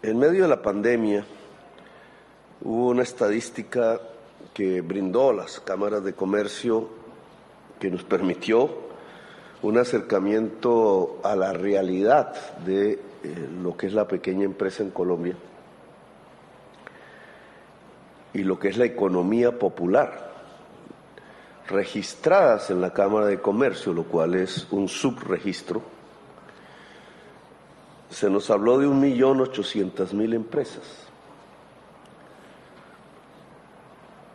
En 0.00 0.16
medio 0.16 0.42
de 0.42 0.48
la 0.48 0.62
pandemia 0.62 1.24
hubo 2.60 2.88
una 2.90 3.02
estadística 3.02 4.00
que 4.54 4.80
brindó 4.80 5.32
las 5.32 5.58
cámaras 5.58 6.04
de 6.04 6.12
comercio 6.12 6.88
que 7.80 7.90
nos 7.90 8.04
permitió 8.04 8.70
un 9.62 9.76
acercamiento 9.76 11.18
a 11.24 11.34
la 11.34 11.52
realidad 11.52 12.32
de 12.64 12.92
eh, 12.92 12.98
lo 13.60 13.76
que 13.76 13.88
es 13.88 13.92
la 13.92 14.06
pequeña 14.06 14.44
empresa 14.44 14.84
en 14.84 14.90
Colombia 14.90 15.34
y 18.32 18.44
lo 18.44 18.56
que 18.56 18.68
es 18.68 18.76
la 18.76 18.84
economía 18.84 19.58
popular, 19.58 20.30
registradas 21.66 22.70
en 22.70 22.80
la 22.80 22.92
Cámara 22.92 23.26
de 23.26 23.40
Comercio, 23.40 23.92
lo 23.92 24.04
cual 24.04 24.36
es 24.36 24.68
un 24.70 24.86
subregistro. 24.86 25.97
Se 28.10 28.30
nos 28.30 28.50
habló 28.50 28.78
de 28.78 28.86
un 28.86 29.00
millón 29.00 29.40
ochocientas 29.40 30.14
mil 30.14 30.34
empresas. 30.34 30.84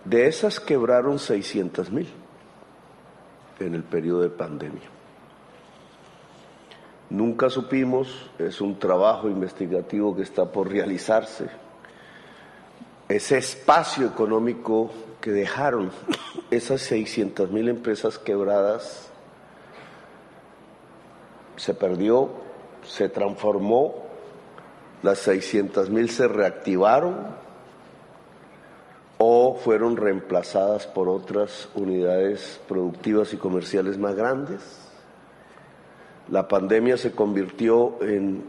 De 0.06 0.28
esas 0.28 0.60
quebraron 0.60 1.18
seiscientas 1.18 1.90
mil 1.90 2.08
en 3.60 3.74
el 3.74 3.84
periodo 3.84 4.22
de 4.22 4.30
pandemia. 4.30 4.90
Nunca 7.10 7.50
supimos, 7.50 8.30
es 8.40 8.60
un 8.60 8.80
trabajo 8.80 9.30
investigativo 9.30 10.16
que 10.16 10.24
está 10.24 10.52
por 10.52 10.70
realizarse, 10.70 11.48
ese 13.08 13.38
espacio 13.38 14.08
económico 14.08 14.90
que 15.22 15.32
dejaron 15.32 15.92
esas 16.50 16.82
600 16.82 17.52
mil 17.52 17.70
empresas 17.70 18.18
quebradas 18.18 19.10
se 21.56 21.74
perdió, 21.74 22.30
se 22.86 23.10
transformó, 23.10 23.96
las 25.02 25.20
600 25.20 25.90
mil 25.90 26.10
se 26.10 26.28
reactivaron 26.28 27.44
o 29.18 29.56
fueron 29.56 29.98
reemplazadas 29.98 30.88
por 30.88 31.10
otras 31.10 31.70
unidades 31.76 32.60
productivas 32.68 33.34
y 33.34 33.38
comerciales 33.38 33.98
más 33.98 34.16
grandes. 34.16 34.62
La 36.30 36.48
pandemia 36.48 36.98
se 36.98 37.12
convirtió 37.12 37.98
en 38.02 38.44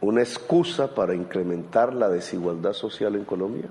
una 0.00 0.22
excusa 0.22 0.94
para 0.94 1.14
incrementar 1.14 1.92
la 1.92 2.08
desigualdad 2.08 2.72
social 2.72 3.14
en 3.16 3.24
Colombia. 3.24 3.68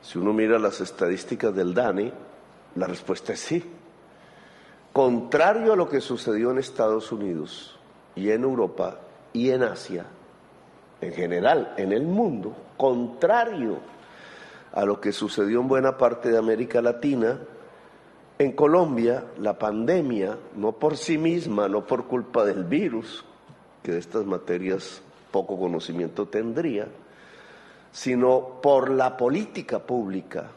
Si 0.00 0.18
uno 0.18 0.32
mira 0.32 0.58
las 0.58 0.80
estadísticas 0.80 1.54
del 1.54 1.74
DANE, 1.74 2.12
la 2.74 2.86
respuesta 2.86 3.32
es 3.32 3.40
sí. 3.40 3.64
Contrario 4.92 5.72
a 5.72 5.76
lo 5.76 5.88
que 5.88 6.00
sucedió 6.00 6.50
en 6.50 6.58
Estados 6.58 7.12
Unidos 7.12 7.78
y 8.14 8.30
en 8.30 8.42
Europa 8.42 8.98
y 9.32 9.50
en 9.50 9.62
Asia, 9.62 10.06
en 11.00 11.12
general, 11.12 11.74
en 11.76 11.92
el 11.92 12.04
mundo, 12.04 12.54
contrario 12.76 13.78
a 14.72 14.84
lo 14.84 15.00
que 15.00 15.12
sucedió 15.12 15.60
en 15.60 15.68
buena 15.68 15.96
parte 15.96 16.30
de 16.30 16.38
América 16.38 16.80
Latina, 16.80 17.38
en 18.38 18.52
Colombia 18.52 19.24
la 19.38 19.58
pandemia, 19.58 20.36
no 20.56 20.72
por 20.72 20.96
sí 20.96 21.18
misma, 21.18 21.68
no 21.68 21.86
por 21.86 22.06
culpa 22.06 22.44
del 22.44 22.64
virus, 22.64 23.24
que 23.82 23.92
de 23.92 23.98
estas 23.98 24.24
materias 24.24 25.02
poco 25.30 25.58
conocimiento 25.58 26.26
tendría, 26.26 26.86
sino 27.90 28.60
por 28.62 28.90
la 28.90 29.16
política 29.16 29.80
pública, 29.80 30.50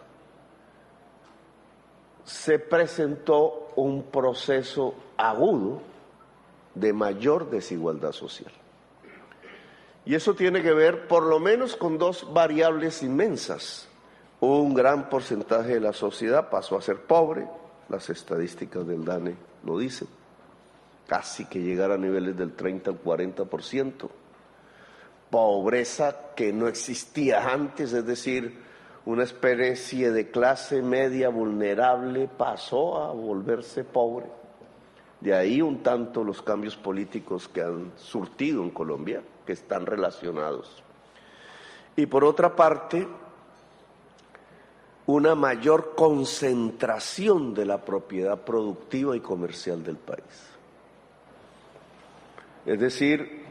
se 2.24 2.60
presentó 2.60 3.70
un 3.76 4.04
proceso 4.04 4.96
agudo 5.18 5.82
de 6.76 6.94
mayor 6.94 7.50
desigualdad 7.50 8.12
social. 8.12 8.52
Y 10.06 10.14
eso 10.14 10.36
tiene 10.36 10.62
que 10.62 10.74
ver 10.74 11.08
por 11.08 11.24
lo 11.24 11.40
menos 11.40 11.76
con 11.76 11.98
dos 11.98 12.32
variables 12.32 13.02
inmensas. 13.02 13.88
Un 14.40 14.74
gran 14.76 15.10
porcentaje 15.10 15.74
de 15.74 15.80
la 15.80 15.94
sociedad 15.94 16.50
pasó 16.50 16.78
a 16.78 16.82
ser 16.82 17.02
pobre, 17.02 17.48
las 17.90 18.10
estadísticas 18.10 18.86
del 18.86 19.04
DANE 19.04 19.36
lo 19.64 19.80
dicen, 19.80 20.08
casi 21.08 21.46
que 21.46 21.60
llegar 21.60 21.92
a 21.92 21.98
niveles 21.98 22.38
del 22.38 22.54
30 22.54 22.92
al 22.92 23.04
40% 23.04 24.10
pobreza 25.30 26.34
que 26.36 26.54
no 26.54 26.68
existía 26.68 27.50
antes, 27.52 27.92
es 27.92 28.06
decir, 28.06 28.58
una 29.06 29.24
especie 29.24 30.12
de 30.12 30.32
clase 30.32 30.82
media 30.82 31.28
vulnerable 31.28 32.30
pasó 32.38 33.04
a 33.04 33.12
volverse 33.12 33.84
pobre. 33.84 34.28
De 35.26 35.34
ahí 35.34 35.60
un 35.60 35.82
tanto 35.82 36.24
los 36.24 36.44
cambios 36.44 36.76
políticos 36.76 37.48
que 37.48 37.64
han 37.64 37.94
surtido 37.98 38.62
en 38.62 38.70
Colombia, 38.70 39.24
que 39.44 39.54
están 39.54 39.88
relacionados. 39.88 40.84
Y 41.96 42.06
por 42.06 42.24
otra 42.24 42.56
parte, 42.56 43.08
una 45.08 45.34
mayor 45.34 45.96
concentración 45.96 47.56
de 47.56 47.66
la 47.66 47.84
propiedad 47.84 48.40
productiva 48.42 49.18
y 49.18 49.20
comercial 49.20 49.84
del 49.84 49.96
país. 49.96 50.52
Es 52.68 52.80
decir, 52.80 53.46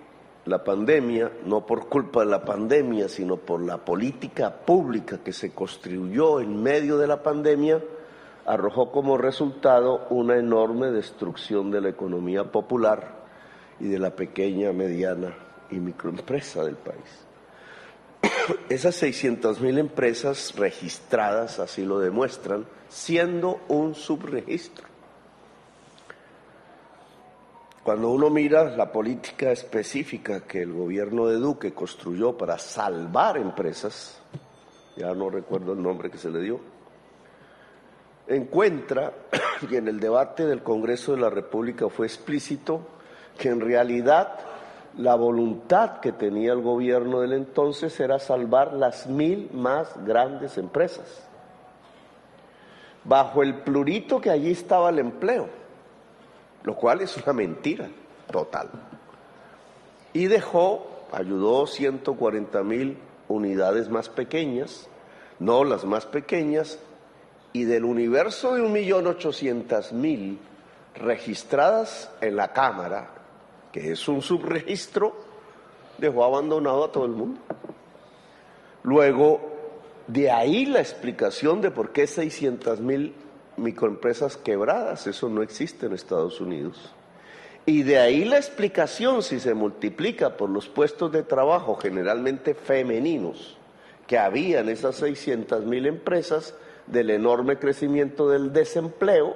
la 0.44 0.62
pandemia, 0.62 1.32
no 1.44 1.66
por 1.66 1.88
culpa 1.88 2.20
de 2.20 2.26
la 2.26 2.44
pandemia, 2.44 3.08
sino 3.08 3.36
por 3.36 3.60
la 3.60 3.78
política 3.78 4.54
pública 4.64 5.24
que 5.24 5.32
se 5.32 5.52
construyó 5.52 6.38
en 6.38 6.62
medio 6.62 6.98
de 6.98 7.08
la 7.08 7.20
pandemia, 7.20 7.82
arrojó 8.46 8.90
como 8.90 9.16
resultado 9.16 10.06
una 10.10 10.36
enorme 10.36 10.90
destrucción 10.90 11.70
de 11.70 11.80
la 11.80 11.88
economía 11.88 12.50
popular 12.50 13.24
y 13.80 13.88
de 13.88 13.98
la 13.98 14.14
pequeña, 14.14 14.72
mediana 14.72 15.34
y 15.70 15.76
microempresa 15.76 16.64
del 16.64 16.76
país. 16.76 17.24
Esas 18.68 18.94
600 18.96 19.60
mil 19.60 19.78
empresas 19.78 20.54
registradas 20.56 21.58
así 21.58 21.84
lo 21.84 21.98
demuestran, 21.98 22.66
siendo 22.88 23.60
un 23.68 23.94
subregistro. 23.94 24.86
Cuando 27.82 28.10
uno 28.10 28.30
mira 28.30 28.74
la 28.76 28.90
política 28.90 29.52
específica 29.52 30.40
que 30.40 30.62
el 30.62 30.72
gobierno 30.72 31.26
de 31.26 31.36
Duque 31.36 31.74
construyó 31.74 32.36
para 32.36 32.58
salvar 32.58 33.36
empresas, 33.36 34.22
ya 34.96 35.12
no 35.12 35.28
recuerdo 35.28 35.74
el 35.74 35.82
nombre 35.82 36.10
que 36.10 36.16
se 36.16 36.30
le 36.30 36.40
dio, 36.40 36.60
encuentra, 38.26 39.12
y 39.70 39.76
en 39.76 39.88
el 39.88 40.00
debate 40.00 40.46
del 40.46 40.62
Congreso 40.62 41.12
de 41.12 41.20
la 41.20 41.30
República 41.30 41.88
fue 41.88 42.06
explícito, 42.06 42.80
que 43.38 43.48
en 43.48 43.60
realidad 43.60 44.34
la 44.96 45.16
voluntad 45.16 46.00
que 46.00 46.12
tenía 46.12 46.52
el 46.52 46.62
gobierno 46.62 47.20
del 47.20 47.32
entonces 47.32 47.98
era 47.98 48.18
salvar 48.18 48.74
las 48.74 49.06
mil 49.06 49.50
más 49.52 49.92
grandes 50.04 50.56
empresas, 50.56 51.26
bajo 53.04 53.42
el 53.42 53.56
plurito 53.62 54.20
que 54.20 54.30
allí 54.30 54.52
estaba 54.52 54.90
el 54.90 55.00
empleo 55.00 55.64
lo 56.64 56.74
cual 56.74 57.02
es 57.02 57.16
una 57.16 57.32
mentira 57.32 57.88
total. 58.30 58.68
Y 60.12 60.26
dejó, 60.26 61.06
ayudó 61.12 61.66
140 61.66 62.62
mil 62.64 62.98
unidades 63.28 63.88
más 63.88 64.08
pequeñas, 64.08 64.88
no 65.38 65.62
las 65.62 65.84
más 65.84 66.06
pequeñas, 66.06 66.78
y 67.54 67.64
del 67.64 67.84
universo 67.84 68.56
de 68.56 68.62
1.800.000 68.62 70.38
registradas 70.96 72.10
en 72.20 72.34
la 72.34 72.52
Cámara, 72.52 73.10
que 73.72 73.92
es 73.92 74.08
un 74.08 74.22
subregistro, 74.22 75.16
dejó 75.96 76.24
abandonado 76.24 76.84
a 76.84 76.90
todo 76.90 77.04
el 77.06 77.12
mundo. 77.12 77.40
Luego, 78.82 79.40
de 80.08 80.32
ahí 80.32 80.66
la 80.66 80.80
explicación 80.80 81.60
de 81.60 81.70
por 81.70 81.92
qué 81.92 82.04
600.000 82.04 83.12
microempresas 83.56 84.36
quebradas, 84.36 85.06
eso 85.06 85.28
no 85.28 85.40
existe 85.40 85.86
en 85.86 85.92
Estados 85.92 86.40
Unidos. 86.40 86.92
Y 87.66 87.84
de 87.84 88.00
ahí 88.00 88.24
la 88.24 88.36
explicación, 88.36 89.22
si 89.22 89.38
se 89.38 89.54
multiplica 89.54 90.36
por 90.36 90.50
los 90.50 90.68
puestos 90.68 91.12
de 91.12 91.22
trabajo 91.22 91.76
generalmente 91.76 92.54
femeninos 92.54 93.56
que 94.08 94.18
había 94.18 94.58
en 94.58 94.70
esas 94.70 94.96
600 94.96 95.64
mil 95.64 95.86
empresas, 95.86 96.54
del 96.86 97.10
enorme 97.10 97.58
crecimiento 97.58 98.28
del 98.28 98.52
desempleo, 98.52 99.34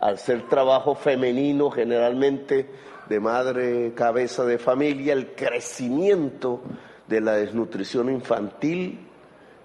al 0.00 0.18
ser 0.18 0.48
trabajo 0.48 0.94
femenino 0.94 1.70
generalmente 1.70 2.68
de 3.08 3.20
madre 3.20 3.92
cabeza 3.94 4.44
de 4.44 4.58
familia, 4.58 5.12
el 5.12 5.34
crecimiento 5.34 6.60
de 7.06 7.20
la 7.20 7.32
desnutrición 7.32 8.10
infantil 8.10 9.06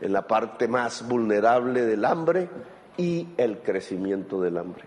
en 0.02 0.14
la 0.14 0.28
parte 0.28 0.68
más 0.68 1.08
vulnerable 1.08 1.82
del 1.82 2.06
hambre, 2.06 2.50
y 2.98 3.30
el 3.38 3.60
crecimiento 3.60 4.42
del 4.42 4.58
hambre. 4.58 4.84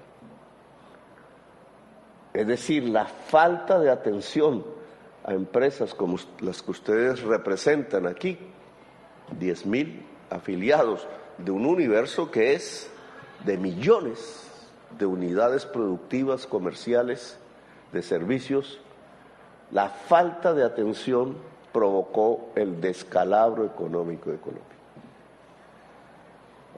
Es 2.33 2.47
decir, 2.47 2.85
la 2.89 3.07
falta 3.07 3.79
de 3.79 3.91
atención 3.91 4.65
a 5.25 5.33
empresas 5.33 5.95
como 5.95 6.19
las 6.41 6.63
que 6.63 6.71
ustedes 6.71 7.23
representan 7.23 8.07
aquí, 8.07 8.39
10 9.39 9.67
mil 9.67 10.07
afiliados 10.31 11.07
de 11.38 11.50
un 11.50 11.67
universo 11.67 12.31
que 12.31 12.55
es 12.55 12.91
de 13.44 13.59
millones 13.59 14.43
de 14.99 15.06
unidades 15.06 15.67
productivas, 15.67 16.47
comerciales, 16.47 17.38
de 17.93 18.03
servicios, 18.03 18.81
la 19.71 19.88
falta 19.88 20.55
de 20.55 20.65
atención 20.65 21.37
provocó 21.73 22.50
el 22.55 22.81
descalabro 22.81 23.65
económico 23.65 24.31
de 24.31 24.38
Colombia. 24.38 24.65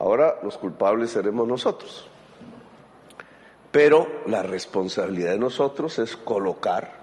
Ahora 0.01 0.37
los 0.43 0.59
culpables 0.59 1.11
seremos 1.11 1.47
nosotros. 1.47 2.09
Pero 3.71 4.09
la 4.27 4.43
responsabilidad 4.43 5.33
de 5.33 5.39
nosotros 5.39 5.99
es 5.99 6.17
colocar 6.17 6.99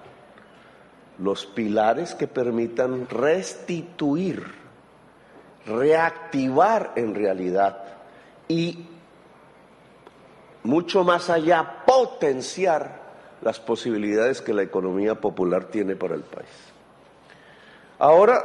los 1.19 1.45
pilares 1.45 2.15
que 2.15 2.27
permitan 2.27 3.07
restituir, 3.07 4.43
reactivar 5.65 6.93
en 6.95 7.15
realidad 7.15 7.83
y 8.47 8.87
mucho 10.63 11.03
más 11.03 11.29
allá 11.29 11.83
potenciar 11.85 13.03
las 13.41 13.59
posibilidades 13.59 14.41
que 14.41 14.53
la 14.53 14.63
economía 14.63 15.15
popular 15.15 15.65
tiene 15.65 15.95
para 15.95 16.15
el 16.15 16.23
país. 16.23 16.49
Ahora 17.99 18.43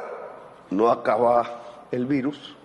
no 0.71 0.91
acaba 0.91 1.87
el 1.91 2.07
virus 2.07 2.57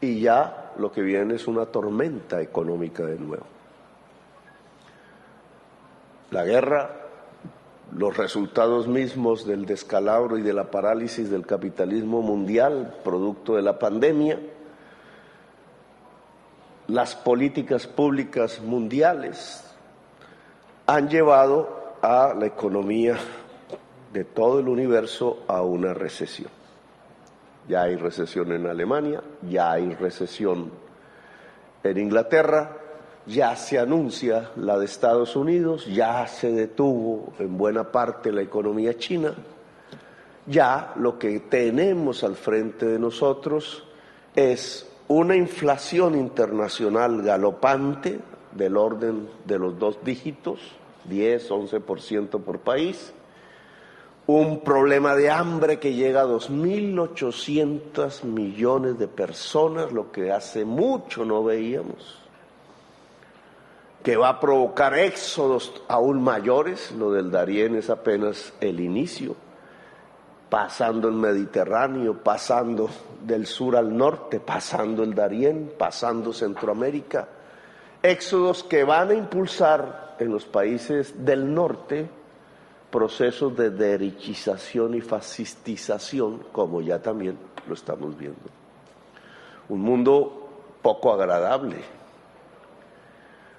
y 0.00 0.20
ya 0.20 0.72
lo 0.78 0.92
que 0.92 1.02
viene 1.02 1.34
es 1.34 1.46
una 1.46 1.66
tormenta 1.66 2.40
económica 2.40 3.04
de 3.04 3.18
nuevo. 3.18 3.46
La 6.30 6.44
guerra, 6.44 6.90
los 7.96 8.16
resultados 8.16 8.86
mismos 8.86 9.46
del 9.46 9.64
descalabro 9.64 10.38
y 10.38 10.42
de 10.42 10.52
la 10.52 10.70
parálisis 10.70 11.30
del 11.30 11.46
capitalismo 11.46 12.22
mundial, 12.22 12.94
producto 13.02 13.56
de 13.56 13.62
la 13.62 13.78
pandemia, 13.78 14.38
las 16.88 17.14
políticas 17.14 17.86
públicas 17.86 18.60
mundiales 18.60 19.64
han 20.86 21.08
llevado 21.08 21.96
a 22.02 22.34
la 22.38 22.46
economía 22.46 23.16
de 24.12 24.24
todo 24.24 24.60
el 24.60 24.68
universo 24.68 25.44
a 25.48 25.62
una 25.62 25.92
recesión. 25.92 26.50
Ya 27.68 27.82
hay 27.82 27.96
recesión 27.96 28.52
en 28.52 28.66
Alemania, 28.66 29.22
ya 29.42 29.72
hay 29.72 29.94
recesión 29.94 30.70
en 31.82 31.98
Inglaterra, 31.98 32.78
ya 33.28 33.54
se 33.56 33.78
anuncia 33.78 34.50
la 34.56 34.78
de 34.78 34.86
Estados 34.86 35.36
Unidos, 35.36 35.86
ya 35.86 36.26
se 36.26 36.50
detuvo 36.50 37.34
en 37.38 37.58
buena 37.58 37.92
parte 37.92 38.32
la 38.32 38.40
economía 38.40 38.96
china, 38.96 39.34
ya 40.46 40.94
lo 40.96 41.18
que 41.18 41.40
tenemos 41.40 42.24
al 42.24 42.36
frente 42.36 42.86
de 42.86 42.98
nosotros 42.98 43.84
es 44.34 44.90
una 45.08 45.36
inflación 45.36 46.14
internacional 46.14 47.20
galopante 47.22 48.18
del 48.52 48.78
orden 48.78 49.28
de 49.44 49.58
los 49.58 49.78
dos 49.78 49.98
dígitos, 50.02 50.60
10, 51.04 51.50
11% 51.50 52.40
por 52.40 52.60
país, 52.60 53.12
un 54.26 54.60
problema 54.60 55.14
de 55.14 55.30
hambre 55.30 55.78
que 55.78 55.94
llega 55.94 56.22
a 56.22 56.26
2.800 56.26 58.24
millones 58.24 58.98
de 58.98 59.08
personas, 59.08 59.92
lo 59.92 60.12
que 60.12 60.32
hace 60.32 60.64
mucho 60.64 61.24
no 61.24 61.44
veíamos, 61.44 62.27
que 64.08 64.16
va 64.16 64.30
a 64.30 64.40
provocar 64.40 64.98
éxodos 64.98 65.70
aún 65.86 66.22
mayores, 66.22 66.92
lo 66.92 67.12
del 67.12 67.30
Darién 67.30 67.76
es 67.76 67.90
apenas 67.90 68.54
el 68.58 68.80
inicio, 68.80 69.36
pasando 70.48 71.08
el 71.08 71.14
Mediterráneo, 71.14 72.14
pasando 72.14 72.88
del 73.22 73.44
sur 73.44 73.76
al 73.76 73.94
norte, 73.94 74.40
pasando 74.40 75.02
el 75.02 75.14
Darién, 75.14 75.74
pasando 75.76 76.32
Centroamérica, 76.32 77.28
éxodos 78.02 78.64
que 78.64 78.82
van 78.82 79.10
a 79.10 79.14
impulsar 79.14 80.16
en 80.18 80.32
los 80.32 80.46
países 80.46 81.26
del 81.26 81.52
norte 81.52 82.08
procesos 82.90 83.54
de 83.58 83.68
derechización 83.68 84.94
y 84.94 85.02
fascistización, 85.02 86.44
como 86.50 86.80
ya 86.80 86.98
también 87.02 87.36
lo 87.66 87.74
estamos 87.74 88.16
viendo. 88.16 88.40
Un 89.68 89.82
mundo 89.82 90.48
poco 90.80 91.12
agradable, 91.12 91.97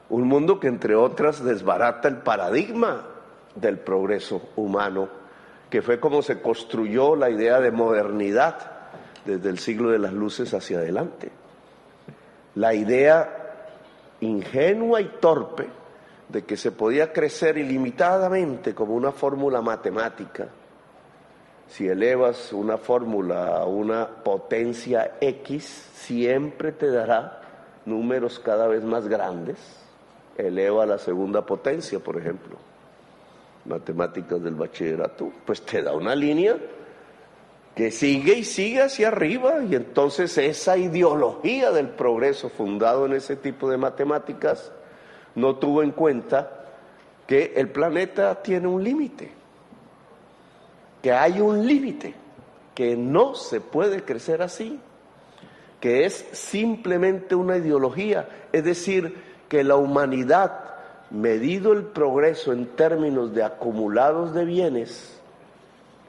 un 0.09 0.27
mundo 0.27 0.59
que 0.59 0.67
entre 0.67 0.95
otras 0.95 1.43
desbarata 1.43 2.07
el 2.07 2.17
paradigma 2.17 3.05
del 3.55 3.79
progreso 3.79 4.49
humano, 4.55 5.09
que 5.69 5.81
fue 5.81 5.99
como 5.99 6.21
se 6.21 6.41
construyó 6.41 7.15
la 7.15 7.29
idea 7.29 7.59
de 7.59 7.71
modernidad 7.71 8.55
desde 9.25 9.49
el 9.49 9.59
siglo 9.59 9.91
de 9.91 9.99
las 9.99 10.13
luces 10.13 10.53
hacia 10.53 10.79
adelante. 10.79 11.31
La 12.55 12.73
idea 12.73 13.35
ingenua 14.21 15.01
y 15.01 15.07
torpe 15.19 15.67
de 16.27 16.43
que 16.43 16.57
se 16.57 16.71
podía 16.71 17.11
crecer 17.11 17.57
ilimitadamente 17.57 18.73
como 18.73 18.95
una 18.95 19.11
fórmula 19.11 19.61
matemática. 19.61 20.47
Si 21.67 21.87
elevas 21.87 22.51
una 22.51 22.77
fórmula 22.77 23.57
a 23.57 23.65
una 23.65 24.07
potencia 24.07 25.17
X, 25.21 25.63
siempre 25.93 26.71
te 26.71 26.89
dará 26.89 27.41
números 27.85 28.39
cada 28.39 28.67
vez 28.67 28.83
más 28.83 29.07
grandes. 29.07 29.57
Eleva 30.39 30.83
a 30.83 30.85
la 30.85 30.97
segunda 30.97 31.45
potencia, 31.45 31.99
por 31.99 32.17
ejemplo. 32.17 32.57
Matemáticas 33.65 34.41
del 34.41 34.55
bachillerato, 34.55 35.31
pues 35.45 35.61
te 35.61 35.81
da 35.81 35.93
una 35.93 36.15
línea 36.15 36.55
que 37.75 37.91
sigue 37.91 38.33
y 38.33 38.43
sigue 38.43 38.81
hacia 38.81 39.09
arriba 39.09 39.63
y 39.69 39.75
entonces 39.75 40.37
esa 40.37 40.77
ideología 40.77 41.71
del 41.71 41.89
progreso 41.89 42.49
fundado 42.49 43.05
en 43.05 43.13
ese 43.13 43.35
tipo 43.35 43.69
de 43.69 43.77
matemáticas 43.77 44.71
no 45.35 45.57
tuvo 45.57 45.83
en 45.83 45.91
cuenta 45.91 46.65
que 47.27 47.53
el 47.55 47.69
planeta 47.69 48.41
tiene 48.41 48.67
un 48.67 48.83
límite, 48.83 49.31
que 51.01 51.11
hay 51.13 51.39
un 51.39 51.65
límite, 51.65 52.15
que 52.73 52.97
no 52.97 53.35
se 53.35 53.61
puede 53.61 54.03
crecer 54.03 54.41
así, 54.41 54.79
que 55.79 56.05
es 56.05 56.25
simplemente 56.33 57.35
una 57.35 57.57
ideología, 57.57 58.27
es 58.51 58.63
decir, 58.63 59.28
que 59.49 59.63
la 59.63 59.75
humanidad, 59.75 60.53
medido 61.09 61.73
el 61.73 61.83
progreso 61.83 62.53
en 62.53 62.67
términos 62.67 63.33
de 63.33 63.43
acumulados 63.43 64.33
de 64.33 64.45
bienes, 64.45 65.19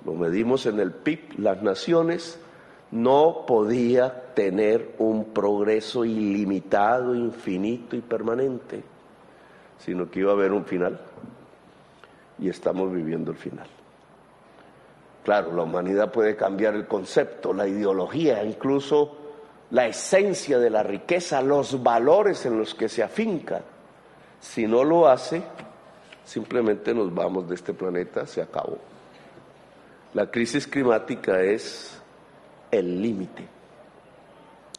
lo 0.04 0.12
medimos 0.12 0.66
en 0.66 0.78
el 0.78 0.92
PIB, 0.92 1.38
las 1.38 1.62
naciones, 1.62 2.38
no 2.92 3.44
podía 3.46 4.32
tener 4.34 4.94
un 4.98 5.32
progreso 5.32 6.04
ilimitado, 6.04 7.14
infinito 7.14 7.96
y 7.96 8.00
permanente 8.00 8.82
sino 9.84 10.10
que 10.10 10.20
iba 10.20 10.30
a 10.30 10.34
haber 10.34 10.52
un 10.52 10.64
final. 10.64 10.98
Y 12.38 12.48
estamos 12.48 12.92
viviendo 12.92 13.32
el 13.32 13.36
final. 13.36 13.66
Claro, 15.24 15.54
la 15.54 15.62
humanidad 15.62 16.10
puede 16.12 16.36
cambiar 16.36 16.74
el 16.74 16.86
concepto, 16.86 17.52
la 17.52 17.66
ideología, 17.66 18.42
incluso 18.44 19.16
la 19.70 19.86
esencia 19.86 20.58
de 20.58 20.70
la 20.70 20.82
riqueza, 20.82 21.40
los 21.42 21.82
valores 21.82 22.44
en 22.46 22.58
los 22.58 22.74
que 22.74 22.88
se 22.88 23.02
afinca. 23.02 23.62
Si 24.40 24.66
no 24.66 24.84
lo 24.84 25.08
hace, 25.08 25.42
simplemente 26.24 26.94
nos 26.94 27.14
vamos 27.14 27.48
de 27.48 27.54
este 27.54 27.72
planeta, 27.74 28.26
se 28.26 28.42
acabó. 28.42 28.78
La 30.14 30.30
crisis 30.30 30.66
climática 30.66 31.40
es 31.40 32.00
el 32.70 33.00
límite, 33.00 33.46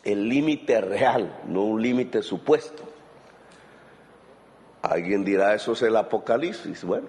el 0.04 0.28
límite 0.28 0.82
real, 0.82 1.42
no 1.48 1.64
un 1.64 1.82
límite 1.82 2.22
supuesto. 2.22 2.84
Alguien 4.82 5.24
dirá, 5.24 5.54
eso 5.54 5.74
es 5.74 5.82
el 5.84 5.96
apocalipsis. 5.96 6.84
Bueno, 6.84 7.08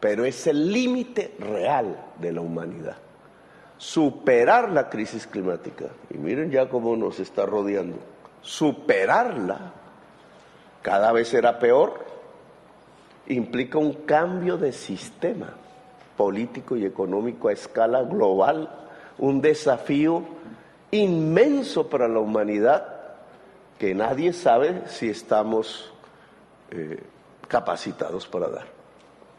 pero 0.00 0.24
es 0.24 0.46
el 0.48 0.72
límite 0.72 1.34
real 1.38 1.96
de 2.18 2.32
la 2.32 2.40
humanidad. 2.40 2.96
Superar 3.82 4.70
la 4.70 4.88
crisis 4.88 5.26
climática, 5.26 5.86
y 6.08 6.16
miren 6.16 6.52
ya 6.52 6.68
cómo 6.68 6.96
nos 6.96 7.18
está 7.18 7.46
rodeando, 7.46 7.96
superarla 8.40 9.72
cada 10.82 11.10
vez 11.10 11.26
será 11.26 11.58
peor, 11.58 12.04
implica 13.26 13.78
un 13.78 13.92
cambio 14.04 14.56
de 14.56 14.70
sistema 14.70 15.54
político 16.16 16.76
y 16.76 16.84
económico 16.84 17.48
a 17.48 17.52
escala 17.52 18.04
global, 18.04 18.70
un 19.18 19.40
desafío 19.40 20.22
inmenso 20.92 21.88
para 21.88 22.06
la 22.06 22.20
humanidad 22.20 22.86
que 23.80 23.96
nadie 23.96 24.32
sabe 24.32 24.82
si 24.86 25.08
estamos 25.10 25.92
eh, 26.70 27.02
capacitados 27.48 28.28
para 28.28 28.48
dar. 28.48 28.66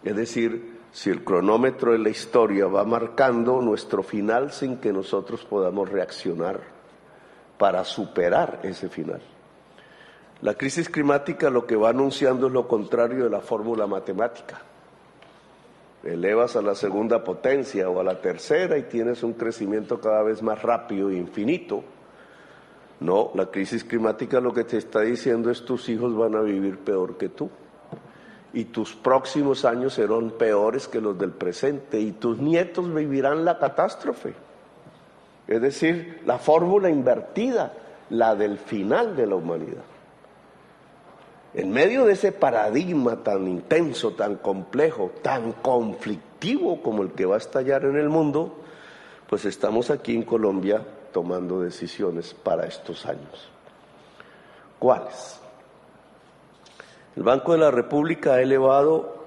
Es 0.03 0.17
decir, 0.17 0.82
si 0.93 1.09
el 1.09 1.23
cronómetro 1.23 1.91
de 1.91 1.97
la 1.97 2.09
historia 2.09 2.67
va 2.67 2.85
marcando 2.85 3.59
nuestro 3.61 4.03
final 4.03 4.51
sin 4.51 4.77
que 4.77 4.93
nosotros 4.93 5.43
podamos 5.43 5.89
reaccionar 5.89 6.61
para 7.57 7.83
superar 7.83 8.59
ese 8.61 8.89
final. 8.89 9.19
La 10.41 10.53
crisis 10.53 10.89
climática 10.89 11.49
lo 11.49 11.65
que 11.65 11.75
va 11.75 11.89
anunciando 11.89 12.45
es 12.45 12.53
lo 12.53 12.67
contrario 12.67 13.23
de 13.23 13.31
la 13.31 13.41
fórmula 13.41 13.87
matemática. 13.87 14.61
Elevas 16.03 16.55
a 16.55 16.61
la 16.61 16.75
segunda 16.75 17.23
potencia 17.23 17.89
o 17.89 17.99
a 17.99 18.03
la 18.03 18.21
tercera 18.21 18.77
y 18.77 18.83
tienes 18.83 19.23
un 19.23 19.33
crecimiento 19.33 19.99
cada 19.99 20.21
vez 20.21 20.43
más 20.43 20.61
rápido 20.61 21.09
e 21.09 21.15
infinito. 21.15 21.83
No, 22.99 23.31
la 23.33 23.47
crisis 23.47 23.83
climática 23.83 24.39
lo 24.39 24.53
que 24.53 24.63
te 24.63 24.77
está 24.77 25.01
diciendo 25.01 25.49
es 25.49 25.65
tus 25.65 25.89
hijos 25.89 26.15
van 26.15 26.35
a 26.35 26.41
vivir 26.41 26.77
peor 26.77 27.17
que 27.17 27.29
tú 27.29 27.49
y 28.53 28.65
tus 28.65 28.93
próximos 28.93 29.65
años 29.65 29.95
serán 29.95 30.29
peores 30.31 30.87
que 30.87 31.01
los 31.01 31.17
del 31.17 31.31
presente 31.31 31.99
y 31.99 32.11
tus 32.11 32.37
nietos 32.37 32.93
vivirán 32.93 33.43
la 33.43 33.57
catástrofe. 33.57 34.33
Es 35.47 35.61
decir, 35.61 36.21
la 36.25 36.37
fórmula 36.37 36.89
invertida, 36.89 37.73
la 38.11 38.35
del 38.35 38.59
final 38.59 39.15
de 39.15 39.27
la 39.27 39.35
humanidad. 39.35 39.83
En 41.55 41.71
medio 41.71 42.05
de 42.05 42.13
ese 42.13 42.31
paradigma 42.31 43.23
tan 43.23 43.47
intenso, 43.47 44.11
tan 44.13 44.37
complejo, 44.37 45.11
tan 45.21 45.51
conflictivo 45.53 46.81
como 46.81 47.03
el 47.03 47.11
que 47.11 47.25
va 47.25 47.35
a 47.35 47.39
estallar 47.39 47.85
en 47.85 47.95
el 47.95 48.09
mundo, 48.09 48.55
pues 49.29 49.45
estamos 49.45 49.89
aquí 49.89 50.15
en 50.15 50.23
Colombia 50.23 50.83
tomando 51.11 51.59
decisiones 51.59 52.33
para 52.33 52.65
estos 52.65 53.05
años. 53.05 53.49
¿Cuáles? 54.79 55.42
El 57.15 57.23
Banco 57.23 57.51
de 57.51 57.59
la 57.59 57.69
República 57.69 58.33
ha 58.33 58.41
elevado 58.41 59.23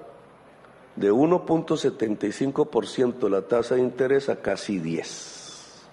de 0.97 1.11
1.75% 1.11 3.29
la 3.29 3.43
tasa 3.43 3.75
de 3.75 3.81
interés 3.81 4.29
a 4.29 4.37
casi 4.37 4.79
10 4.79 5.87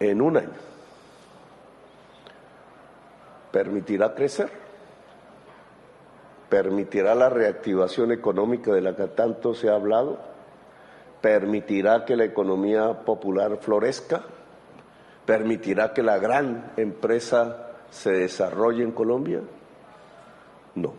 en 0.00 0.20
un 0.20 0.36
año. 0.38 0.66
¿Permitirá 3.52 4.14
crecer? 4.14 4.50
¿Permitirá 6.48 7.14
la 7.14 7.28
reactivación 7.28 8.12
económica 8.12 8.72
de 8.72 8.80
la 8.80 8.96
que 8.96 9.08
tanto 9.08 9.54
se 9.54 9.68
ha 9.68 9.74
hablado? 9.74 10.18
¿Permitirá 11.20 12.04
que 12.04 12.16
la 12.16 12.24
economía 12.24 13.04
popular 13.04 13.58
florezca? 13.60 14.22
¿Permitirá 15.24 15.92
que 15.92 16.02
la 16.02 16.18
gran 16.18 16.72
empresa 16.76 17.65
se 17.96 18.10
desarrolle 18.12 18.84
en 18.84 18.92
Colombia? 18.92 19.40
No. 20.74 20.92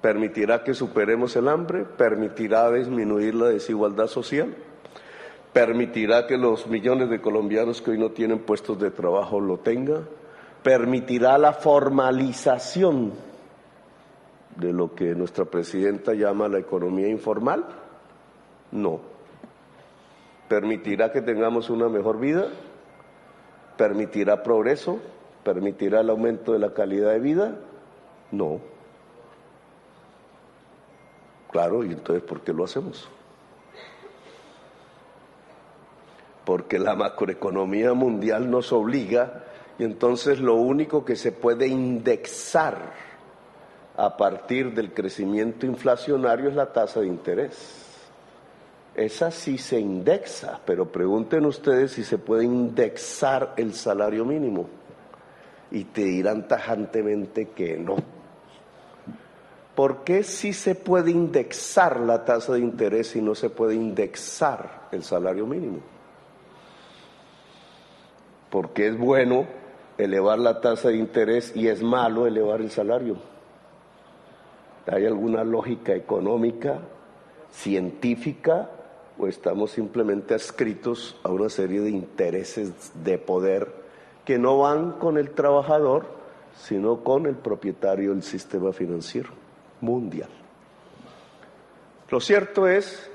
¿Permitirá 0.00 0.64
que 0.64 0.72
superemos 0.72 1.36
el 1.36 1.46
hambre? 1.48 1.84
¿Permitirá 1.84 2.70
disminuir 2.72 3.34
la 3.34 3.48
desigualdad 3.48 4.06
social? 4.06 4.54
¿Permitirá 5.52 6.26
que 6.26 6.38
los 6.38 6.66
millones 6.66 7.10
de 7.10 7.20
colombianos 7.20 7.82
que 7.82 7.90
hoy 7.90 7.98
no 7.98 8.10
tienen 8.12 8.38
puestos 8.38 8.78
de 8.78 8.90
trabajo 8.90 9.40
lo 9.40 9.58
tengan? 9.58 10.08
¿Permitirá 10.62 11.36
la 11.36 11.52
formalización 11.52 13.12
de 14.56 14.72
lo 14.72 14.94
que 14.94 15.14
nuestra 15.14 15.44
presidenta 15.44 16.14
llama 16.14 16.48
la 16.48 16.58
economía 16.58 17.08
informal? 17.08 17.66
No. 18.72 19.00
¿Permitirá 20.48 21.12
que 21.12 21.20
tengamos 21.20 21.68
una 21.68 21.88
mejor 21.88 22.18
vida? 22.18 22.46
¿Permitirá 23.76 24.42
progreso? 24.42 24.98
¿Permitirá 25.44 26.00
el 26.00 26.10
aumento 26.10 26.52
de 26.52 26.58
la 26.58 26.74
calidad 26.74 27.12
de 27.12 27.20
vida? 27.20 27.56
No. 28.30 28.60
Claro, 31.50 31.84
y 31.84 31.92
entonces, 31.92 32.22
¿por 32.22 32.42
qué 32.42 32.52
lo 32.52 32.64
hacemos? 32.64 33.08
Porque 36.44 36.78
la 36.78 36.94
macroeconomía 36.94 37.92
mundial 37.94 38.50
nos 38.50 38.72
obliga 38.72 39.44
y 39.78 39.84
entonces 39.84 40.40
lo 40.40 40.54
único 40.54 41.04
que 41.04 41.16
se 41.16 41.32
puede 41.32 41.66
indexar 41.68 42.92
a 43.96 44.16
partir 44.16 44.74
del 44.74 44.92
crecimiento 44.92 45.66
inflacionario 45.66 46.48
es 46.48 46.54
la 46.54 46.72
tasa 46.72 47.00
de 47.00 47.06
interés. 47.06 47.84
Esa 48.94 49.30
sí 49.30 49.58
se 49.58 49.78
indexa, 49.78 50.60
pero 50.64 50.90
pregunten 50.90 51.46
ustedes 51.46 51.92
si 51.92 52.02
se 52.02 52.18
puede 52.18 52.44
indexar 52.44 53.54
el 53.56 53.74
salario 53.74 54.24
mínimo 54.24 54.77
y 55.70 55.84
te 55.84 56.04
dirán 56.04 56.48
tajantemente 56.48 57.48
que 57.50 57.76
no. 57.76 57.96
¿Por 59.74 60.02
qué 60.02 60.24
sí 60.24 60.52
se 60.52 60.74
puede 60.74 61.10
indexar 61.10 62.00
la 62.00 62.24
tasa 62.24 62.54
de 62.54 62.60
interés 62.60 63.14
y 63.14 63.22
no 63.22 63.34
se 63.34 63.48
puede 63.48 63.74
indexar 63.74 64.88
el 64.90 65.04
salario 65.04 65.46
mínimo? 65.46 65.78
Porque 68.50 68.88
es 68.88 68.98
bueno 68.98 69.46
elevar 69.96 70.38
la 70.38 70.60
tasa 70.60 70.88
de 70.88 70.96
interés 70.96 71.54
y 71.54 71.68
es 71.68 71.82
malo 71.82 72.26
elevar 72.26 72.60
el 72.60 72.70
salario. 72.70 73.16
¿Hay 74.90 75.06
alguna 75.06 75.44
lógica 75.44 75.94
económica, 75.94 76.80
científica, 77.52 78.70
o 79.18 79.26
estamos 79.26 79.72
simplemente 79.72 80.34
adscritos 80.34 81.16
a 81.22 81.28
una 81.28 81.48
serie 81.50 81.80
de 81.80 81.90
intereses 81.90 82.92
de 83.04 83.18
poder 83.18 83.77
que 84.28 84.38
no 84.38 84.58
van 84.58 84.92
con 84.92 85.16
el 85.16 85.30
trabajador, 85.30 86.04
sino 86.54 87.02
con 87.02 87.24
el 87.24 87.36
propietario 87.36 88.10
del 88.10 88.22
sistema 88.22 88.74
financiero 88.74 89.30
mundial. 89.80 90.28
Lo 92.10 92.20
cierto 92.20 92.68
es 92.68 93.10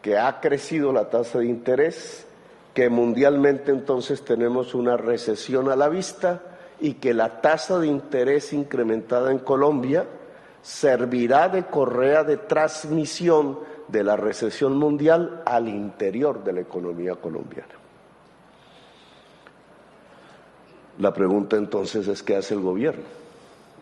que 0.00 0.16
ha 0.16 0.38
crecido 0.38 0.92
la 0.92 1.10
tasa 1.10 1.40
de 1.40 1.46
interés, 1.46 2.24
que 2.72 2.88
mundialmente 2.88 3.72
entonces 3.72 4.24
tenemos 4.24 4.76
una 4.76 4.96
recesión 4.96 5.72
a 5.72 5.74
la 5.74 5.88
vista 5.88 6.40
y 6.78 6.94
que 6.94 7.14
la 7.14 7.40
tasa 7.40 7.80
de 7.80 7.88
interés 7.88 8.52
incrementada 8.52 9.32
en 9.32 9.40
Colombia 9.40 10.06
servirá 10.62 11.48
de 11.48 11.66
correa 11.66 12.22
de 12.22 12.36
transmisión 12.36 13.58
de 13.88 14.04
la 14.04 14.14
recesión 14.14 14.76
mundial 14.76 15.42
al 15.44 15.66
interior 15.66 16.44
de 16.44 16.52
la 16.52 16.60
economía 16.60 17.16
colombiana. 17.16 17.87
La 20.98 21.12
pregunta 21.12 21.56
entonces 21.56 22.08
es 22.08 22.22
qué 22.22 22.36
hace 22.36 22.54
el 22.54 22.60
gobierno, 22.60 23.04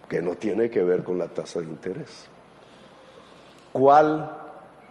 que 0.08 0.20
no 0.20 0.34
tiene 0.34 0.68
que 0.68 0.82
ver 0.82 1.02
con 1.02 1.18
la 1.18 1.28
tasa 1.28 1.60
de 1.60 1.66
interés. 1.66 2.26
¿Cuál 3.72 4.30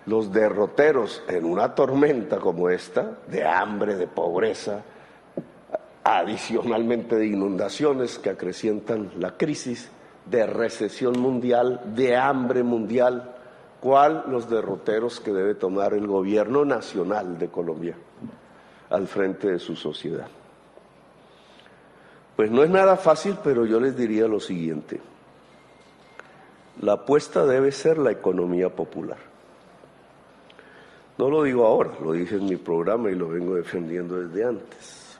los 0.07 0.31
derroteros 0.31 1.23
en 1.27 1.45
una 1.45 1.75
tormenta 1.75 2.39
como 2.39 2.69
esta, 2.69 3.19
de 3.27 3.43
hambre, 3.43 3.95
de 3.95 4.07
pobreza, 4.07 4.83
adicionalmente 6.03 7.15
de 7.15 7.27
inundaciones 7.27 8.19
que 8.19 8.29
acrecientan 8.29 9.11
la 9.17 9.37
crisis, 9.37 9.89
de 10.25 10.47
recesión 10.47 11.19
mundial, 11.19 11.81
de 11.95 12.15
hambre 12.15 12.63
mundial, 12.63 13.35
cuál 13.79 14.25
los 14.27 14.49
derroteros 14.49 15.19
que 15.19 15.31
debe 15.31 15.53
tomar 15.53 15.93
el 15.93 16.07
gobierno 16.07 16.65
nacional 16.65 17.37
de 17.37 17.49
Colombia 17.49 17.95
al 18.89 19.07
frente 19.07 19.51
de 19.51 19.59
su 19.59 19.75
sociedad. 19.75 20.27
Pues 22.35 22.51
no 22.51 22.63
es 22.63 22.69
nada 22.69 22.97
fácil, 22.97 23.37
pero 23.43 23.65
yo 23.65 23.79
les 23.79 23.95
diría 23.95 24.27
lo 24.27 24.39
siguiente. 24.39 24.99
La 26.81 26.93
apuesta 26.93 27.45
debe 27.45 27.71
ser 27.71 27.97
la 27.97 28.11
economía 28.11 28.69
popular. 28.69 29.17
No 31.17 31.29
lo 31.29 31.43
digo 31.43 31.65
ahora, 31.65 31.91
lo 32.03 32.11
dije 32.11 32.35
en 32.35 32.45
mi 32.45 32.57
programa 32.57 33.09
y 33.09 33.15
lo 33.15 33.29
vengo 33.29 33.55
defendiendo 33.55 34.19
desde 34.19 34.43
antes. 34.43 35.17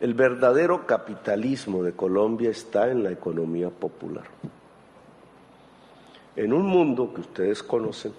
El 0.00 0.14
verdadero 0.14 0.84
capitalismo 0.84 1.84
de 1.84 1.92
Colombia 1.92 2.50
está 2.50 2.90
en 2.90 3.04
la 3.04 3.12
economía 3.12 3.70
popular. 3.70 4.24
En 6.34 6.52
un 6.52 6.66
mundo 6.66 7.14
que 7.14 7.20
ustedes 7.20 7.62
conocen, 7.62 8.12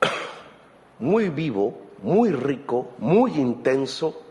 muy 1.00 1.30
vivo, 1.30 1.76
muy 2.04 2.30
rico, 2.30 2.92
muy 2.98 3.32
intenso, 3.32 4.22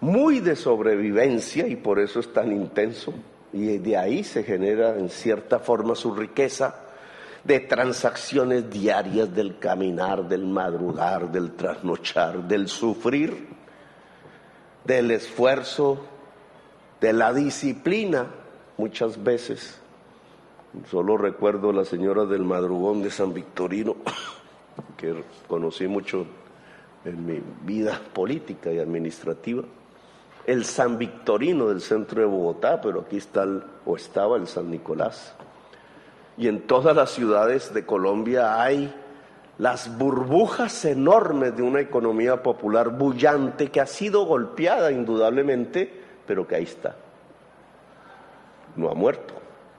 muy 0.00 0.40
de 0.40 0.56
sobrevivencia 0.56 1.66
y 1.66 1.76
por 1.76 2.00
eso 2.00 2.20
es 2.20 2.32
tan 2.32 2.52
intenso. 2.52 3.12
Y 3.52 3.78
de 3.78 3.96
ahí 3.96 4.24
se 4.24 4.42
genera 4.44 4.96
en 4.96 5.08
cierta 5.08 5.58
forma 5.58 5.94
su 5.94 6.14
riqueza 6.14 6.74
de 7.44 7.60
transacciones 7.60 8.70
diarias 8.70 9.34
del 9.34 9.58
caminar, 9.58 10.28
del 10.28 10.46
madrugar, 10.46 11.30
del 11.30 11.52
trasnochar, 11.52 12.46
del 12.46 12.68
sufrir, 12.68 13.48
del 14.84 15.10
esfuerzo, 15.10 16.00
de 17.00 17.12
la 17.12 17.32
disciplina, 17.32 18.26
muchas 18.76 19.22
veces. 19.22 19.78
Solo 20.88 21.16
recuerdo 21.16 21.70
a 21.70 21.72
la 21.72 21.84
señora 21.84 22.24
del 22.24 22.44
madrugón 22.44 23.02
de 23.02 23.10
San 23.10 23.34
Victorino, 23.34 23.96
que 24.96 25.24
conocí 25.48 25.88
mucho 25.88 26.26
en 27.04 27.26
mi 27.26 27.42
vida 27.64 28.00
política 28.12 28.70
y 28.70 28.78
administrativa 28.78 29.64
el 30.50 30.64
San 30.64 30.98
Victorino 30.98 31.68
del 31.68 31.80
centro 31.80 32.22
de 32.22 32.26
Bogotá, 32.26 32.80
pero 32.80 33.02
aquí 33.02 33.18
está 33.18 33.46
o 33.86 33.94
estaba 33.94 34.36
el 34.36 34.48
San 34.48 34.68
Nicolás. 34.68 35.32
Y 36.36 36.48
en 36.48 36.66
todas 36.66 36.96
las 36.96 37.10
ciudades 37.10 37.72
de 37.72 37.86
Colombia 37.86 38.60
hay 38.60 38.92
las 39.58 39.96
burbujas 39.96 40.84
enormes 40.84 41.56
de 41.56 41.62
una 41.62 41.80
economía 41.80 42.42
popular 42.42 42.88
bullante 42.88 43.70
que 43.70 43.80
ha 43.80 43.86
sido 43.86 44.24
golpeada 44.24 44.90
indudablemente, 44.90 46.02
pero 46.26 46.48
que 46.48 46.56
ahí 46.56 46.64
está. 46.64 46.96
No 48.74 48.90
ha 48.90 48.94
muerto, 48.94 49.34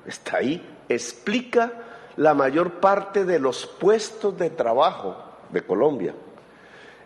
está 0.06 0.38
ahí. 0.38 0.66
Explica 0.88 1.74
la 2.16 2.34
mayor 2.34 2.80
parte 2.80 3.26
de 3.26 3.40
los 3.40 3.68
puestos 3.68 4.38
de 4.38 4.50
trabajo 4.50 5.18
de 5.50 5.64
Colombia. 5.64 6.14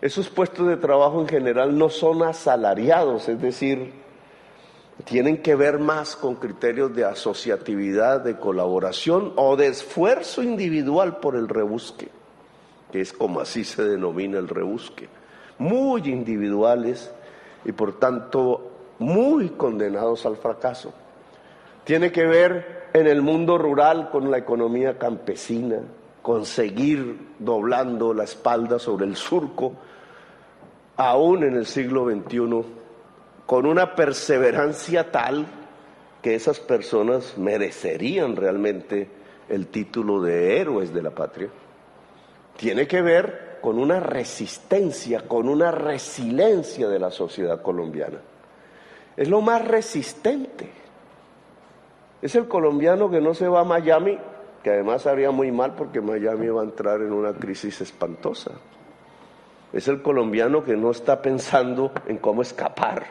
Esos 0.06 0.30
puestos 0.30 0.68
de 0.68 0.78
trabajo 0.78 1.20
en 1.20 1.28
general 1.28 1.76
no 1.76 1.90
son 1.90 2.22
asalariados, 2.22 3.28
es 3.28 3.42
decir, 3.42 3.92
tienen 5.04 5.42
que 5.42 5.56
ver 5.56 5.80
más 5.80 6.16
con 6.16 6.36
criterios 6.36 6.96
de 6.96 7.06
asociatividad, 7.06 8.22
de 8.22 8.38
colaboración 8.38 9.34
o 9.36 9.56
de 9.56 9.66
esfuerzo 9.66 10.44
individual 10.44 11.18
por 11.18 11.36
el 11.36 11.48
rebusque, 11.48 12.10
que 12.92 13.02
es 13.02 13.14
como 13.14 13.40
así 13.40 13.64
se 13.64 13.84
denomina 13.84 14.38
el 14.38 14.48
rebusque, 14.48 15.10
muy 15.58 16.02
individuales 16.08 17.12
y 17.66 17.72
por 17.72 17.98
tanto 17.98 18.74
muy 19.00 19.50
condenados 19.50 20.28
al 20.28 20.38
fracaso. 20.38 20.94
Tiene 21.84 22.12
que 22.12 22.28
ver 22.28 22.90
en 22.94 23.08
el 23.08 23.24
mundo 23.24 23.58
rural 23.58 24.12
con 24.12 24.30
la 24.30 24.38
economía 24.38 25.00
campesina, 25.00 25.80
con 26.22 26.46
seguir 26.46 27.30
doblando 27.40 28.14
la 28.14 28.26
espalda 28.26 28.78
sobre 28.78 29.08
el 29.08 29.16
surco, 29.16 29.74
aún 30.98 31.44
en 31.44 31.56
el 31.56 31.66
siglo 31.66 32.06
XXI, 32.10 32.66
con 33.46 33.66
una 33.66 33.96
perseverancia 33.96 35.12
tal 35.12 35.46
que 36.22 36.36
esas 36.36 36.60
personas 36.60 37.38
merecerían 37.38 38.36
realmente 38.36 39.10
el 39.50 39.68
título 39.68 40.22
de 40.22 40.60
héroes 40.60 40.94
de 40.94 41.04
la 41.04 41.12
patria. 41.12 41.50
Tiene 42.58 42.88
que 42.88 43.02
ver 43.02 43.60
con 43.62 43.78
una 43.78 44.00
resistencia, 44.00 45.28
con 45.28 45.50
una 45.50 45.72
resiliencia 45.72 46.88
de 46.88 47.00
la 47.00 47.12
sociedad 47.12 47.62
colombiana. 47.62 48.20
Es 49.18 49.30
lo 49.30 49.42
más 49.42 49.68
resistente. 49.68 50.70
Es 52.22 52.36
el 52.36 52.48
colombiano 52.48 53.10
que 53.10 53.22
no 53.22 53.34
se 53.34 53.48
va 53.48 53.62
a 53.62 53.64
Miami, 53.64 54.18
que 54.64 54.72
además 54.72 55.06
haría 55.06 55.32
muy 55.32 55.52
mal 55.52 55.76
porque 55.76 56.02
Miami 56.02 56.48
va 56.48 56.62
a 56.62 56.66
entrar 56.66 57.02
en 57.02 57.14
una 57.14 57.34
crisis 57.34 57.82
espantosa. 57.82 58.52
Es 59.76 59.90
el 59.90 60.02
colombiano 60.02 60.64
que 60.64 60.78
no 60.78 60.90
está 60.90 61.22
pensando 61.22 61.92
en 62.08 62.18
cómo 62.18 62.42
escapar, 62.42 63.06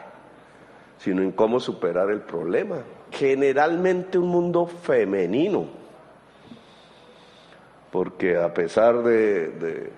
sino 0.97 1.21
en 1.21 1.31
cómo 1.31 1.59
superar 1.59 2.09
el 2.09 2.21
problema. 2.21 2.77
Generalmente 3.11 4.17
un 4.17 4.29
mundo 4.29 4.65
femenino, 4.65 5.67
porque 7.91 8.35
a 8.35 8.51
pesar 8.51 9.03
de, 9.03 9.91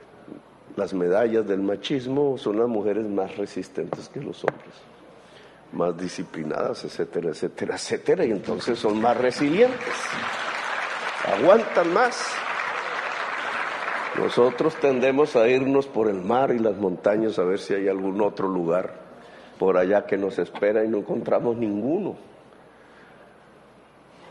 las 0.76 0.94
medallas 0.94 1.48
del 1.48 1.62
machismo, 1.62 2.38
son 2.38 2.60
las 2.60 2.68
mujeres 2.68 3.06
más 3.06 3.38
resistentes 3.38 4.10
que 4.10 4.20
los 4.20 4.44
hombres 4.44 4.76
más 5.72 5.98
disciplinadas, 5.98 6.84
etcétera, 6.84 7.30
etcétera, 7.30 7.76
etcétera, 7.76 8.26
y 8.26 8.32
entonces 8.32 8.78
son 8.78 9.02
más 9.02 9.16
resilientes, 9.16 9.96
aguantan 11.26 11.94
más. 11.94 12.47
Nosotros 14.18 14.76
tendemos 14.82 15.36
a 15.36 15.48
irnos 15.48 15.86
por 15.86 16.10
el 16.10 16.22
mar 16.22 16.52
y 16.52 16.60
las 16.60 16.76
montañas 16.76 17.38
a 17.38 17.44
ver 17.44 17.60
si 17.60 17.76
hay 17.76 17.88
algún 17.88 18.20
otro 18.22 18.48
lugar 18.48 19.08
por 19.60 19.78
allá 19.78 20.06
que 20.06 20.18
nos 20.18 20.40
espera 20.40 20.84
y 20.84 20.88
no 20.88 20.98
encontramos 20.98 21.56
ninguno. 21.58 22.16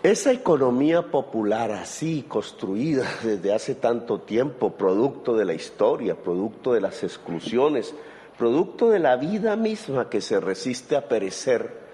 Esa 0.02 0.32
economía 0.32 1.02
popular 1.02 1.72
así 1.72 2.24
construida 2.28 3.04
desde 3.22 3.52
hace 3.52 3.74
tanto 3.74 4.20
tiempo, 4.20 4.70
producto 4.72 5.36
de 5.36 5.44
la 5.44 5.54
historia, 5.54 6.14
producto 6.14 6.72
de 6.72 6.80
las 6.80 7.02
exclusiones, 7.02 7.94
producto 8.38 8.90
de 8.90 8.98
la 8.98 9.16
vida 9.16 9.56
misma 9.56 10.08
que 10.08 10.20
se 10.20 10.40
resiste 10.40 10.96
a 10.96 11.08
perecer, 11.08 11.86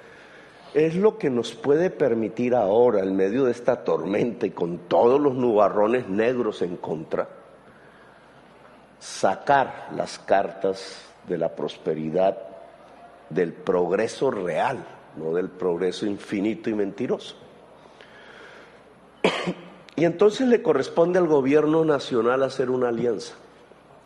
es 0.74 0.94
lo 0.94 1.18
que 1.18 1.28
nos 1.28 1.52
puede 1.52 1.90
permitir 1.90 2.54
ahora, 2.54 3.00
en 3.00 3.14
medio 3.14 3.44
de 3.44 3.52
esta 3.52 3.84
tormenta 3.84 4.46
y 4.46 4.50
con 4.50 4.78
todos 4.88 5.20
los 5.20 5.34
nubarrones 5.34 6.08
negros 6.08 6.62
en 6.62 6.76
contra, 6.76 7.41
sacar 9.02 9.88
las 9.96 10.20
cartas 10.20 11.02
de 11.26 11.36
la 11.36 11.48
prosperidad, 11.48 12.38
del 13.28 13.52
progreso 13.52 14.30
real, 14.30 14.84
no 15.16 15.34
del 15.34 15.48
progreso 15.48 16.06
infinito 16.06 16.70
y 16.70 16.74
mentiroso. 16.74 17.36
Y 19.94 20.06
entonces 20.06 20.48
le 20.48 20.62
corresponde 20.62 21.18
al 21.18 21.26
gobierno 21.26 21.84
nacional 21.84 22.42
hacer 22.44 22.70
una 22.70 22.88
alianza 22.88 23.34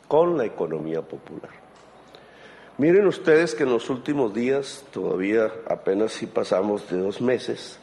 con 0.09 0.37
la 0.37 0.45
economía 0.45 1.01
popular. 1.01 1.53
Miren 2.77 3.07
ustedes 3.07 3.55
que 3.55 3.63
en 3.63 3.71
los 3.71 3.89
últimos 3.89 4.35
días, 4.35 4.85
todavía 4.93 5.49
apenas 5.71 6.13
si 6.13 6.27
pasamos 6.27 6.91
de 6.91 6.99
dos 6.99 7.21
meses, 7.21 7.79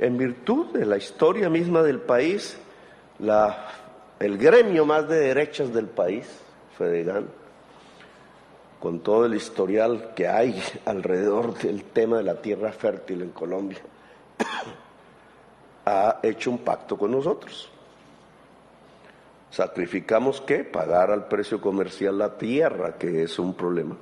en 0.00 0.18
virtud 0.18 0.72
de 0.72 0.86
la 0.86 0.96
historia 0.96 1.48
misma 1.48 1.84
del 1.84 2.00
país, 2.00 2.58
la, 3.20 3.68
el 4.20 4.38
gremio 4.38 4.84
más 4.84 5.08
de 5.08 5.18
derechas 5.18 5.72
del 5.72 5.86
país, 5.86 6.26
Fedegan, 6.76 7.28
con 8.80 9.00
todo 9.00 9.26
el 9.26 9.34
historial 9.34 10.12
que 10.14 10.28
hay 10.28 10.62
alrededor 10.84 11.54
del 11.58 11.84
tema 11.84 12.18
de 12.18 12.24
la 12.24 12.40
tierra 12.40 12.72
fértil 12.72 13.22
en 13.22 13.30
Colombia, 13.30 13.78
ha 15.86 16.20
hecho 16.22 16.50
un 16.50 16.58
pacto 16.58 16.96
con 16.96 17.10
nosotros. 17.10 17.70
Sacrificamos 19.50 20.40
qué? 20.42 20.62
Pagar 20.62 21.10
al 21.10 21.26
precio 21.26 21.60
comercial 21.60 22.18
la 22.18 22.36
tierra, 22.36 22.96
que 22.98 23.22
es 23.22 23.38
un 23.38 23.54
problema. 23.54 23.96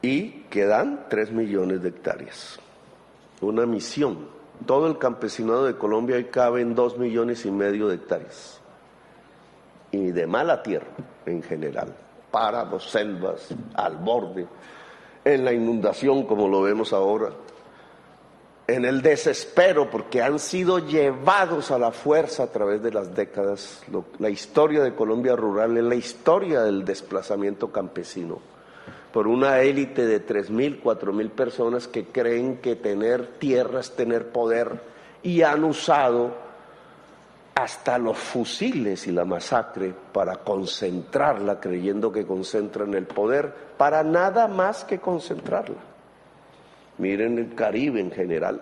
Y 0.00 0.44
quedan 0.48 1.06
tres 1.10 1.32
millones 1.32 1.82
de 1.82 1.88
hectáreas. 1.88 2.60
Una 3.40 3.66
misión. 3.66 4.37
Todo 4.66 4.86
el 4.86 4.98
campesinado 4.98 5.64
de 5.64 5.76
Colombia 5.76 6.16
hoy 6.16 6.24
cabe 6.24 6.60
en 6.60 6.74
dos 6.74 6.98
millones 6.98 7.44
y 7.46 7.50
medio 7.50 7.88
de 7.88 7.96
hectáreas. 7.96 8.60
Y 9.90 10.10
de 10.10 10.26
mala 10.26 10.62
tierra 10.62 10.88
en 11.26 11.42
general. 11.42 11.94
Páramos, 12.30 12.90
selvas, 12.90 13.48
al 13.74 13.96
borde, 13.96 14.46
en 15.24 15.44
la 15.44 15.52
inundación 15.52 16.24
como 16.24 16.48
lo 16.48 16.62
vemos 16.62 16.92
ahora 16.92 17.30
en 18.68 18.84
el 18.84 19.00
desespero 19.00 19.90
porque 19.90 20.22
han 20.22 20.38
sido 20.38 20.78
llevados 20.78 21.70
a 21.70 21.78
la 21.78 21.90
fuerza 21.90 22.44
a 22.44 22.52
través 22.52 22.82
de 22.82 22.92
las 22.92 23.14
décadas. 23.14 23.82
la 24.18 24.28
historia 24.28 24.82
de 24.82 24.94
Colombia 24.94 25.34
rural 25.34 25.76
es 25.78 25.84
la 25.84 25.94
historia 25.94 26.60
del 26.60 26.84
desplazamiento 26.84 27.72
campesino 27.72 28.38
por 29.12 29.26
una 29.26 29.60
élite 29.60 30.06
de 30.06 30.20
tres 30.20 30.50
mil, 30.50 30.80
cuatro 30.80 31.12
mil 31.12 31.30
personas 31.30 31.88
que 31.88 32.06
creen 32.06 32.58
que 32.58 32.76
tener 32.76 33.38
tierra 33.38 33.80
es 33.80 33.96
tener 33.96 34.28
poder 34.28 34.80
y 35.22 35.42
han 35.42 35.64
usado 35.64 36.48
hasta 37.54 37.98
los 37.98 38.16
fusiles 38.16 39.06
y 39.08 39.12
la 39.12 39.24
masacre 39.24 39.92
para 40.12 40.36
concentrarla, 40.36 41.58
creyendo 41.58 42.12
que 42.12 42.24
concentran 42.24 42.94
el 42.94 43.06
poder, 43.06 43.52
para 43.76 44.04
nada 44.04 44.46
más 44.46 44.84
que 44.84 44.98
concentrarla. 44.98 45.78
Miren 46.98 47.38
el 47.38 47.54
Caribe 47.54 48.00
en 48.00 48.12
general 48.12 48.60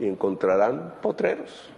y 0.00 0.06
encontrarán 0.06 0.94
potreros. 1.00 1.70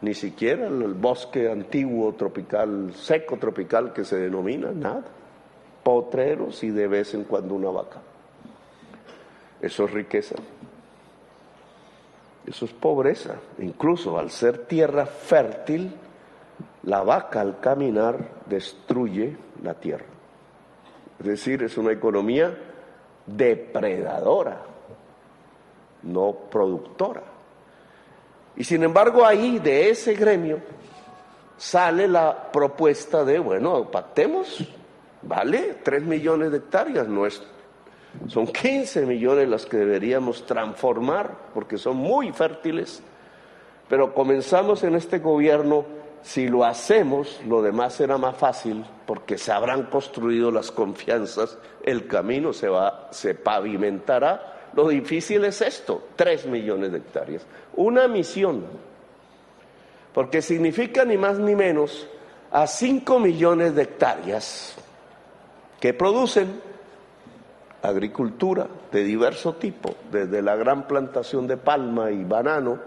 Ni 0.00 0.14
siquiera 0.14 0.68
el 0.68 0.94
bosque 0.94 1.50
antiguo 1.50 2.14
tropical, 2.14 2.92
seco 2.94 3.36
tropical 3.36 3.92
que 3.92 4.04
se 4.04 4.16
denomina, 4.16 4.70
nada. 4.72 5.04
Potreros 5.84 6.64
y 6.64 6.70
de 6.70 6.88
vez 6.88 7.14
en 7.14 7.24
cuando 7.24 7.54
una 7.54 7.70
vaca. 7.70 8.00
Eso 9.60 9.84
es 9.84 9.90
riqueza. 9.92 10.34
Eso 12.46 12.64
es 12.64 12.72
pobreza. 12.72 13.36
Incluso 13.58 14.18
al 14.18 14.30
ser 14.30 14.66
tierra 14.66 15.06
fértil, 15.06 15.92
la 16.82 17.02
vaca 17.02 17.40
al 17.40 17.60
caminar 17.60 18.18
destruye 18.46 19.36
la 19.62 19.74
tierra. 19.74 20.04
Es 21.18 21.26
decir, 21.26 21.62
es 21.62 21.78
una 21.78 21.92
economía 21.92 22.56
depredadora, 23.26 24.60
no 26.02 26.32
productora. 26.50 27.22
Y 28.56 28.64
sin 28.64 28.82
embargo 28.82 29.24
ahí, 29.24 29.58
de 29.58 29.90
ese 29.90 30.14
gremio, 30.14 30.58
sale 31.56 32.06
la 32.06 32.50
propuesta 32.52 33.24
de, 33.24 33.38
bueno, 33.38 33.90
pactemos, 33.90 34.62
vale, 35.26 35.78
3 35.82 36.02
millones 36.04 36.50
de 36.50 36.58
hectáreas, 36.58 37.08
no 37.08 37.26
son 38.28 38.46
15 38.46 39.06
millones 39.06 39.48
las 39.48 39.66
que 39.66 39.76
deberíamos 39.76 40.46
transformar, 40.46 41.36
porque 41.52 41.76
son 41.76 41.96
muy 41.96 42.32
fértiles, 42.32 43.02
pero 43.88 44.14
comenzamos 44.14 44.82
en 44.84 44.94
este 44.94 45.18
gobierno 45.18 45.84
si 46.22 46.48
lo 46.48 46.64
hacemos, 46.64 47.40
lo 47.46 47.60
demás 47.60 47.94
será 47.94 48.16
más 48.16 48.36
fácil 48.36 48.82
porque 49.04 49.36
se 49.36 49.52
habrán 49.52 49.84
construido 49.84 50.50
las 50.50 50.70
confianzas, 50.70 51.58
el 51.82 52.06
camino 52.06 52.54
se 52.54 52.68
va, 52.68 53.08
se 53.10 53.34
pavimentará. 53.34 54.70
Lo 54.72 54.88
difícil 54.88 55.44
es 55.44 55.60
esto, 55.60 56.08
tres 56.16 56.46
millones 56.46 56.92
de 56.92 56.98
hectáreas. 56.98 57.46
Una 57.76 58.08
misión, 58.08 58.64
porque 60.14 60.40
significa 60.40 61.04
ni 61.04 61.18
más 61.18 61.38
ni 61.38 61.54
menos 61.54 62.08
a 62.50 62.66
cinco 62.66 63.18
millones 63.18 63.74
de 63.74 63.82
hectáreas 63.82 64.76
que 65.84 65.92
producen 65.92 66.62
agricultura 67.82 68.66
de 68.90 69.04
diverso 69.04 69.56
tipo, 69.56 69.94
desde 70.10 70.40
la 70.40 70.56
gran 70.56 70.88
plantación 70.88 71.46
de 71.46 71.58
palma 71.58 72.10
y 72.10 72.24
banano, 72.24 72.78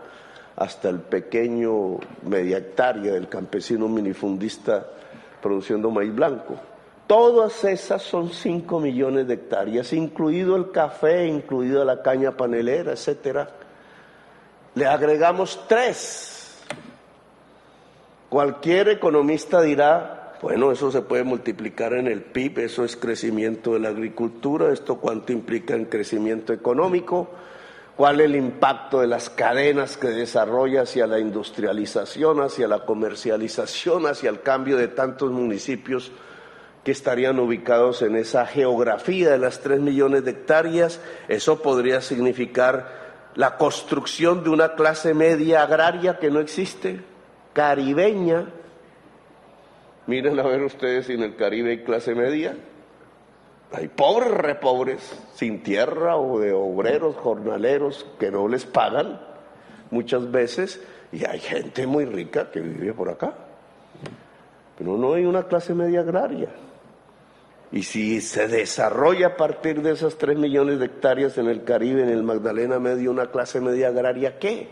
hasta 0.55 0.89
el 0.89 1.01
pequeño 1.01 1.99
media 2.23 2.57
hectárea 2.57 3.13
del 3.13 3.29
campesino 3.29 3.87
minifundista 3.87 4.83
produciendo 5.43 5.91
maíz 5.91 6.11
blanco, 6.15 6.55
Todas 7.05 7.63
esas 7.65 8.01
son 8.01 8.31
5 8.31 8.79
millones 8.79 9.27
de 9.27 9.35
hectáreas, 9.35 9.93
incluido 9.93 10.55
el 10.55 10.71
café, 10.71 11.27
incluido 11.27 11.85
la 11.85 12.01
caña 12.01 12.31
panelera, 12.31 12.93
etcétera. 12.93 13.47
Le 14.73 14.87
agregamos 14.87 15.67
3. 15.67 16.65
Cualquier 18.27 18.89
economista 18.89 19.61
dirá, 19.61 20.16
bueno, 20.41 20.71
eso 20.71 20.91
se 20.91 21.01
puede 21.01 21.23
multiplicar 21.23 21.93
en 21.93 22.07
el 22.07 22.21
PIB, 22.21 22.59
eso 22.59 22.85
es 22.85 22.95
crecimiento 22.95 23.73
de 23.73 23.79
la 23.79 23.89
agricultura, 23.89 24.71
esto 24.71 24.97
cuánto 24.97 25.31
implica 25.31 25.73
en 25.75 25.85
crecimiento 25.85 26.53
económico, 26.53 27.29
cuál 27.95 28.21
es 28.21 28.25
el 28.27 28.35
impacto 28.35 29.01
de 29.01 29.07
las 29.07 29.29
cadenas 29.29 29.97
que 29.97 30.09
desarrolla 30.09 30.83
hacia 30.83 31.07
la 31.07 31.19
industrialización, 31.19 32.41
hacia 32.41 32.67
la 32.67 32.85
comercialización, 32.85 34.05
hacia 34.05 34.29
el 34.29 34.41
cambio 34.41 34.77
de 34.77 34.87
tantos 34.87 35.31
municipios 35.31 36.11
que 36.83 36.91
estarían 36.91 37.39
ubicados 37.39 38.01
en 38.01 38.15
esa 38.15 38.45
geografía 38.45 39.31
de 39.31 39.39
las 39.39 39.59
tres 39.59 39.81
millones 39.81 40.23
de 40.23 40.31
hectáreas. 40.31 41.01
Eso 41.27 41.61
podría 41.61 41.99
significar 41.99 43.31
la 43.35 43.57
construcción 43.57 44.43
de 44.43 44.51
una 44.51 44.75
clase 44.75 45.13
media 45.13 45.63
agraria 45.63 46.17
que 46.17 46.31
no 46.31 46.39
existe, 46.39 47.01
caribeña. 47.51 48.45
Miren 50.07 50.39
a 50.39 50.43
ver 50.43 50.63
ustedes 50.63 51.05
si 51.07 51.13
en 51.13 51.23
el 51.23 51.35
Caribe 51.35 51.71
hay 51.71 51.83
clase 51.83 52.15
media. 52.15 52.55
Hay 53.73 53.89
pobres, 53.89 54.31
repobres, 54.31 55.19
sin 55.33 55.61
tierra 55.61 56.15
o 56.15 56.39
de 56.39 56.53
obreros, 56.53 57.17
jornaleros 57.17 58.05
que 58.17 58.31
no 58.31 58.47
les 58.47 58.65
pagan 58.65 59.19
muchas 59.91 60.31
veces 60.31 60.81
y 61.11 61.25
hay 61.25 61.39
gente 61.39 61.85
muy 61.85 62.05
rica 62.05 62.49
que 62.49 62.61
vive 62.61 62.93
por 62.93 63.09
acá. 63.09 63.33
Pero 64.77 64.97
no 64.97 65.13
hay 65.13 65.25
una 65.25 65.43
clase 65.43 65.73
media 65.73 65.99
agraria. 66.01 66.49
Y 67.71 67.83
si 67.83 68.21
se 68.21 68.47
desarrolla 68.47 69.27
a 69.27 69.37
partir 69.37 69.81
de 69.81 69.91
esas 69.91 70.17
tres 70.17 70.37
millones 70.37 70.79
de 70.79 70.85
hectáreas 70.85 71.37
en 71.37 71.47
el 71.47 71.65
Caribe, 71.65 72.03
en 72.03 72.09
el 72.09 72.23
Magdalena 72.23 72.79
Medio, 72.79 73.11
una 73.11 73.29
clase 73.29 73.59
media 73.59 73.89
agraria, 73.89 74.39
¿qué? 74.39 74.69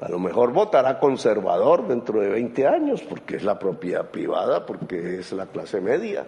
A 0.00 0.08
lo 0.08 0.18
mejor 0.18 0.52
votará 0.52 0.98
conservador 0.98 1.86
dentro 1.86 2.20
de 2.20 2.30
20 2.30 2.66
años, 2.66 3.02
porque 3.02 3.36
es 3.36 3.44
la 3.44 3.58
propiedad 3.58 4.06
privada, 4.10 4.64
porque 4.64 5.18
es 5.18 5.32
la 5.32 5.46
clase 5.46 5.80
media. 5.80 6.26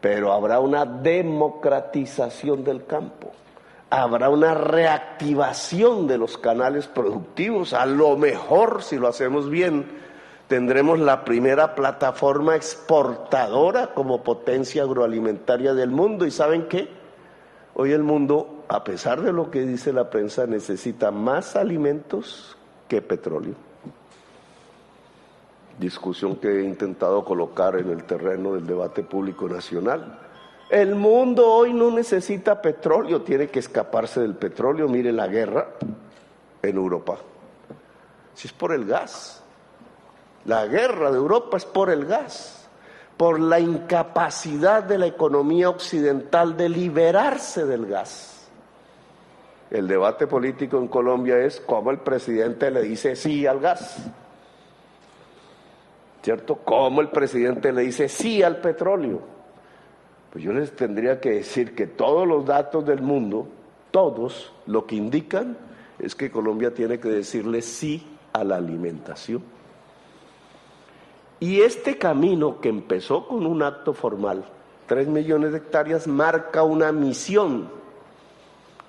Pero 0.00 0.32
habrá 0.32 0.58
una 0.58 0.84
democratización 0.84 2.64
del 2.64 2.84
campo, 2.86 3.30
habrá 3.90 4.28
una 4.28 4.54
reactivación 4.54 6.08
de 6.08 6.18
los 6.18 6.36
canales 6.36 6.88
productivos, 6.88 7.74
a 7.74 7.86
lo 7.86 8.16
mejor, 8.16 8.82
si 8.82 8.96
lo 8.96 9.06
hacemos 9.06 9.48
bien, 9.48 9.86
tendremos 10.48 10.98
la 10.98 11.24
primera 11.24 11.76
plataforma 11.76 12.56
exportadora 12.56 13.94
como 13.94 14.24
potencia 14.24 14.82
agroalimentaria 14.82 15.74
del 15.74 15.90
mundo. 15.90 16.26
¿Y 16.26 16.32
saben 16.32 16.66
qué? 16.66 16.99
Hoy 17.80 17.92
el 17.92 18.02
mundo, 18.02 18.66
a 18.68 18.84
pesar 18.84 19.22
de 19.22 19.32
lo 19.32 19.50
que 19.50 19.62
dice 19.62 19.90
la 19.90 20.10
prensa, 20.10 20.46
necesita 20.46 21.10
más 21.10 21.56
alimentos 21.56 22.54
que 22.86 23.00
petróleo. 23.00 23.54
Discusión 25.78 26.36
que 26.36 26.48
he 26.48 26.62
intentado 26.62 27.24
colocar 27.24 27.76
en 27.76 27.88
el 27.88 28.04
terreno 28.04 28.52
del 28.52 28.66
debate 28.66 29.02
público 29.02 29.48
nacional. 29.48 30.18
El 30.68 30.94
mundo 30.94 31.48
hoy 31.48 31.72
no 31.72 31.90
necesita 31.90 32.60
petróleo, 32.60 33.22
tiene 33.22 33.48
que 33.48 33.60
escaparse 33.60 34.20
del 34.20 34.34
petróleo. 34.34 34.86
Mire 34.86 35.10
la 35.10 35.26
guerra 35.26 35.70
en 36.60 36.76
Europa. 36.76 37.16
Si 38.34 38.46
es 38.46 38.52
por 38.52 38.74
el 38.74 38.84
gas, 38.84 39.42
la 40.44 40.66
guerra 40.66 41.10
de 41.10 41.16
Europa 41.16 41.56
es 41.56 41.64
por 41.64 41.88
el 41.88 42.04
gas, 42.04 42.59
por 43.20 43.38
la 43.38 43.60
incapacidad 43.60 44.82
de 44.82 44.96
la 44.96 45.04
economía 45.04 45.68
occidental 45.68 46.56
de 46.56 46.70
liberarse 46.70 47.66
del 47.66 47.84
gas. 47.84 48.48
El 49.70 49.86
debate 49.88 50.26
político 50.26 50.78
en 50.78 50.88
Colombia 50.88 51.36
es 51.36 51.60
cómo 51.60 51.90
el 51.90 51.98
presidente 51.98 52.70
le 52.70 52.80
dice 52.80 53.14
sí 53.16 53.46
al 53.46 53.60
gas. 53.60 54.10
¿Cierto? 56.22 56.60
Cómo 56.64 57.02
el 57.02 57.10
presidente 57.10 57.74
le 57.74 57.82
dice 57.82 58.08
sí 58.08 58.42
al 58.42 58.62
petróleo. 58.62 59.20
Pues 60.32 60.42
yo 60.42 60.54
les 60.54 60.74
tendría 60.74 61.20
que 61.20 61.32
decir 61.32 61.74
que 61.74 61.86
todos 61.86 62.26
los 62.26 62.46
datos 62.46 62.86
del 62.86 63.02
mundo, 63.02 63.48
todos, 63.90 64.50
lo 64.64 64.86
que 64.86 64.96
indican 64.96 65.58
es 65.98 66.14
que 66.14 66.30
Colombia 66.30 66.72
tiene 66.72 66.98
que 66.98 67.10
decirle 67.10 67.60
sí 67.60 68.16
a 68.32 68.44
la 68.44 68.56
alimentación. 68.56 69.59
Y 71.40 71.62
este 71.62 71.96
camino 71.96 72.60
que 72.60 72.68
empezó 72.68 73.26
con 73.26 73.46
un 73.46 73.62
acto 73.62 73.94
formal, 73.94 74.44
tres 74.86 75.08
millones 75.08 75.52
de 75.52 75.58
hectáreas, 75.58 76.06
marca 76.06 76.62
una 76.62 76.92
misión, 76.92 77.70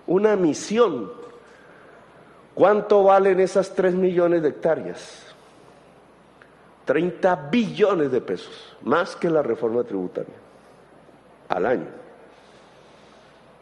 una 0.06 0.36
misión. 0.36 1.12
¿Cuánto 2.54 3.04
valen 3.04 3.40
esas 3.40 3.74
tres 3.74 3.96
millones 3.96 4.44
de 4.44 4.50
hectáreas? 4.50 5.34
30 6.86 7.48
billones 7.50 8.12
de 8.12 8.20
pesos, 8.20 8.76
más 8.82 9.16
que 9.16 9.30
la 9.30 9.42
reforma 9.42 9.86
tributaria, 9.86 10.36
al 11.48 11.66
año. 11.66 11.88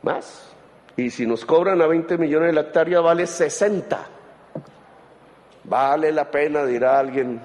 Más. 0.02 0.52
Y 0.98 1.12
si 1.12 1.28
nos 1.28 1.46
cobran 1.46 1.80
a 1.82 1.86
20 1.88 2.18
millones 2.18 2.48
de 2.48 2.54
la 2.54 2.62
hectárea, 2.62 3.02
vale 3.02 3.28
60. 3.28 4.00
Vale 5.66 6.12
la 6.12 6.32
pena, 6.32 6.66
dirá 6.66 6.98
alguien, 6.98 7.40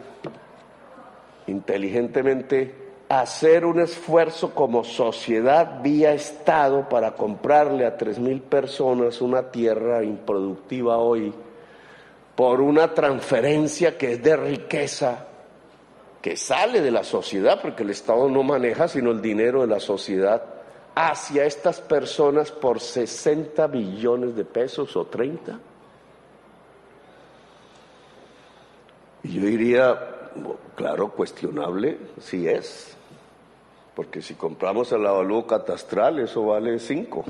inteligentemente 1.47 2.75
hacer 3.09 3.65
un 3.65 3.81
esfuerzo 3.81 4.55
como 4.55 4.85
sociedad 4.85 5.83
vía 5.83 6.13
Estado 6.13 6.89
para 6.89 7.13
comprarle 7.15 7.87
a 7.87 7.97
tres 7.97 8.19
mil 8.19 8.41
personas 8.41 9.21
una 9.21 9.51
tierra 9.51 10.03
improductiva 10.03 10.97
hoy 10.97 11.33
por 12.35 12.61
una 12.61 12.93
transferencia 12.95 13.97
que 13.97 14.15
es 14.15 14.23
de 14.23 14.37
riqueza 14.37 15.27
que 16.25 16.39
sale 16.39 16.81
de 16.81 16.91
la 16.91 17.05
sociedad, 17.05 17.61
porque 17.61 17.83
el 17.83 17.91
Estado 17.91 18.31
no 18.31 18.43
maneja 18.43 18.89
sino 18.89 19.11
el 19.11 19.21
dinero 19.21 19.61
de 19.61 19.67
la 19.67 19.79
sociedad, 19.79 20.43
hacia 20.95 21.45
estas 21.45 21.83
personas 21.83 22.51
por 22.51 22.81
60 22.81 23.67
billones 23.67 24.35
de 24.35 24.47
pesos 24.47 24.97
o 24.97 25.05
30. 25.05 25.61
Y 29.25 29.35
yo 29.35 29.47
diría, 29.47 30.14
Claro, 30.75 31.11
cuestionable 31.13 31.99
sí 32.21 32.49
es, 32.49 32.97
porque 33.95 34.23
si 34.23 34.35
compramos 34.35 34.91
el 34.93 35.07
avalúo 35.07 35.47
catastral, 35.47 36.19
eso 36.19 36.47
vale 36.47 36.79
5. 36.79 37.25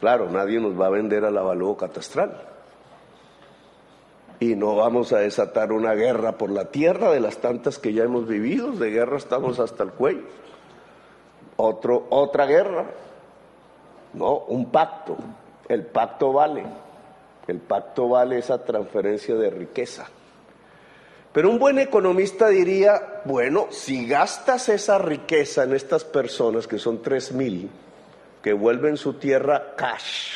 Claro, 0.00 0.30
nadie 0.30 0.60
nos 0.60 0.78
va 0.78 0.86
a 0.86 0.90
vender 0.90 1.24
al 1.24 1.36
avalúo 1.38 1.76
catastral. 1.76 2.40
Y 4.38 4.54
no 4.54 4.76
vamos 4.76 5.12
a 5.12 5.18
desatar 5.18 5.72
una 5.72 5.94
guerra 5.94 6.36
por 6.36 6.50
la 6.50 6.66
tierra 6.66 7.10
de 7.10 7.20
las 7.20 7.38
tantas 7.38 7.78
que 7.78 7.94
ya 7.94 8.04
hemos 8.04 8.28
vivido. 8.28 8.72
De 8.72 8.90
guerra 8.90 9.16
estamos 9.16 9.58
hasta 9.58 9.82
el 9.82 9.92
cuello. 9.92 10.24
Otro, 11.56 12.06
otra 12.10 12.44
guerra. 12.44 12.84
No, 14.12 14.36
un 14.48 14.70
pacto. 14.70 15.16
El 15.68 15.86
pacto 15.86 16.34
vale. 16.34 16.64
El 17.46 17.60
pacto 17.60 18.10
vale 18.10 18.38
esa 18.38 18.62
transferencia 18.62 19.34
de 19.36 19.50
riqueza. 19.50 20.06
Pero 21.36 21.50
un 21.50 21.58
buen 21.58 21.78
economista 21.78 22.48
diría, 22.48 23.20
bueno, 23.26 23.66
si 23.68 24.06
gastas 24.06 24.70
esa 24.70 24.96
riqueza 24.96 25.64
en 25.64 25.74
estas 25.74 26.02
personas, 26.02 26.66
que 26.66 26.78
son 26.78 27.02
tres 27.02 27.30
mil, 27.30 27.68
que 28.42 28.54
vuelven 28.54 28.96
su 28.96 29.12
tierra 29.12 29.74
cash 29.76 30.30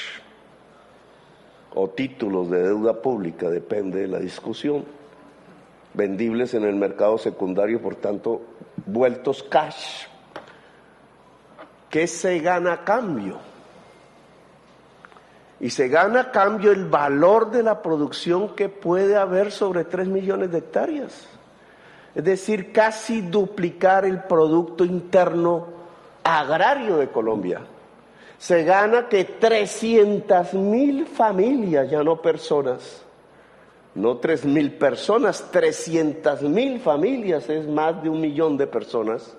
o 1.72 1.88
títulos 1.88 2.50
de 2.50 2.64
deuda 2.64 3.00
pública, 3.00 3.48
depende 3.48 4.02
de 4.02 4.08
la 4.08 4.18
discusión, 4.18 4.84
vendibles 5.94 6.52
en 6.52 6.64
el 6.64 6.76
mercado 6.76 7.16
secundario, 7.16 7.80
por 7.80 7.96
tanto, 7.96 8.42
vueltos 8.84 9.42
cash, 9.42 10.04
¿qué 11.88 12.06
se 12.06 12.40
gana 12.40 12.74
a 12.74 12.84
cambio? 12.84 13.49
Y 15.60 15.68
se 15.68 15.88
gana 15.88 16.20
a 16.20 16.30
cambio 16.30 16.72
el 16.72 16.86
valor 16.86 17.50
de 17.50 17.62
la 17.62 17.82
producción 17.82 18.54
que 18.56 18.70
puede 18.70 19.16
haber 19.16 19.52
sobre 19.52 19.84
3 19.84 20.08
millones 20.08 20.50
de 20.50 20.58
hectáreas. 20.58 21.26
Es 22.14 22.24
decir, 22.24 22.72
casi 22.72 23.20
duplicar 23.20 24.06
el 24.06 24.22
Producto 24.22 24.84
Interno 24.84 25.66
Agrario 26.24 26.96
de 26.96 27.08
Colombia. 27.10 27.60
Se 28.38 28.64
gana 28.64 29.06
que 29.06 29.24
300 29.24 30.54
mil 30.54 31.06
familias, 31.06 31.90
ya 31.90 32.02
no 32.02 32.22
personas, 32.22 33.02
no 33.94 34.16
3 34.16 34.46
mil 34.46 34.72
personas, 34.72 35.46
300 35.50 36.40
mil 36.42 36.80
familias, 36.80 37.50
es 37.50 37.68
más 37.68 38.02
de 38.02 38.08
un 38.08 38.18
millón 38.18 38.56
de 38.56 38.66
personas, 38.66 39.36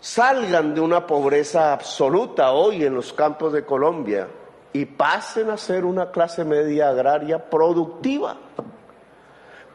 salgan 0.00 0.74
de 0.74 0.80
una 0.80 1.06
pobreza 1.06 1.74
absoluta 1.74 2.52
hoy 2.52 2.82
en 2.82 2.94
los 2.94 3.12
campos 3.12 3.52
de 3.52 3.62
Colombia 3.66 4.26
y 4.72 4.84
pasen 4.84 5.50
a 5.50 5.56
ser 5.56 5.84
una 5.84 6.10
clase 6.10 6.44
media 6.44 6.90
agraria 6.90 7.50
productiva. 7.50 8.36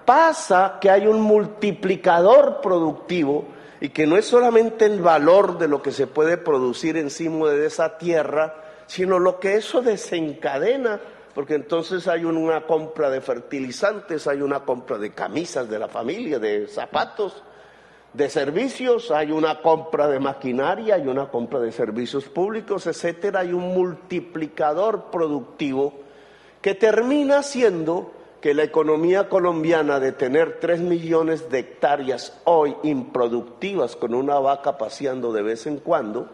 pasa 0.05 0.77
que 0.79 0.91
hay 0.91 1.07
un 1.07 1.19
multiplicador 1.19 2.61
productivo 2.61 3.45
y 3.81 3.89
que 3.89 4.05
no 4.05 4.17
es 4.17 4.25
solamente 4.25 4.85
el 4.85 5.01
valor 5.01 5.57
de 5.57 5.67
lo 5.67 5.81
que 5.81 5.91
se 5.91 6.05
puede 6.05 6.37
producir 6.37 6.95
encima 6.97 7.49
de 7.49 7.65
esa 7.65 7.97
tierra, 7.97 8.55
sino 8.85 9.17
lo 9.17 9.39
que 9.39 9.55
eso 9.55 9.81
desencadena, 9.81 10.99
porque 11.33 11.55
entonces 11.55 12.07
hay 12.07 12.23
una 12.23 12.65
compra 12.67 13.09
de 13.09 13.19
fertilizantes, 13.19 14.27
hay 14.27 14.41
una 14.41 14.61
compra 14.61 14.99
de 14.99 15.11
camisas 15.11 15.69
de 15.69 15.79
la 15.79 15.87
familia, 15.87 16.39
de 16.39 16.67
zapatos, 16.67 17.43
de 18.15 18.29
servicios, 18.29 19.11
hay 19.11 19.31
una 19.31 19.61
compra 19.61 20.07
de 20.07 20.19
maquinaria, 20.19 20.95
hay 20.95 21.07
una 21.07 21.27
compra 21.29 21.59
de 21.59 21.71
servicios 21.71 22.25
públicos, 22.25 22.87
etcétera, 22.87 23.41
hay 23.41 23.51
un 23.51 23.73
multiplicador 23.73 25.05
productivo 25.11 25.93
que 26.61 26.75
termina 26.75 27.43
siendo 27.43 28.11
que 28.39 28.53
la 28.53 28.63
economía 28.63 29.27
colombiana 29.27 29.99
de 29.99 30.11
tener 30.11 30.59
3 30.59 30.81
millones 30.81 31.49
de 31.49 31.59
hectáreas 31.59 32.39
hoy 32.45 32.75
improductivas 32.83 33.95
con 33.95 34.13
una 34.13 34.39
vaca 34.39 34.77
paseando 34.77 35.33
de 35.33 35.41
vez 35.41 35.67
en 35.67 35.77
cuando, 35.77 36.29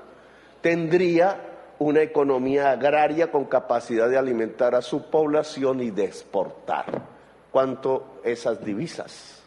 tendría 0.61 1.47
una 1.79 2.01
economía 2.01 2.71
agraria 2.71 3.31
con 3.31 3.45
capacidad 3.45 4.07
de 4.07 4.17
alimentar 4.17 4.75
a 4.75 4.81
su 4.81 5.09
población 5.09 5.81
y 5.81 5.89
de 5.89 6.05
exportar. 6.05 7.01
¿Cuánto 7.49 8.19
esas 8.23 8.63
divisas? 8.63 9.41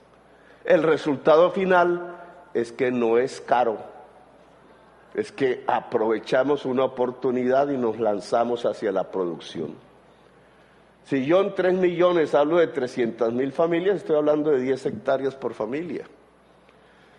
El 0.65 0.83
resultado 0.83 1.51
final 1.51 2.24
es 2.55 2.73
que 2.73 2.91
no 2.91 3.19
es 3.19 3.41
caro, 3.41 3.79
es 5.15 5.33
que 5.33 5.65
aprovechamos 5.67 6.65
una 6.65 6.85
oportunidad 6.85 7.69
y 7.69 7.77
nos 7.77 7.99
lanzamos 7.99 8.65
hacia 8.65 8.93
la 8.93 9.11
producción. 9.11 9.75
Si 11.05 11.27
yo 11.27 11.43
en 11.43 11.55
3 11.55 11.75
millones 11.75 12.35
hablo 12.35 12.59
de 12.59 12.69
300 12.69 13.33
mil 13.33 13.53
familias, 13.53 13.97
estoy 13.97 14.17
hablando 14.17 14.51
de 14.51 14.61
10 14.61 14.87
hectáreas 14.87 15.35
por 15.35 15.53
familia. 15.53 16.07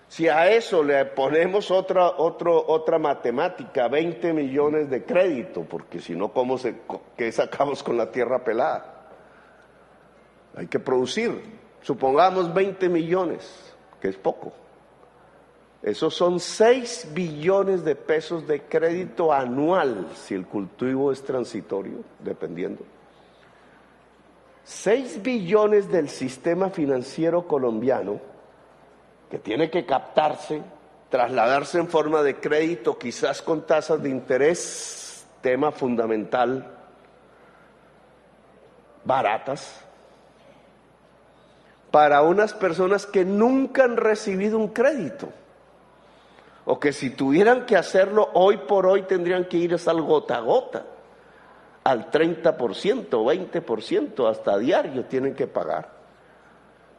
Si 0.08 0.28
a 0.28 0.50
eso 0.50 0.84
le 0.84 1.04
ponemos 1.06 1.72
otra, 1.72 2.08
otra 2.18 3.00
matemática, 3.00 3.88
20 3.88 4.34
millones 4.34 4.90
de 4.90 5.04
crédito, 5.04 5.64
porque 5.64 6.00
si 6.00 6.16
no, 6.16 6.32
¿cómo 6.32 6.58
se, 6.58 6.76
¿qué 7.18 7.32
sacamos 7.32 7.84
con 7.84 7.98
la 7.98 8.12
tierra 8.12 8.44
pelada? 8.44 9.10
Hay 10.56 10.68
que 10.68 10.80
producir. 10.80 11.42
Supongamos 11.82 12.54
20 12.54 12.88
millones, 12.90 13.74
que 14.00 14.08
es 14.08 14.16
poco. 14.16 14.54
Esos 15.86 16.16
son 16.16 16.40
6 16.40 17.10
billones 17.14 17.86
de 17.86 17.96
pesos 17.96 18.48
de 18.48 18.64
crédito 18.64 19.32
anual 19.32 20.08
si 20.16 20.34
el 20.34 20.48
cultivo 20.48 21.12
es 21.12 21.24
transitorio, 21.24 22.00
dependiendo. 22.18 22.82
6 24.64 25.22
billones 25.22 25.88
del 25.92 26.10
sistema 26.10 26.72
financiero 26.72 27.48
colombiano 27.48 28.20
que 29.30 29.38
tiene 29.38 29.70
que 29.70 29.86
captarse, 29.86 30.64
trasladarse 31.12 31.78
en 31.78 31.88
forma 31.88 32.24
de 32.24 32.40
crédito, 32.40 32.98
quizás 32.98 33.44
con 33.44 33.68
tasas 33.68 34.02
de 34.02 34.10
interés, 34.10 35.24
tema 35.42 35.72
fundamental, 35.72 36.66
baratas, 39.04 39.82
para 41.92 42.24
unas 42.24 42.56
personas 42.56 43.06
que 43.06 43.24
nunca 43.24 43.84
han 43.84 43.98
recibido 43.98 44.58
un 44.58 44.70
crédito, 44.70 45.30
o 46.66 46.80
que 46.80 46.92
si 46.94 47.12
tuvieran 47.12 47.66
que 47.66 47.78
hacerlo 47.78 48.30
hoy 48.34 48.58
por 48.58 48.86
hoy 48.88 49.04
tendrían 49.04 49.46
que 49.46 49.58
ir 49.58 49.76
al 49.86 50.02
gota 50.02 50.38
a 50.38 50.42
gota 50.42 50.86
al 51.86 52.10
30%, 52.10 52.58
20%, 53.10 54.28
hasta 54.28 54.58
diario 54.58 55.06
tienen 55.06 55.36
que 55.36 55.46
pagar. 55.46 55.92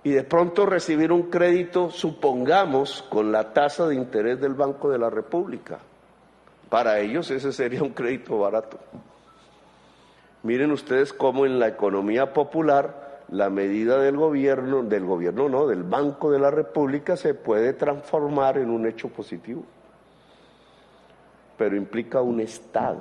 Y 0.05 0.11
de 0.11 0.23
pronto 0.23 0.65
recibir 0.65 1.11
un 1.11 1.25
crédito, 1.25 1.91
supongamos, 1.91 3.03
con 3.09 3.33
la 3.33 3.53
tasa 3.53 3.89
de 3.89 3.97
interés 3.97 4.41
del 4.41 4.55
Banco 4.55 4.89
de 4.89 4.99
la 4.99 5.11
República. 5.11 5.81
Para 6.69 7.01
ellos 7.01 7.33
ese 7.33 7.53
sería 7.53 7.83
un 7.83 7.91
crédito 7.91 8.39
barato. 8.39 8.79
Miren 10.45 10.71
ustedes 10.71 11.13
cómo 11.13 11.45
en 11.45 11.59
la 11.59 11.67
economía 11.67 12.33
popular 12.33 13.06
la 13.29 13.51
medida 13.51 13.99
del 13.99 14.17
gobierno, 14.17 14.83
del 14.83 15.05
gobierno 15.05 15.49
no, 15.49 15.67
del 15.67 15.83
Banco 15.83 16.31
de 16.31 16.39
la 16.39 16.51
República 16.51 17.17
se 17.17 17.35
puede 17.35 17.73
transformar 17.73 18.59
en 18.59 18.71
un 18.71 18.87
hecho 18.87 19.09
positivo. 19.09 19.65
Pero 21.57 21.77
implica 21.77 22.21
un 22.21 22.41
Estado 22.41 23.01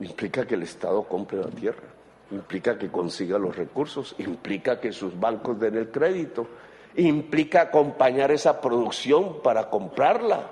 implica 0.00 0.46
que 0.46 0.54
el 0.54 0.62
Estado 0.62 1.02
compre 1.04 1.38
la 1.38 1.50
tierra, 1.50 1.88
implica 2.30 2.78
que 2.78 2.88
consiga 2.88 3.38
los 3.38 3.56
recursos, 3.56 4.14
implica 4.18 4.80
que 4.80 4.92
sus 4.92 5.18
bancos 5.18 5.58
den 5.58 5.76
el 5.76 5.90
crédito, 5.90 6.46
implica 6.96 7.62
acompañar 7.62 8.30
esa 8.30 8.60
producción 8.60 9.40
para 9.42 9.70
comprarla, 9.70 10.50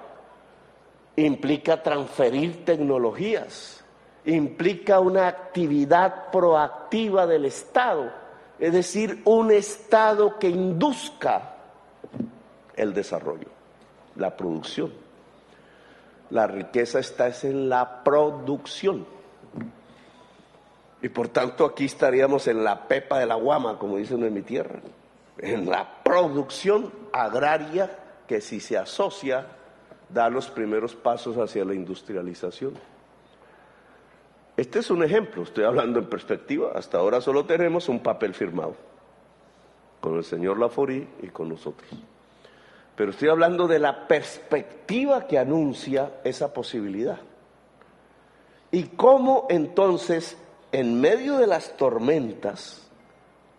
implica 1.16 1.82
transferir 1.82 2.64
tecnologías, 2.64 3.83
implica 4.26 5.00
una 5.00 5.28
actividad 5.28 6.30
proactiva 6.30 7.26
del 7.26 7.44
Estado, 7.44 8.10
es 8.58 8.72
decir, 8.72 9.20
un 9.24 9.50
Estado 9.50 10.38
que 10.38 10.48
induzca 10.48 11.56
el 12.76 12.94
desarrollo, 12.94 13.48
la 14.16 14.36
producción. 14.36 14.92
La 16.30 16.46
riqueza 16.46 16.98
está 16.98 17.30
en 17.42 17.68
la 17.68 18.02
producción. 18.02 19.06
Y 21.02 21.08
por 21.10 21.28
tanto 21.28 21.66
aquí 21.66 21.84
estaríamos 21.84 22.48
en 22.48 22.64
la 22.64 22.88
pepa 22.88 23.18
de 23.18 23.26
la 23.26 23.34
guama, 23.34 23.78
como 23.78 23.98
dicen 23.98 24.24
en 24.24 24.32
mi 24.32 24.40
tierra, 24.40 24.80
en 25.38 25.68
la 25.68 26.02
producción 26.02 26.90
agraria 27.12 27.98
que 28.26 28.40
si 28.40 28.58
se 28.58 28.78
asocia 28.78 29.46
da 30.08 30.30
los 30.30 30.48
primeros 30.48 30.94
pasos 30.94 31.36
hacia 31.36 31.64
la 31.64 31.74
industrialización. 31.74 32.72
Este 34.56 34.78
es 34.78 34.90
un 34.90 35.02
ejemplo, 35.02 35.42
estoy 35.42 35.64
hablando 35.64 35.98
en 35.98 36.06
perspectiva, 36.06 36.72
hasta 36.74 36.98
ahora 36.98 37.20
solo 37.20 37.44
tenemos 37.44 37.88
un 37.88 38.00
papel 38.00 38.34
firmado 38.34 38.76
con 40.00 40.16
el 40.16 40.24
señor 40.24 40.58
Laforí 40.58 41.08
y 41.22 41.28
con 41.28 41.48
nosotros. 41.48 41.90
Pero 42.94 43.10
estoy 43.10 43.28
hablando 43.28 43.66
de 43.66 43.80
la 43.80 44.06
perspectiva 44.06 45.26
que 45.26 45.38
anuncia 45.38 46.20
esa 46.22 46.52
posibilidad. 46.52 47.18
Y 48.70 48.84
cómo 48.96 49.46
entonces 49.50 50.36
en 50.70 51.00
medio 51.00 51.38
de 51.38 51.46
las 51.46 51.76
tormentas 51.76 52.88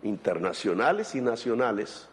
internacionales 0.02 1.14
y 1.14 1.20
nacionales 1.20 2.08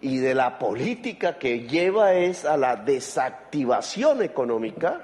y 0.00 0.18
de 0.18 0.34
la 0.34 0.58
política 0.58 1.38
que 1.38 1.66
lleva 1.66 2.14
es 2.14 2.44
a 2.44 2.56
la 2.56 2.76
desactivación 2.76 4.22
económica, 4.22 5.00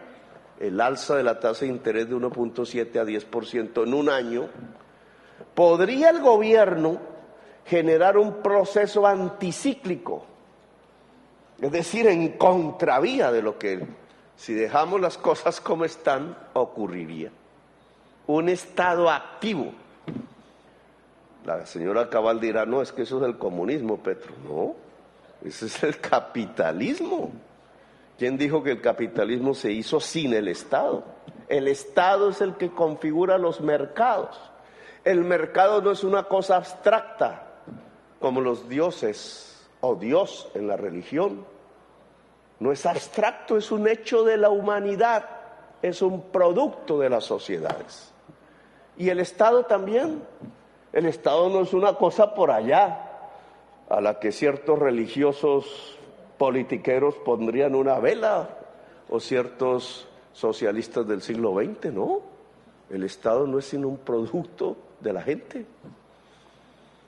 el 0.63 0.81
alza 0.81 1.17
de 1.17 1.25
la 1.25 1.41
tasa 1.41 1.65
de 1.65 1.73
interés 1.73 2.09
de 2.09 2.15
1.7 2.15 2.97
a 2.97 3.05
10% 3.05 3.83
en 3.83 3.95
un 3.95 4.09
año, 4.09 4.49
podría 5.55 6.11
el 6.11 6.21
gobierno 6.21 6.99
generar 7.67 8.17
un 8.17 8.43
proceso 8.43 9.05
anticíclico, 9.05 10.25
es 11.61 11.73
decir, 11.73 12.07
en 12.07 12.39
contravía 12.39 13.33
de 13.33 13.43
lo 13.43 13.59
que 13.59 13.85
si 14.37 14.55
dejamos 14.55 15.01
las 15.01 15.19
cosas 15.19 15.61
como 15.61 15.85
están 15.85 16.37
ocurriría 16.53 17.31
un 18.29 18.49
Estado 18.49 19.11
activo. 19.11 19.73
La 21.45 21.67
señora 21.67 22.09
Cabal 22.09 22.39
dirá, 22.39 22.65
no, 22.67 22.83
es 22.83 22.93
que 22.93 23.03
eso 23.03 23.19
es 23.19 23.25
el 23.25 23.37
comunismo, 23.37 23.99
Petro. 23.99 24.33
No, 24.45 24.75
ese 25.45 25.67
es 25.67 25.83
el 25.83 25.99
capitalismo. 25.99 27.33
¿Quién 28.19 28.39
dijo 28.39 28.63
que 28.63 28.73
el 28.73 28.81
capitalismo 28.81 29.55
se 29.55 29.73
hizo 29.73 30.01
sin 30.01 30.35
el 30.35 30.49
Estado? 30.49 31.05
El 31.49 31.69
Estado 31.69 32.31
es 32.31 32.41
el 32.41 32.55
que 32.55 32.71
configura 32.71 33.39
los 33.39 33.61
mercados. 33.61 34.39
El 35.05 35.25
mercado 35.25 35.83
no 35.83 35.91
es 35.91 36.05
una 36.05 36.25
cosa 36.25 36.57
abstracta 36.57 37.49
como 38.21 38.41
los 38.41 38.69
dioses 38.69 39.69
o 39.81 39.97
Dios 39.97 40.49
en 40.55 40.69
la 40.69 40.77
religión. 40.77 41.45
No 42.61 42.71
es 42.71 42.87
abstracto, 42.87 43.57
es 43.57 43.73
un 43.73 43.89
hecho 43.89 44.23
de 44.23 44.37
la 44.37 44.51
humanidad, 44.51 45.29
es 45.83 46.01
un 46.01 46.31
producto 46.31 47.01
de 47.01 47.11
las 47.11 47.25
sociedades. 47.25 48.13
Y 48.97 49.09
el 49.09 49.19
Estado 49.19 49.65
también. 49.65 50.23
El 50.93 51.07
Estado 51.07 51.49
no 51.49 51.63
es 51.63 51.73
una 51.73 51.95
cosa 51.95 52.35
por 52.35 52.51
allá, 52.51 53.09
a 53.89 54.01
la 54.01 54.21
que 54.21 54.31
ciertos 54.31 54.79
religiosos 54.79 55.99
politiqueros 56.43 57.15
pondrían 57.19 57.77
una 57.77 58.01
vela, 58.01 58.51
o 59.09 59.21
ciertos 59.21 60.09
socialistas 60.33 61.07
del 61.07 61.23
siglo 61.23 61.55
XX, 61.55 61.93
no. 61.93 62.21
El 62.91 63.05
Estado 63.05 63.47
no 63.47 63.61
es 63.61 63.67
sino 63.67 63.87
un 63.87 63.99
producto 63.99 64.77
de 64.99 65.13
la 65.13 65.23
gente, 65.23 65.65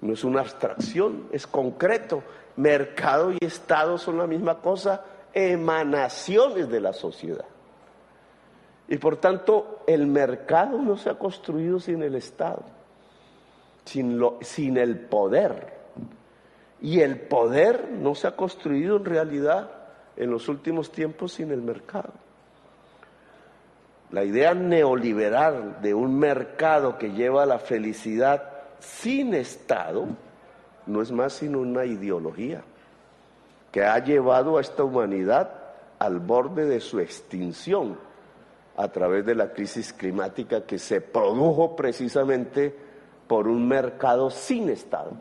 no 0.03 0.13
es 0.13 0.23
una 0.23 0.39
abstracción, 0.39 1.27
es 1.33 1.49
concreto. 1.49 2.23
Mercado 2.55 3.33
y 3.33 3.39
Estado 3.45 3.99
son 3.99 4.19
la 4.19 4.29
misma 4.29 4.61
cosa, 4.61 5.05
emanaciones 5.33 6.69
de 6.69 6.81
la 6.81 6.93
sociedad. 6.93 7.47
Y 8.87 8.99
por 8.99 9.17
tanto, 9.17 9.81
el 9.89 10.07
mercado 10.07 10.79
no 10.79 10.97
se 10.97 11.11
ha 11.11 11.19
construido 11.19 11.81
sin 11.81 12.05
el 12.05 12.15
Estado. 12.15 12.63
sin, 13.85 14.17
lo, 14.17 14.39
sin 14.43 14.77
el 14.77 14.97
poder. 14.97 15.84
Y 16.81 17.01
el 17.01 17.21
poder 17.21 17.91
no 17.91 18.15
se 18.15 18.27
ha 18.27 18.37
construido 18.37 18.97
en 18.97 19.05
realidad 19.05 19.71
en 20.17 20.31
los 20.31 20.49
últimos 20.49 20.93
tiempos 20.93 21.33
sin 21.33 21.51
el 21.51 21.63
mercado. 21.63 22.13
La 24.11 24.25
idea 24.25 24.55
neoliberal 24.55 25.79
de 25.83 25.95
un 25.95 26.19
mercado 26.19 26.99
que 26.99 27.13
lleva 27.13 27.43
a 27.43 27.47
la 27.47 27.59
felicidad 27.59 28.51
sin 28.79 29.35
Estado 29.35 30.07
no 30.87 31.03
es 31.03 31.11
más 31.11 31.33
sino 31.33 31.61
una 31.61 31.85
ideología 31.85 32.63
que 33.73 33.83
ha 33.83 33.99
llevado 33.99 34.59
a 34.59 34.61
esta 34.61 34.85
humanidad 34.85 35.51
al 35.99 36.21
borde 36.21 36.67
de 36.67 36.81
su 36.81 37.01
extinción 37.01 37.99
a 38.77 38.89
través 38.89 39.25
de 39.25 39.35
la 39.35 39.53
crisis 39.53 39.93
climática 39.93 40.65
que 40.65 40.79
se 40.79 41.01
produjo 41.01 41.75
precisamente 41.75 42.75
por 43.27 43.49
un 43.49 43.67
mercado 43.67 44.31
sin 44.31 44.69
Estado. 44.69 45.13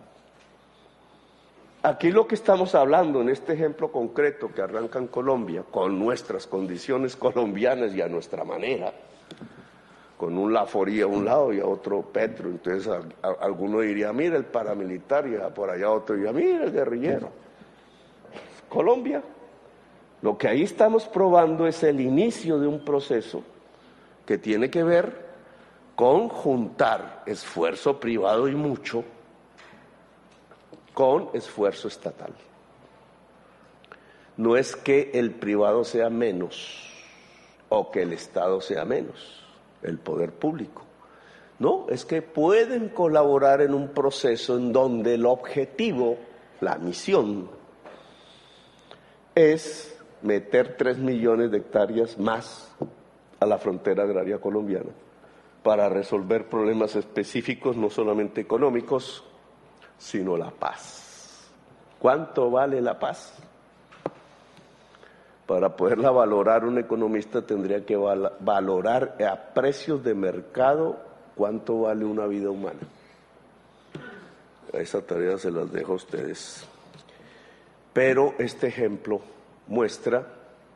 Aquí 1.86 2.12
lo 2.12 2.26
que 2.26 2.36
estamos 2.36 2.76
hablando 2.76 3.20
en 3.20 3.28
este 3.28 3.52
ejemplo 3.52 3.92
concreto 3.92 4.50
que 4.54 4.62
arranca 4.62 5.00
en 5.00 5.08
Colombia, 5.08 5.66
con 5.70 6.00
nuestras 6.00 6.48
condiciones 6.48 7.16
colombianas 7.18 7.94
y 7.94 8.02
a 8.02 8.08
nuestra 8.08 8.46
manera, 8.46 8.94
con 10.18 10.38
un 10.38 10.54
Laforía 10.54 11.04
a 11.04 11.08
un 11.08 11.26
lado 11.26 11.52
y 11.52 11.60
a 11.60 11.66
otro 11.66 12.02
Petro, 12.02 12.48
entonces 12.48 12.90
alguno 13.42 13.82
diría, 13.82 14.14
mira 14.14 14.38
el 14.38 14.46
paramilitar, 14.46 15.28
y 15.28 15.36
por 15.54 15.70
allá 15.70 15.92
otro 15.92 16.16
diría, 16.16 16.32
mira 16.32 16.64
el 16.64 16.72
guerrillero. 16.72 17.30
Colombia, 18.70 19.22
lo 20.22 20.38
que 20.38 20.48
ahí 20.48 20.64
estamos 20.64 21.04
probando 21.04 21.68
es 21.68 21.84
el 21.84 22.00
inicio 22.00 22.60
de 22.60 22.68
un 22.68 22.86
proceso 22.86 23.44
que 24.26 24.38
tiene 24.38 24.70
que 24.70 24.84
ver 24.84 25.26
con 25.98 26.30
juntar 26.30 27.24
esfuerzo 27.26 28.00
privado 28.00 28.48
y 28.48 28.56
mucho 28.56 29.04
con 30.94 31.30
esfuerzo 31.34 31.88
estatal. 31.88 32.34
No 34.38 34.58
es 34.58 34.76
que 34.76 35.12
el 35.14 35.32
privado 35.32 35.84
sea 35.84 36.10
menos 36.10 36.90
o 37.70 37.92
que 37.92 38.04
el 38.04 38.14
Estado 38.14 38.62
sea 38.62 38.86
menos, 38.86 39.44
el 39.82 40.00
poder 40.00 40.32
público. 40.32 40.84
No, 41.60 41.86
es 41.90 42.04
que 42.06 42.22
pueden 42.22 42.90
colaborar 42.90 43.62
en 43.62 43.74
un 43.74 43.90
proceso 43.90 44.58
en 44.58 44.74
donde 44.74 45.16
el 45.16 45.26
objetivo, 45.26 46.18
la 46.62 46.78
misión, 46.78 47.50
es 49.36 50.00
meter 50.22 50.78
tres 50.78 50.98
millones 50.98 51.52
de 51.52 51.58
hectáreas 51.58 52.18
más 52.18 52.72
a 53.40 53.46
la 53.46 53.58
frontera 53.58 54.04
agraria 54.04 54.40
colombiana 54.40 54.90
para 55.64 55.90
resolver 55.90 56.50
problemas 56.50 56.96
específicos, 56.96 57.78
no 57.78 57.90
solamente 57.90 58.42
económicos, 58.42 59.24
sino 60.04 60.36
la 60.36 60.52
paz. 60.52 61.50
¿Cuánto 61.98 62.52
vale 62.52 62.82
la 62.82 63.00
paz? 63.00 63.34
Para 65.48 65.76
poderla 65.76 66.12
valorar 66.12 66.66
un 66.66 66.78
economista 66.78 67.42
tendría 67.42 67.86
que 67.86 67.96
valorar 67.96 69.16
a 69.26 69.54
precios 69.54 70.04
de 70.04 70.14
mercado 70.14 70.98
cuánto 71.36 71.82
vale 71.82 72.04
una 72.04 72.26
vida 72.28 72.50
humana. 72.50 72.80
Esa 74.74 75.02
tarea 75.02 75.38
se 75.38 75.52
las 75.52 75.72
dejo 75.72 75.94
a 75.94 75.96
ustedes. 75.96 76.66
Pero 77.94 78.34
este 78.40 78.68
ejemplo 78.68 79.22
muestra 79.68 80.28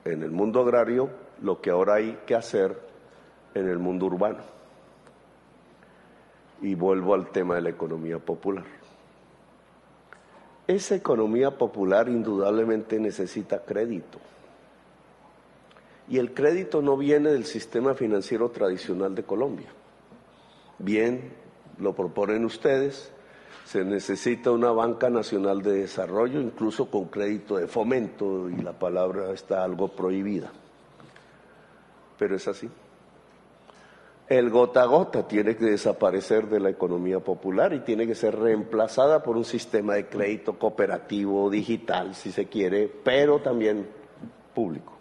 en 0.05 0.23
el 0.23 0.31
mundo 0.31 0.61
agrario 0.61 1.09
lo 1.41 1.59
que 1.59 1.69
ahora 1.69 1.95
hay 1.95 2.19
que 2.25 2.35
hacer 2.35 2.79
en 3.53 3.67
el 3.67 3.79
mundo 3.79 4.05
urbano. 4.05 4.39
Y 6.61 6.75
vuelvo 6.75 7.13
al 7.13 7.29
tema 7.31 7.55
de 7.55 7.61
la 7.61 7.69
economía 7.69 8.19
popular. 8.19 8.86
Esa 10.67 10.95
economía 10.95 11.57
popular 11.57 12.09
indudablemente 12.09 12.99
necesita 12.99 13.63
crédito. 13.63 14.19
Y 16.09 16.17
el 16.17 16.33
crédito 16.33 16.81
no 16.81 16.97
viene 16.97 17.31
del 17.31 17.45
sistema 17.45 17.93
financiero 17.93 18.49
tradicional 18.49 19.15
de 19.15 19.23
Colombia. 19.23 19.67
Bien, 20.79 21.31
lo 21.79 21.93
proponen 21.93 22.43
ustedes, 22.45 23.11
se 23.65 23.83
necesita 23.83 24.51
una 24.51 24.71
banca 24.71 25.09
nacional 25.09 25.61
de 25.61 25.73
desarrollo, 25.73 26.39
incluso 26.41 26.89
con 26.89 27.05
crédito 27.05 27.57
de 27.57 27.67
fomento, 27.67 28.49
y 28.49 28.57
la 28.57 28.73
palabra 28.73 29.31
está 29.31 29.63
algo 29.63 29.89
prohibida. 29.89 30.51
Pero 32.17 32.35
es 32.35 32.47
así. 32.47 32.69
El 34.29 34.49
gota 34.49 34.81
a 34.81 34.85
gota 34.85 35.25
tiene 35.25 35.55
que 35.55 35.63
desaparecer 35.63 36.47
de 36.47 36.59
la 36.59 36.69
economía 36.69 37.21
popular 37.21 37.71
y 37.73 37.79
tiene 37.79 38.05
que 38.05 38.13
ser 38.13 38.37
reemplazada 38.37 39.23
por 39.23 39.37
un 39.37 39.45
sistema 39.45 39.93
de 39.93 40.07
crédito 40.07 40.59
cooperativo, 40.59 41.49
digital, 41.49 42.13
si 42.13 42.33
se 42.33 42.47
quiere, 42.47 42.91
pero 43.05 43.39
también 43.39 43.87
público. 44.53 44.91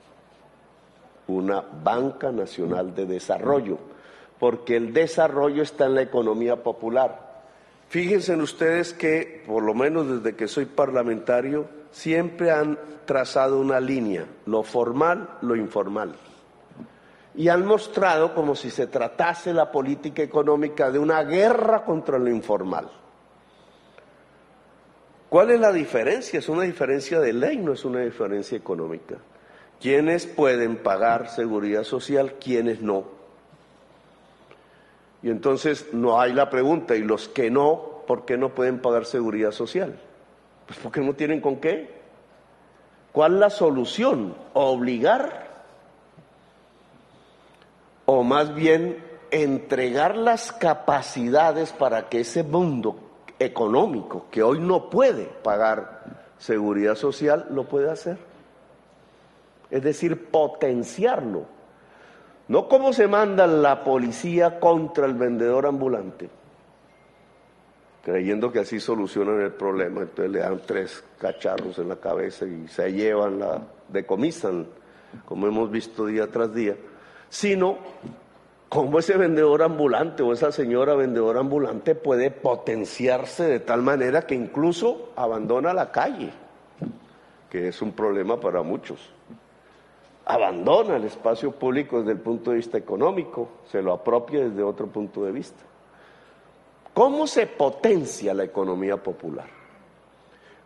Una 1.26 1.60
banca 1.60 2.30
nacional 2.30 2.94
de 2.94 3.04
desarrollo, 3.06 3.78
porque 4.38 4.76
el 4.76 4.92
desarrollo 4.92 5.64
está 5.64 5.86
en 5.86 5.96
la 5.96 6.02
economía 6.02 6.62
popular. 6.62 7.42
Fíjense 7.88 8.32
en 8.32 8.42
ustedes 8.42 8.92
que, 8.92 9.42
por 9.44 9.64
lo 9.64 9.74
menos 9.74 10.08
desde 10.08 10.36
que 10.36 10.46
soy 10.46 10.66
parlamentario, 10.66 11.66
siempre 11.90 12.52
han 12.52 12.78
trazado 13.06 13.58
una 13.58 13.80
línea, 13.80 14.24
lo 14.44 14.62
formal, 14.62 15.30
lo 15.42 15.56
informal 15.56 16.14
y 17.36 17.48
han 17.48 17.66
mostrado 17.66 18.34
como 18.34 18.54
si 18.54 18.70
se 18.70 18.86
tratase 18.86 19.52
la 19.52 19.70
política 19.70 20.22
económica 20.22 20.90
de 20.90 20.98
una 20.98 21.22
guerra 21.22 21.84
contra 21.84 22.18
lo 22.18 22.30
informal. 22.30 22.90
¿Cuál 25.28 25.50
es 25.50 25.60
la 25.60 25.72
diferencia? 25.72 26.38
Es 26.38 26.48
una 26.48 26.62
diferencia 26.62 27.20
de 27.20 27.34
ley, 27.34 27.58
no 27.58 27.74
es 27.74 27.84
una 27.84 28.00
diferencia 28.00 28.56
económica. 28.56 29.16
¿Quiénes 29.80 30.26
pueden 30.26 30.76
pagar 30.78 31.28
seguridad 31.28 31.84
social? 31.84 32.34
¿Quiénes 32.40 32.80
no? 32.80 33.04
Y 35.22 35.28
entonces 35.28 35.92
no 35.92 36.18
hay 36.18 36.32
la 36.32 36.48
pregunta, 36.48 36.96
¿y 36.96 37.02
los 37.02 37.28
que 37.28 37.50
no, 37.50 38.02
por 38.06 38.24
qué 38.24 38.38
no 38.38 38.54
pueden 38.54 38.80
pagar 38.80 39.04
seguridad 39.04 39.50
social? 39.50 39.98
Pues 40.66 40.78
porque 40.78 41.00
no 41.00 41.14
tienen 41.14 41.42
con 41.42 41.56
qué. 41.56 41.90
¿Cuál 43.12 43.40
la 43.40 43.50
solución? 43.50 44.34
Obligar 44.54 45.45
o 48.06 48.22
más 48.22 48.54
bien 48.54 49.04
entregar 49.30 50.16
las 50.16 50.52
capacidades 50.52 51.72
para 51.72 52.08
que 52.08 52.20
ese 52.20 52.42
mundo 52.44 52.96
económico 53.38 54.26
que 54.30 54.42
hoy 54.42 54.60
no 54.60 54.88
puede 54.88 55.24
pagar 55.24 56.22
seguridad 56.38 56.94
social 56.94 57.46
lo 57.50 57.68
pueda 57.68 57.92
hacer. 57.92 58.16
Es 59.70 59.82
decir, 59.82 60.30
potenciarlo. 60.30 61.44
No 62.48 62.68
como 62.68 62.92
se 62.92 63.08
manda 63.08 63.48
la 63.48 63.82
policía 63.82 64.60
contra 64.60 65.06
el 65.06 65.14
vendedor 65.14 65.66
ambulante, 65.66 66.30
creyendo 68.04 68.52
que 68.52 68.60
así 68.60 68.78
solucionan 68.78 69.40
el 69.40 69.50
problema. 69.50 70.02
Entonces 70.02 70.30
le 70.30 70.38
dan 70.38 70.60
tres 70.64 71.02
cacharros 71.18 71.80
en 71.80 71.88
la 71.88 71.96
cabeza 71.96 72.46
y 72.46 72.68
se 72.68 72.92
llevan, 72.92 73.40
la 73.40 73.62
decomisan, 73.88 74.68
como 75.24 75.48
hemos 75.48 75.68
visto 75.72 76.06
día 76.06 76.30
tras 76.30 76.54
día 76.54 76.76
sino 77.28 77.78
cómo 78.68 78.98
ese 78.98 79.16
vendedor 79.16 79.62
ambulante 79.62 80.22
o 80.22 80.32
esa 80.32 80.52
señora 80.52 80.94
vendedora 80.94 81.40
ambulante 81.40 81.94
puede 81.94 82.30
potenciarse 82.30 83.44
de 83.44 83.60
tal 83.60 83.82
manera 83.82 84.22
que 84.22 84.34
incluso 84.34 85.10
abandona 85.16 85.72
la 85.72 85.90
calle, 85.90 86.30
que 87.50 87.68
es 87.68 87.80
un 87.82 87.92
problema 87.92 88.38
para 88.38 88.62
muchos. 88.62 89.12
Abandona 90.24 90.96
el 90.96 91.04
espacio 91.04 91.52
público 91.52 92.00
desde 92.00 92.12
el 92.12 92.20
punto 92.20 92.50
de 92.50 92.56
vista 92.56 92.78
económico, 92.78 93.48
se 93.70 93.80
lo 93.80 93.92
apropia 93.92 94.48
desde 94.48 94.62
otro 94.62 94.88
punto 94.88 95.24
de 95.24 95.32
vista. 95.32 95.62
¿Cómo 96.92 97.26
se 97.26 97.46
potencia 97.46 98.34
la 98.34 98.44
economía 98.44 98.96
popular? 98.96 99.46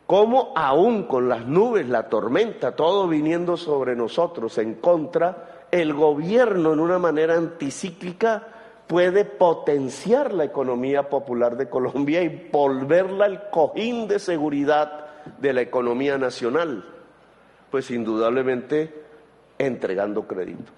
¿Cómo 0.07 0.53
aún 0.57 1.05
con 1.05 1.29
las 1.29 1.47
nubes, 1.47 1.89
la 1.89 2.09
tormenta, 2.09 2.75
todo 2.75 3.07
viniendo 3.07 3.57
sobre 3.57 3.95
nosotros 3.95 4.57
en 4.59 4.75
contra, 4.77 5.60
el 5.71 5.95
gobierno 5.95 6.73
en 6.73 6.81
una 6.81 6.99
manera 6.99 7.37
anticíclica 7.37 8.47
puede 8.87 9.25
potenciar 9.25 10.33
la 10.33 10.45
economía 10.45 11.09
popular 11.09 11.57
de 11.57 11.69
Colombia 11.69 12.23
y 12.23 12.49
volverla 12.51 13.27
el 13.27 13.41
cojín 13.51 14.09
de 14.09 14.19
seguridad 14.19 15.07
de 15.39 15.53
la 15.53 15.61
economía 15.61 16.19
nacional, 16.19 16.85
pues 17.71 17.91
indudablemente 17.91 18.93
entregando 19.59 20.27
crédito. 20.27 20.73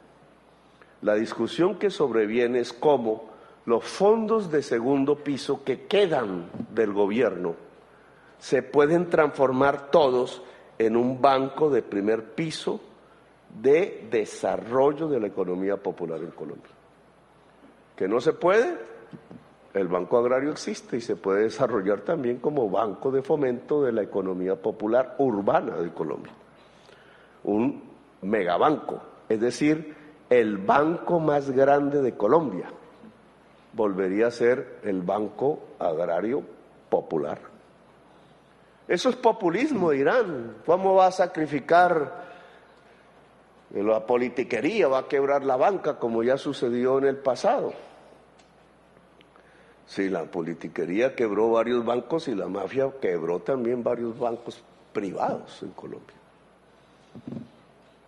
La 1.00 1.14
discusión 1.14 1.78
que 1.78 1.90
sobreviene 1.90 2.60
es 2.60 2.72
cómo 2.72 3.30
los 3.64 3.84
fondos 3.84 4.50
de 4.50 4.62
segundo 4.62 5.16
piso 5.16 5.64
que 5.64 5.86
quedan 5.86 6.46
del 6.74 6.92
gobierno 6.92 7.54
se 8.38 8.62
pueden 8.62 9.08
transformar 9.08 9.90
todos 9.90 10.42
en 10.78 10.96
un 10.96 11.20
banco 11.22 11.70
de 11.70 11.82
primer 11.82 12.34
piso 12.34 12.80
de 13.60 14.08
desarrollo 14.10 15.08
de 15.08 15.20
la 15.20 15.26
economía 15.26 15.76
popular 15.76 16.20
en 16.20 16.30
Colombia. 16.30 16.70
¿Que 17.96 18.08
no 18.08 18.20
se 18.20 18.32
puede? 18.32 18.92
el 19.74 19.88
Banco 19.88 20.18
Agrario 20.18 20.50
existe 20.50 20.98
y 20.98 21.00
se 21.00 21.16
puede 21.16 21.44
desarrollar 21.44 22.00
también 22.00 22.38
como 22.38 22.68
banco 22.68 23.10
de 23.10 23.22
fomento 23.22 23.82
de 23.82 23.92
la 23.92 24.02
economía 24.02 24.56
popular 24.56 25.14
urbana 25.18 25.76
de 25.76 25.90
Colombia. 25.90 26.32
Un 27.44 27.82
megabanco, 28.22 29.00
es 29.28 29.40
decir, 29.40 29.94
el 30.28 30.58
banco 30.58 31.20
más 31.20 31.50
grande 31.50 32.02
de 32.02 32.16
Colombia 32.16 32.66
volvería 33.72 34.26
a 34.26 34.30
ser 34.30 34.80
el 34.84 35.00
Banco 35.02 35.60
Agrario 35.78 36.42
Popular. 36.90 37.38
Eso 38.86 39.08
es 39.08 39.16
populismo, 39.16 39.90
dirán. 39.90 40.56
¿Cómo 40.66 40.94
va 40.94 41.06
a 41.06 41.12
sacrificar 41.12 42.21
la 43.74 44.04
politiquería, 44.06 44.88
va 44.88 44.98
a 44.98 45.08
quebrar 45.08 45.44
la 45.44 45.56
banca 45.56 45.98
como 45.98 46.22
ya 46.22 46.36
sucedió 46.36 46.98
en 46.98 47.04
el 47.04 47.16
pasado? 47.16 47.72
Sí, 49.86 50.08
la 50.08 50.24
politiquería 50.24 51.14
quebró 51.14 51.50
varios 51.50 51.84
bancos 51.84 52.28
y 52.28 52.34
la 52.34 52.48
mafia 52.48 52.90
quebró 53.00 53.40
también 53.40 53.82
varios 53.82 54.18
bancos 54.18 54.62
privados 54.92 55.62
en 55.62 55.70
Colombia. 55.70 56.16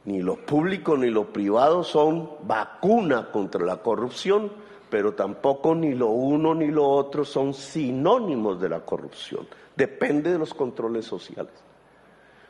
Ni 0.05 0.21
lo 0.21 0.37
público 0.37 0.97
ni 0.97 1.11
lo 1.11 1.33
privado 1.33 1.83
son 1.83 2.31
vacuna 2.47 3.31
contra 3.31 3.65
la 3.65 3.79
corrupción, 3.79 4.53
pero 4.91 5.15
tampoco 5.15 5.75
ni 5.75 5.95
lo 5.95 6.09
uno 6.09 6.55
ni 6.55 6.69
lo 6.69 6.89
otro 6.89 7.25
son 7.25 7.55
sinónimos 7.55 8.61
de 8.61 8.69
la 8.69 8.81
corrupción. 8.81 9.47
Depende 9.75 10.31
de 10.31 10.39
los 10.39 10.53
controles 10.53 11.07
sociales. 11.07 11.53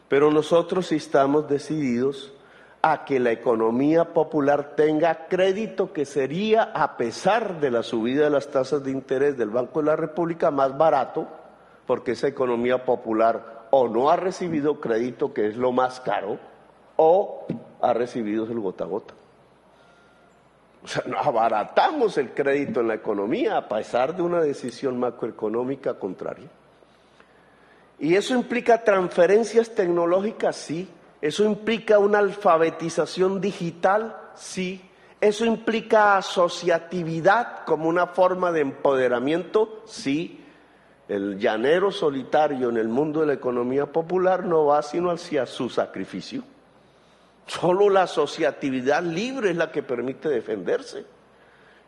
Pero 0.08 0.30
nosotros 0.30 0.90
estamos 0.92 1.48
decididos 1.48 2.32
a 2.86 3.06
que 3.06 3.18
la 3.18 3.32
economía 3.32 4.12
popular 4.12 4.76
tenga 4.76 5.26
crédito 5.26 5.94
que 5.94 6.04
sería, 6.04 6.64
a 6.64 6.98
pesar 6.98 7.58
de 7.58 7.70
la 7.70 7.82
subida 7.82 8.24
de 8.24 8.30
las 8.30 8.48
tasas 8.48 8.84
de 8.84 8.90
interés 8.90 9.38
del 9.38 9.48
Banco 9.48 9.80
de 9.80 9.86
la 9.86 9.96
República, 9.96 10.50
más 10.50 10.76
barato, 10.76 11.26
porque 11.86 12.12
esa 12.12 12.28
economía 12.28 12.84
popular 12.84 13.68
o 13.70 13.88
no 13.88 14.10
ha 14.10 14.16
recibido 14.16 14.82
crédito, 14.82 15.32
que 15.32 15.48
es 15.48 15.56
lo 15.56 15.72
más 15.72 15.98
caro, 16.00 16.38
o 16.96 17.46
ha 17.80 17.94
recibido 17.94 18.44
el 18.44 18.60
gota 18.60 18.84
a 18.84 18.88
gota. 18.88 19.14
O 20.84 20.86
sea, 20.86 21.04
no 21.06 21.16
abaratamos 21.16 22.18
el 22.18 22.34
crédito 22.34 22.80
en 22.80 22.88
la 22.88 22.96
economía 22.96 23.56
a 23.56 23.66
pesar 23.66 24.14
de 24.14 24.20
una 24.20 24.42
decisión 24.42 25.00
macroeconómica 25.00 25.94
contraria. 25.94 26.50
Y 27.98 28.14
eso 28.14 28.34
implica 28.34 28.84
transferencias 28.84 29.74
tecnológicas, 29.74 30.56
sí, 30.56 30.86
¿Eso 31.24 31.42
implica 31.42 31.98
una 31.98 32.18
alfabetización 32.18 33.40
digital? 33.40 34.14
Sí. 34.34 34.90
¿Eso 35.22 35.46
implica 35.46 36.18
asociatividad 36.18 37.64
como 37.64 37.88
una 37.88 38.08
forma 38.08 38.52
de 38.52 38.60
empoderamiento? 38.60 39.84
Sí. 39.86 40.44
El 41.08 41.38
llanero 41.38 41.90
solitario 41.90 42.68
en 42.68 42.76
el 42.76 42.88
mundo 42.88 43.20
de 43.20 43.28
la 43.28 43.32
economía 43.32 43.86
popular 43.86 44.44
no 44.44 44.66
va 44.66 44.82
sino 44.82 45.10
hacia 45.10 45.46
su 45.46 45.70
sacrificio. 45.70 46.42
Solo 47.46 47.88
la 47.88 48.02
asociatividad 48.02 49.02
libre 49.02 49.48
es 49.48 49.56
la 49.56 49.72
que 49.72 49.82
permite 49.82 50.28
defenderse. 50.28 51.06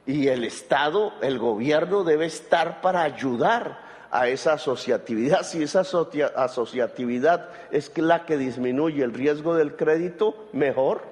Y 0.07 0.28
el 0.28 0.45
Estado, 0.45 1.12
el 1.20 1.39
gobierno 1.39 2.05
debe 2.05 2.24
estar 2.24 2.80
para 2.80 3.03
ayudar 3.03 3.86
a 4.16 4.28
esa 4.28 4.54
asociatividad. 4.54 5.42
Si 5.42 5.62
esa 5.62 5.80
asociatividad 5.80 7.50
es 7.70 7.96
la 7.98 8.24
que 8.24 8.38
disminuye 8.38 9.04
el 9.04 9.12
riesgo 9.12 9.54
del 9.54 9.76
crédito, 9.76 10.48
mejor. 10.52 11.02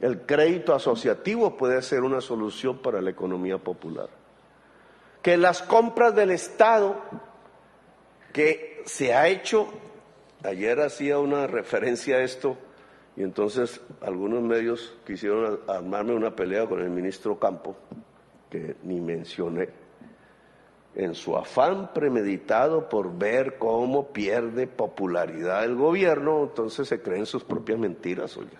El 0.00 0.20
crédito 0.20 0.74
asociativo 0.74 1.56
puede 1.56 1.80
ser 1.80 2.02
una 2.02 2.20
solución 2.20 2.78
para 2.78 3.00
la 3.00 3.10
economía 3.10 3.56
popular. 3.56 4.08
Que 5.22 5.38
las 5.38 5.62
compras 5.62 6.14
del 6.14 6.32
Estado 6.32 6.96
que 8.34 8.82
se 8.84 9.14
ha 9.14 9.28
hecho, 9.28 9.68
ayer 10.42 10.80
hacía 10.80 11.18
una 11.18 11.46
referencia 11.46 12.16
a 12.16 12.20
esto, 12.20 12.58
y 13.16 13.22
entonces 13.22 13.80
algunos 14.02 14.42
medios 14.42 14.92
quisieron 15.06 15.60
armarme 15.66 16.12
una 16.12 16.36
pelea 16.36 16.66
con 16.66 16.82
el 16.82 16.90
ministro 16.90 17.38
Campo, 17.38 17.74
que 18.50 18.76
ni 18.82 19.00
mencioné 19.00 19.83
en 20.96 21.14
su 21.14 21.36
afán 21.36 21.92
premeditado 21.92 22.88
por 22.88 23.18
ver 23.18 23.58
cómo 23.58 24.08
pierde 24.08 24.66
popularidad 24.66 25.64
el 25.64 25.74
gobierno, 25.74 26.44
entonces 26.44 26.88
se 26.88 27.02
creen 27.02 27.26
sus 27.26 27.42
propias 27.42 27.78
mentiras, 27.78 28.36
oiga. 28.36 28.58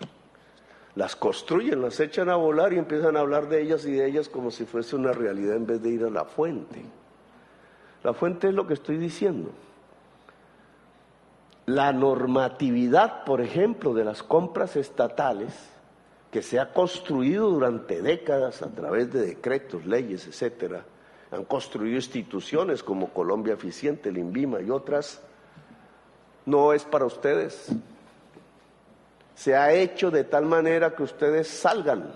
Las 0.95 1.15
construyen, 1.15 1.81
las 1.81 1.99
echan 1.99 2.29
a 2.29 2.35
volar 2.35 2.71
y 2.73 2.77
empiezan 2.77 3.17
a 3.17 3.19
hablar 3.19 3.49
de 3.49 3.61
ellas 3.61 3.85
y 3.85 3.91
de 3.91 4.05
ellas 4.05 4.29
como 4.29 4.51
si 4.51 4.65
fuese 4.65 4.95
una 4.95 5.11
realidad 5.11 5.55
en 5.55 5.65
vez 5.65 5.81
de 5.81 5.89
ir 5.89 6.03
a 6.05 6.09
la 6.09 6.25
fuente. 6.25 6.83
La 8.03 8.13
fuente 8.13 8.47
es 8.47 8.53
lo 8.53 8.65
que 8.65 8.75
estoy 8.75 8.97
diciendo. 8.97 9.51
La 11.65 11.91
normatividad, 11.91 13.25
por 13.25 13.41
ejemplo, 13.41 13.93
de 13.93 14.05
las 14.05 14.23
compras 14.23 14.75
estatales, 14.75 15.53
que 16.31 16.41
se 16.41 16.59
ha 16.59 16.73
construido 16.73 17.49
durante 17.49 18.01
décadas 18.01 18.61
a 18.61 18.69
través 18.69 19.11
de 19.11 19.25
decretos, 19.25 19.85
leyes, 19.85 20.27
etcétera, 20.27 20.85
han 21.35 21.45
construido 21.45 21.95
instituciones 21.95 22.81
como 22.81 23.09
Colombia 23.09 23.53
Eficiente, 23.53 24.09
el 24.09 24.17
y 24.17 24.69
otras, 24.69 25.21
no 26.45 26.73
es 26.73 26.83
para 26.83 27.05
ustedes. 27.05 27.69
Se 29.35 29.55
ha 29.55 29.73
hecho 29.73 30.11
de 30.11 30.23
tal 30.23 30.45
manera 30.45 30.95
que 30.95 31.03
ustedes 31.03 31.47
salgan. 31.47 32.13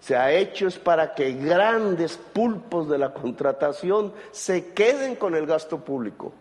Se 0.00 0.16
ha 0.16 0.32
hecho 0.32 0.66
es 0.66 0.78
para 0.78 1.14
que 1.14 1.32
grandes 1.34 2.16
pulpos 2.16 2.88
de 2.88 2.98
la 2.98 3.14
contratación 3.14 4.12
se 4.32 4.72
queden 4.72 5.14
con 5.14 5.36
el 5.36 5.46
gasto 5.46 5.78
público. 5.78 6.32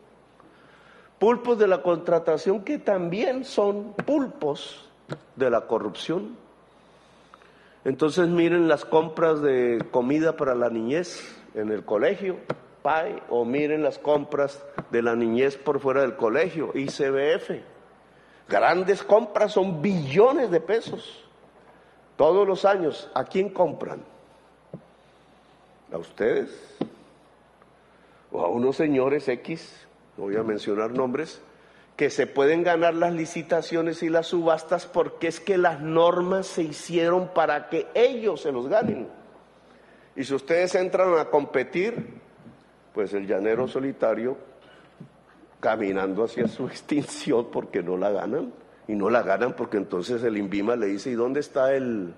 Pulpos 1.19 1.59
de 1.59 1.67
la 1.67 1.84
contratación 1.84 2.63
que 2.63 2.80
también 2.80 3.45
son 3.45 3.93
pulpos 3.93 4.89
de 5.36 5.51
la 5.51 5.67
corrupción. 5.67 6.36
Entonces 7.84 8.27
miren 8.27 8.67
las 8.67 8.86
compras 8.86 9.41
de 9.41 9.84
comida 9.91 10.38
para 10.38 10.53
la 10.53 10.69
niñez 10.69 11.36
en 11.55 11.71
el 11.71 11.84
colegio, 11.84 12.38
PAI, 12.84 13.23
o 13.29 13.43
miren 13.43 13.84
las 13.84 13.97
compras 13.97 14.63
de 14.91 15.01
la 15.01 15.15
niñez 15.15 15.57
por 15.57 15.79
fuera 15.79 16.01
del 16.01 16.15
colegio, 16.15 16.71
ICBF. 16.75 17.51
Grandes 18.47 19.03
compras 19.03 19.53
son 19.53 19.82
billones 19.82 20.51
de 20.51 20.61
pesos. 20.61 21.23
Todos 22.17 22.47
los 22.47 22.65
años, 22.65 23.09
¿a 23.15 23.23
quién 23.23 23.49
compran? 23.49 24.03
¿A 25.91 25.97
ustedes? 25.97 26.49
¿O 28.32 28.41
a 28.41 28.47
unos 28.47 28.75
señores 28.75 29.27
X? 29.27 29.88
No 30.17 30.25
voy 30.25 30.36
a 30.36 30.43
mencionar 30.43 30.91
nombres 30.91 31.41
que 31.95 32.09
se 32.09 32.27
pueden 32.27 32.63
ganar 32.63 32.93
las 32.93 33.13
licitaciones 33.13 34.01
y 34.03 34.09
las 34.09 34.27
subastas 34.27 34.85
porque 34.85 35.27
es 35.27 35.39
que 35.39 35.57
las 35.57 35.81
normas 35.81 36.47
se 36.47 36.63
hicieron 36.63 37.29
para 37.33 37.69
que 37.69 37.87
ellos 37.93 38.41
se 38.41 38.51
los 38.51 38.67
ganen. 38.67 39.07
Y 40.15 40.23
si 40.23 40.33
ustedes 40.33 40.75
entran 40.75 41.17
a 41.17 41.25
competir, 41.25 42.21
pues 42.93 43.13
el 43.13 43.27
llanero 43.27 43.67
solitario 43.67 44.37
caminando 45.59 46.23
hacia 46.23 46.47
su 46.47 46.67
extinción 46.67 47.47
porque 47.51 47.83
no 47.83 47.97
la 47.97 48.11
ganan. 48.11 48.53
Y 48.87 48.95
no 48.95 49.09
la 49.09 49.21
ganan 49.21 49.53
porque 49.53 49.77
entonces 49.77 50.23
el 50.23 50.37
INVIMA 50.37 50.75
le 50.75 50.87
dice, 50.87 51.11
¿y 51.11 51.13
dónde 51.13 51.39
está 51.39 51.73
el, 51.73 52.13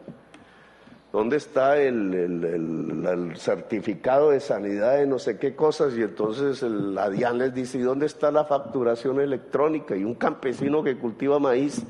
¿dónde 1.13 1.37
está 1.37 1.77
el, 1.77 3.33
certificado 3.37 4.31
de 4.31 4.39
sanidad 4.39 4.97
de 4.97 5.05
no 5.05 5.19
sé 5.19 5.37
qué 5.37 5.55
cosas? 5.55 5.93
Y 5.95 6.01
entonces 6.01 6.63
la 6.63 7.09
DIAN 7.09 7.37
les 7.37 7.53
dice, 7.53 7.77
¿y 7.77 7.81
dónde 7.81 8.07
está 8.07 8.31
la 8.31 8.45
facturación 8.45 9.21
electrónica? 9.21 9.95
Y 9.95 10.03
un 10.03 10.15
campesino 10.15 10.83
que 10.83 10.97
cultiva 10.97 11.37
maíz 11.39 11.83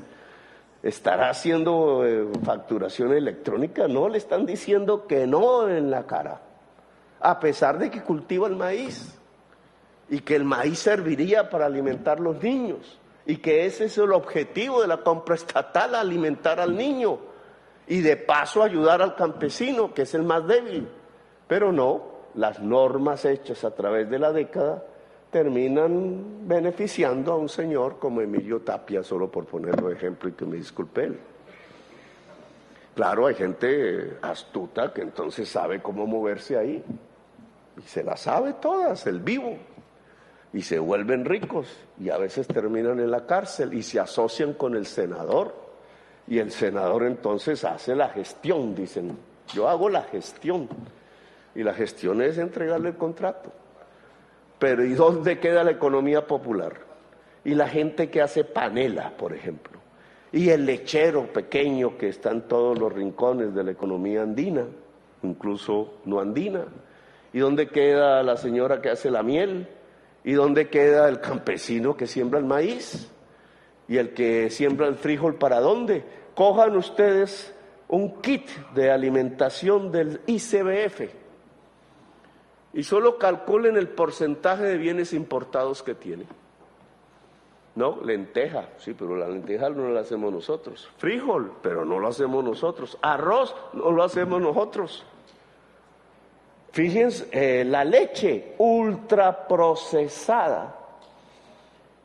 estará 0.82 1.30
haciendo 1.30 2.06
eh, 2.06 2.28
facturación 2.44 3.14
electrónica. 3.14 3.88
No, 3.88 4.10
le 4.10 4.18
están 4.18 4.44
diciendo 4.44 5.06
que 5.06 5.26
no 5.26 5.70
en 5.70 5.90
la 5.90 6.06
cara, 6.06 6.42
a 7.18 7.40
pesar 7.40 7.78
de 7.78 7.90
que 7.90 8.02
cultiva 8.02 8.46
el 8.46 8.56
maíz 8.56 9.18
y 10.10 10.20
que 10.20 10.36
el 10.36 10.44
maíz 10.44 10.80
serviría 10.80 11.48
para 11.48 11.64
alimentar 11.64 12.20
los 12.20 12.42
niños 12.42 13.00
y 13.24 13.38
que 13.38 13.64
ese 13.64 13.86
es 13.86 13.96
el 13.96 14.12
objetivo 14.12 14.82
de 14.82 14.88
la 14.88 14.98
compra 14.98 15.34
estatal, 15.34 15.94
alimentar 15.94 16.60
al 16.60 16.76
niño 16.76 17.33
y 17.86 18.00
de 18.00 18.16
paso 18.16 18.62
ayudar 18.62 19.02
al 19.02 19.14
campesino, 19.14 19.92
que 19.92 20.02
es 20.02 20.14
el 20.14 20.22
más 20.22 20.46
débil. 20.46 20.88
Pero 21.46 21.72
no, 21.72 22.02
las 22.34 22.60
normas 22.60 23.24
hechas 23.24 23.64
a 23.64 23.74
través 23.74 24.08
de 24.08 24.18
la 24.18 24.32
década 24.32 24.82
terminan 25.30 26.46
beneficiando 26.46 27.32
a 27.32 27.36
un 27.36 27.48
señor 27.48 27.98
como 27.98 28.20
Emilio 28.20 28.60
Tapia, 28.60 29.02
solo 29.02 29.30
por 29.30 29.46
ponerlo 29.46 29.88
de 29.88 29.94
ejemplo 29.94 30.28
y 30.28 30.32
que 30.32 30.44
me 30.44 30.56
disculpe. 30.56 31.12
Claro, 32.94 33.26
hay 33.26 33.34
gente 33.34 34.18
astuta 34.22 34.92
que 34.92 35.02
entonces 35.02 35.48
sabe 35.48 35.82
cómo 35.82 36.06
moverse 36.06 36.56
ahí. 36.56 36.82
Y 37.76 37.82
se 37.82 38.04
la 38.04 38.16
sabe 38.16 38.54
todas, 38.54 39.06
el 39.08 39.18
vivo. 39.18 39.56
Y 40.52 40.62
se 40.62 40.78
vuelven 40.78 41.24
ricos 41.24 41.66
y 41.98 42.10
a 42.10 42.16
veces 42.16 42.46
terminan 42.46 43.00
en 43.00 43.10
la 43.10 43.26
cárcel 43.26 43.74
y 43.74 43.82
se 43.82 43.98
asocian 43.98 44.54
con 44.54 44.76
el 44.76 44.86
senador 44.86 45.63
y 46.26 46.38
el 46.38 46.50
senador 46.50 47.04
entonces 47.04 47.64
hace 47.64 47.94
la 47.94 48.08
gestión, 48.08 48.74
dicen, 48.74 49.16
yo 49.52 49.68
hago 49.68 49.88
la 49.88 50.02
gestión. 50.02 50.68
y 51.54 51.62
la 51.62 51.72
gestión 51.74 52.20
es 52.20 52.38
entregarle 52.38 52.88
el 52.88 52.96
contrato. 52.96 53.52
Pero 54.58 54.84
¿y 54.84 54.94
dónde 54.94 55.38
queda 55.38 55.62
la 55.62 55.70
economía 55.70 56.26
popular? 56.26 56.80
Y 57.44 57.54
la 57.54 57.68
gente 57.68 58.10
que 58.10 58.22
hace 58.22 58.42
panela, 58.42 59.16
por 59.16 59.32
ejemplo. 59.32 59.78
Y 60.32 60.48
el 60.48 60.66
lechero 60.66 61.32
pequeño 61.32 61.96
que 61.96 62.08
está 62.08 62.32
en 62.32 62.42
todos 62.42 62.76
los 62.78 62.92
rincones 62.92 63.54
de 63.54 63.62
la 63.62 63.70
economía 63.70 64.22
andina, 64.22 64.64
incluso 65.22 66.00
no 66.06 66.18
andina. 66.18 66.64
¿Y 67.32 67.38
dónde 67.38 67.68
queda 67.68 68.22
la 68.22 68.36
señora 68.36 68.80
que 68.80 68.90
hace 68.90 69.10
la 69.10 69.22
miel? 69.22 69.68
¿Y 70.24 70.32
dónde 70.32 70.68
queda 70.68 71.08
el 71.08 71.20
campesino 71.20 71.96
que 71.96 72.06
siembra 72.06 72.40
el 72.40 72.46
maíz? 72.46 73.13
¿Y 73.88 73.98
el 73.98 74.14
que 74.14 74.50
siembra 74.50 74.86
el 74.86 74.96
frijol 74.96 75.36
para 75.36 75.60
dónde? 75.60 76.04
Cojan 76.34 76.76
ustedes 76.76 77.54
un 77.88 78.20
kit 78.20 78.48
de 78.74 78.90
alimentación 78.90 79.92
del 79.92 80.20
ICBF 80.26 81.02
y 82.72 82.82
solo 82.82 83.18
calculen 83.18 83.76
el 83.76 83.88
porcentaje 83.88 84.64
de 84.64 84.78
bienes 84.78 85.12
importados 85.12 85.82
que 85.82 85.94
tiene. 85.94 86.24
No, 87.76 88.00
lenteja, 88.04 88.68
sí, 88.78 88.94
pero 88.94 89.16
la 89.16 89.28
lenteja 89.28 89.68
no 89.70 89.88
la 89.88 90.00
hacemos 90.00 90.32
nosotros. 90.32 90.88
Frijol, 90.96 91.54
pero 91.60 91.84
no 91.84 91.98
lo 91.98 92.08
hacemos 92.08 92.44
nosotros. 92.44 92.96
Arroz, 93.02 93.54
no 93.72 93.90
lo 93.90 94.02
hacemos 94.02 94.40
nosotros. 94.40 95.04
Fíjense, 96.70 97.28
eh, 97.30 97.64
la 97.64 97.84
leche 97.84 98.54
ultraprocesada, 98.58 100.83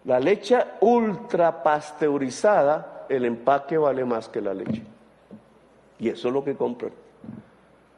la 0.10 0.20
leche 0.20 0.58
ultrapasteurizada, 0.82 3.06
el 3.10 3.24
empaque 3.26 3.78
vale 3.78 4.04
más 4.06 4.28
que 4.28 4.42
la 4.42 4.56
leche. 4.56 4.82
Y 6.00 6.10
eso 6.10 6.30
es 6.30 6.34
lo 6.34 6.44
que 6.44 6.56
compran. 6.56 6.94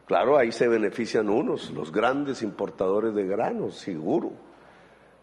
Claro, 0.07 0.38
ahí 0.38 0.51
se 0.51 0.68
benefician 0.68 1.30
unos, 1.30 1.72
los 1.72 1.89
grandes 1.89 2.41
importadores 2.41 3.16
de 3.16 3.26
granos, 3.26 3.78
seguro, 3.78 4.34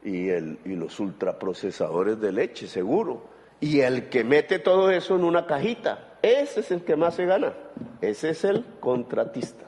y, 0.02 0.30
el, 0.30 0.60
y 0.64 0.76
los 0.76 0.98
ultraprocesadores 0.98 2.18
de 2.22 2.32
leche, 2.32 2.66
seguro. 2.66 3.20
Y 3.60 3.80
el 3.80 4.08
que 4.08 4.24
mete 4.24 4.58
todo 4.58 4.90
eso 4.90 5.14
en 5.14 5.24
una 5.24 5.44
cajita, 5.44 6.16
ese 6.22 6.60
es 6.60 6.70
el 6.70 6.84
que 6.84 6.96
más 6.96 7.16
se 7.16 7.26
gana, 7.26 7.52
ese 8.00 8.30
es 8.30 8.44
el 8.44 8.64
contratista. 8.80 9.66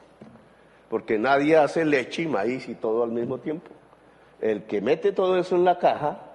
Porque 0.89 1.19
nadie 1.19 1.55
hace 1.55 1.85
leche 1.85 2.23
y 2.23 2.27
maíz 2.27 2.67
y 2.67 2.73
todo 2.73 3.03
al 3.03 3.11
mismo 3.11 3.37
tiempo. 3.37 3.69
El 4.41 4.63
que 4.63 4.81
mete 4.81 5.11
todo 5.11 5.37
eso 5.37 5.55
en 5.55 5.65
la 5.65 5.77
caja, 5.77 6.30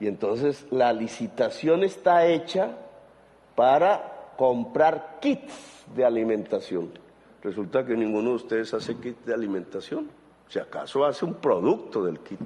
y 0.00 0.06
entonces 0.06 0.66
la 0.70 0.92
licitación 0.92 1.84
está 1.84 2.26
hecha 2.26 2.76
para 3.54 4.32
comprar 4.36 5.18
kits 5.20 5.84
de 5.94 6.04
alimentación. 6.04 6.90
Resulta 7.42 7.84
que 7.84 7.96
ninguno 7.96 8.30
de 8.30 8.36
ustedes 8.36 8.74
hace 8.74 8.96
kit 8.96 9.18
de 9.24 9.34
alimentación. 9.34 10.10
Si 10.48 10.58
acaso 10.58 11.04
hace 11.04 11.24
un 11.24 11.34
producto 11.34 12.04
del 12.04 12.20
kit. 12.20 12.40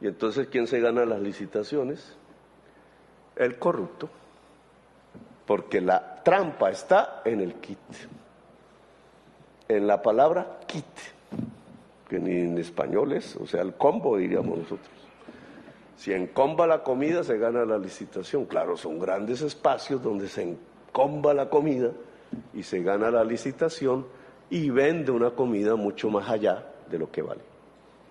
Y 0.00 0.06
entonces, 0.06 0.48
¿quién 0.48 0.66
se 0.66 0.80
gana 0.80 1.04
las 1.04 1.20
licitaciones? 1.20 2.16
El 3.36 3.58
corrupto. 3.58 4.08
Porque 5.46 5.80
la 5.80 6.22
trampa 6.22 6.70
está 6.70 7.22
en 7.24 7.40
el 7.40 7.54
kit. 7.54 7.78
En 9.68 9.86
la 9.86 10.02
palabra 10.02 10.60
kit, 10.66 10.84
que 12.08 12.18
ni 12.18 12.40
en 12.40 12.58
español 12.58 13.12
es, 13.12 13.36
o 13.36 13.46
sea, 13.46 13.62
el 13.62 13.74
combo 13.74 14.16
diríamos 14.16 14.58
nosotros. 14.58 14.99
Si 16.00 16.14
encomba 16.14 16.66
la 16.66 16.82
comida, 16.82 17.22
se 17.22 17.36
gana 17.36 17.66
la 17.66 17.76
licitación. 17.76 18.46
Claro, 18.46 18.74
son 18.78 18.98
grandes 18.98 19.42
espacios 19.42 20.02
donde 20.02 20.28
se 20.28 20.40
encomba 20.40 21.34
la 21.34 21.50
comida 21.50 21.90
y 22.54 22.62
se 22.62 22.82
gana 22.82 23.10
la 23.10 23.22
licitación 23.22 24.06
y 24.48 24.70
vende 24.70 25.12
una 25.12 25.32
comida 25.32 25.76
mucho 25.76 26.08
más 26.08 26.30
allá 26.30 26.64
de 26.90 26.98
lo 26.98 27.10
que 27.10 27.20
vale. 27.20 27.42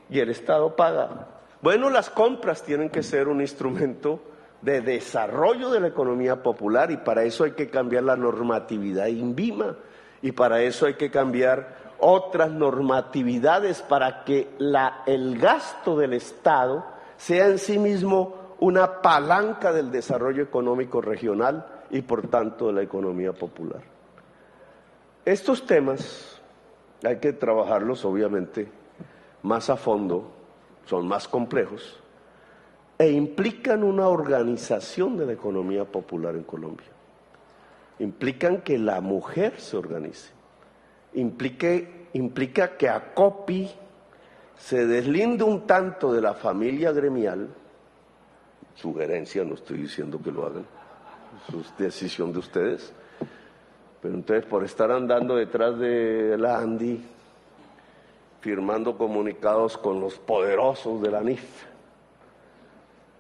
Y 0.08 0.20
el 0.20 0.30
Estado 0.30 0.76
paga. 0.76 1.30
Bueno, 1.64 1.90
las 1.90 2.12
compras 2.12 2.62
tienen 2.62 2.92
que 2.92 3.02
ser 3.02 3.28
un 3.28 3.42
instrumento 3.42 4.20
de 4.62 4.82
desarrollo 4.82 5.72
de 5.72 5.80
la 5.80 5.88
economía 5.88 6.44
popular 6.44 6.92
y 6.92 6.98
para 6.98 7.24
eso 7.24 7.44
hay 7.44 7.54
que 7.54 7.72
cambiar 7.72 8.04
la 8.04 8.16
normatividad 8.16 9.08
INVIMA 9.08 9.78
y 10.22 10.32
para 10.34 10.62
eso 10.62 10.86
hay 10.86 10.94
que 10.94 11.10
cambiar 11.10 11.96
otras 11.98 12.52
normatividades 12.52 13.82
para 13.82 14.24
que 14.26 14.48
la, 14.60 15.02
el 15.08 15.40
gasto 15.40 15.98
del 15.98 16.14
Estado 16.14 16.99
sea 17.20 17.48
en 17.48 17.60
sí 17.60 17.78
mismo 17.78 18.56
una 18.62 19.02
palanca 19.02 19.74
del 19.74 19.92
desarrollo 19.92 20.42
económico 20.42 21.02
regional 21.02 21.84
y 21.92 22.02
por 22.02 22.28
tanto 22.28 22.68
de 22.68 22.74
la 22.74 22.82
economía 22.82 23.34
popular. 23.34 23.82
Estos 25.26 25.66
temas 25.66 26.42
hay 27.04 27.18
que 27.18 27.34
trabajarlos 27.34 28.06
obviamente 28.06 28.72
más 29.44 29.70
a 29.70 29.76
fondo, 29.76 30.32
son 30.86 31.08
más 31.10 31.28
complejos 31.28 32.00
e 32.98 33.12
implican 33.12 33.84
una 33.84 34.08
organización 34.08 35.18
de 35.18 35.26
la 35.26 35.34
economía 35.34 35.84
popular 35.84 36.36
en 36.36 36.44
Colombia. 36.44 36.88
Implican 38.00 38.62
que 38.62 38.78
la 38.78 39.02
mujer 39.02 39.60
se 39.60 39.76
organice. 39.76 40.32
implica 41.14 42.78
que 42.78 42.90
a 42.90 43.14
COPI 43.14 43.70
se 44.60 44.86
deslinde 44.86 45.44
un 45.44 45.66
tanto 45.66 46.12
de 46.12 46.22
la 46.22 46.34
familia 46.34 46.92
gremial, 46.92 47.48
sugerencia, 48.76 49.44
no 49.44 49.56
estoy 49.56 49.80
diciendo 49.80 50.20
que 50.22 50.32
lo 50.32 50.46
hagan, 50.46 50.66
es 51.48 51.78
decisión 51.78 52.34
de 52.34 52.40
ustedes, 52.40 52.94
pero 54.02 54.14
entonces 54.14 54.46
por 54.46 54.64
estar 54.64 54.92
andando 54.92 55.36
detrás 55.36 55.80
de 55.80 56.38
la 56.38 56.60
Andy, 56.60 57.02
firmando 58.42 58.98
comunicados 58.98 59.78
con 59.78 60.00
los 60.00 60.16
poderosos 60.20 61.02
de 61.02 61.10
la 61.10 61.22
NIF, 61.22 61.66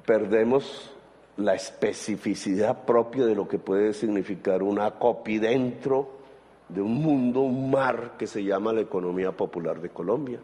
perdemos 0.05 0.91
la 1.37 1.55
especificidad 1.55 2.83
propia 2.85 3.25
de 3.25 3.35
lo 3.35 3.47
que 3.47 3.59
puede 3.59 3.93
significar 3.93 4.61
una 4.61 4.91
copia 4.91 5.39
dentro 5.39 6.19
de 6.67 6.81
un 6.81 6.95
mundo, 6.95 7.41
un 7.41 7.71
mar 7.71 8.15
que 8.17 8.27
se 8.27 8.43
llama 8.43 8.73
la 8.73 8.81
economía 8.81 9.31
popular 9.31 9.79
de 9.79 9.89
Colombia. 9.89 10.39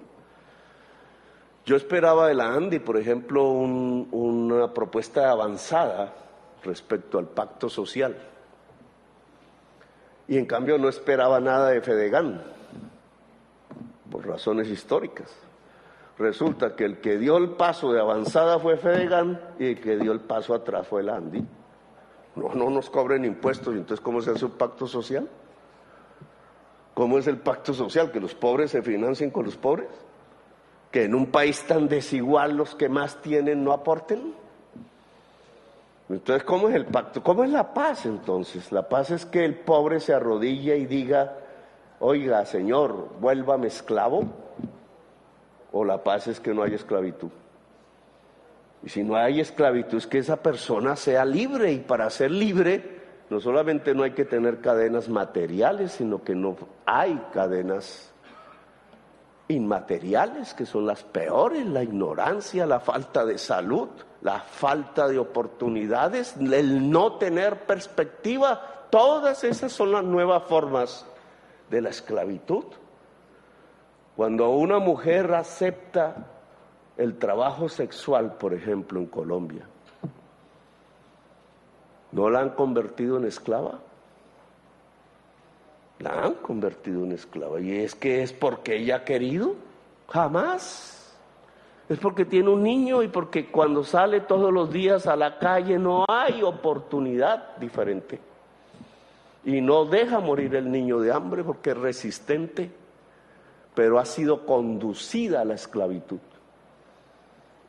Yo 1.66 1.76
esperaba 1.76 2.28
de 2.28 2.36
la 2.36 2.54
Andy, 2.54 2.80
por 2.80 2.98
ejemplo, 2.98 3.50
una 3.50 4.74
propuesta 4.74 5.32
avanzada 5.32 6.14
respecto 6.64 7.18
al 7.18 7.28
pacto 7.28 7.70
social 7.70 8.16
y 10.28 10.38
en 10.38 10.46
cambio 10.46 10.78
no 10.78 10.90
esperaba 10.90 11.40
nada 11.40 11.70
de 11.70 11.82
Fedegan, 11.82 12.42
por 14.10 14.28
razones 14.28 14.70
históricas. 14.70 15.32
Resulta 16.18 16.76
que 16.76 16.86
el 16.86 17.00
que 17.00 17.18
dio 17.18 17.38
el 17.38 17.52
paso 17.52 17.92
de 17.92 18.00
avanzada 18.00 18.60
fue 18.60 18.78
Fedegan 18.78 19.40
y 19.60 19.72
el 19.72 19.82
que 19.82 19.98
dio 19.98 20.12
el 20.12 20.22
paso 20.22 20.54
atrás 20.54 20.88
fue 20.88 21.02
el 21.02 21.10
Andy. 21.10 21.46
No, 22.36 22.54
no 22.54 22.70
nos 22.70 22.90
cobren 22.90 23.26
impuestos, 23.26 23.74
entonces 23.74 24.02
¿cómo 24.02 24.22
se 24.22 24.32
hace 24.32 24.46
un 24.46 24.52
pacto 24.52 24.88
social? 24.88 25.30
¿Cómo 26.94 27.18
es 27.18 27.28
el 27.28 27.38
pacto 27.38 27.74
social? 27.74 28.12
¿Que 28.12 28.20
los 28.20 28.34
pobres 28.34 28.72
se 28.72 28.82
financien 28.82 29.30
con 29.30 29.46
los 29.46 29.58
pobres? 29.58 29.90
¿Que 30.96 31.04
en 31.04 31.14
un 31.14 31.26
país 31.26 31.62
tan 31.68 31.90
desigual 31.90 32.56
los 32.56 32.74
que 32.74 32.88
más 32.88 33.22
tienen 33.22 33.66
no 33.66 33.74
aporten? 33.74 34.34
Entonces, 36.08 36.46
¿cómo 36.46 36.70
es 36.70 36.76
el 36.76 36.86
pacto? 36.86 37.22
¿Cómo 37.22 37.44
es 37.44 37.50
la 37.50 37.74
paz 37.74 38.06
entonces? 38.06 38.72
La 38.72 38.88
paz 38.88 39.12
es 39.12 39.26
que 39.26 39.44
el 39.44 39.56
pobre 39.56 40.00
se 40.00 40.14
arrodilla 40.14 40.74
y 40.76 40.86
diga, 40.86 41.36
oiga, 42.00 42.46
Señor, 42.46 43.10
vuélvame 43.20 43.68
esclavo. 43.68 44.24
O 45.74 45.84
la 45.84 46.02
paz 46.02 46.28
es 46.28 46.40
que 46.40 46.54
no 46.54 46.64
hay 46.64 46.76
esclavitud. 46.76 47.32
Y 48.82 48.88
si 48.88 49.04
no 49.04 49.18
hay 49.18 49.42
esclavitud 49.42 49.98
es 49.98 50.08
que 50.08 50.20
esa 50.20 50.38
persona 50.38 50.96
sea 50.96 51.26
libre 51.26 51.74
y 51.74 51.80
para 51.80 52.10
ser 52.10 52.32
libre 52.32 53.02
no 53.30 53.42
solamente 53.42 53.94
no 53.94 54.04
hay 54.04 54.12
que 54.12 54.24
tener 54.24 54.62
cadenas 54.62 55.10
materiales, 55.10 55.92
sino 55.92 56.24
que 56.24 56.36
no 56.36 56.56
hay 56.86 57.22
cadenas 57.34 58.15
inmateriales 59.48 60.54
que 60.54 60.66
son 60.66 60.86
las 60.86 61.04
peores, 61.04 61.66
la 61.66 61.84
ignorancia, 61.84 62.66
la 62.66 62.80
falta 62.80 63.26
de 63.26 63.38
salud, 63.38 63.90
la 64.22 64.40
falta 64.40 65.08
de 65.08 65.20
oportunidades, 65.20 66.36
el 66.38 66.90
no 66.90 67.14
tener 67.18 67.66
perspectiva, 67.66 68.88
todas 68.90 69.44
esas 69.44 69.72
son 69.72 69.92
las 69.92 70.04
nuevas 70.04 70.44
formas 70.44 71.06
de 71.70 71.82
la 71.82 71.90
esclavitud. 71.90 72.66
Cuando 74.16 74.50
una 74.50 74.80
mujer 74.80 75.34
acepta 75.34 76.28
el 76.98 77.18
trabajo 77.18 77.70
sexual, 77.70 78.34
por 78.38 78.54
ejemplo, 78.54 79.00
en 79.00 79.08
Colombia, 79.08 79.68
¿no 82.12 82.30
la 82.30 82.40
han 82.40 82.52
convertido 82.52 83.18
en 83.18 83.26
esclava? 83.26 83.80
La 86.00 86.24
han 86.24 86.34
convertido 86.36 87.04
en 87.04 87.14
esclava. 87.14 87.60
¿Y 87.60 87.72
es 87.78 87.96
que 87.96 88.22
es 88.22 88.34
porque 88.34 88.78
ella 88.78 88.98
ha 88.98 89.04
querido? 89.06 89.56
Jamás. 90.10 91.16
Es 91.88 92.00
porque 92.00 92.26
tiene 92.26 92.50
un 92.50 92.64
niño 92.64 93.04
y 93.04 93.08
porque 93.08 93.48
cuando 93.48 93.84
sale 93.84 94.22
todos 94.22 94.52
los 94.52 94.72
días 94.72 95.06
a 95.08 95.16
la 95.16 95.38
calle 95.38 95.78
no 95.78 96.04
hay 96.08 96.42
oportunidad 96.42 97.58
diferente. 97.58 98.20
Y 99.44 99.62
no 99.62 99.86
deja 99.86 100.20
morir 100.20 100.56
el 100.56 100.72
niño 100.72 101.00
de 101.00 101.12
hambre 101.12 101.44
porque 101.44 101.72
es 101.72 101.78
resistente, 101.78 102.72
pero 103.76 104.00
ha 104.00 104.06
sido 104.06 104.46
conducida 104.48 105.42
a 105.42 105.46
la 105.46 105.54
esclavitud. 105.54 106.20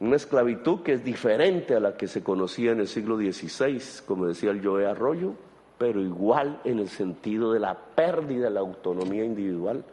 Una 0.01 0.17
esclavitud 0.17 0.83
que 0.83 0.95
es 0.95 1.05
diferente 1.05 1.75
a 1.75 1.81
la 1.81 1.97
que 1.97 2.09
se 2.09 2.23
conocía 2.23 2.73
en 2.73 2.81
el 2.81 2.89
siglo 2.89 3.17
XVI, 3.17 3.83
como 4.07 4.27
decía 4.27 4.51
el 4.51 4.67
Joe 4.67 4.87
Arroyo, 4.87 5.35
pero 5.79 6.01
igual 6.01 6.61
en 6.65 6.79
el 6.79 6.89
sentido 6.89 7.53
de 7.53 7.61
la 7.61 7.75
pérdida 7.75 8.45
de 8.45 8.51
la 8.51 8.61
autonomía 8.61 9.25
individual. 9.25 9.85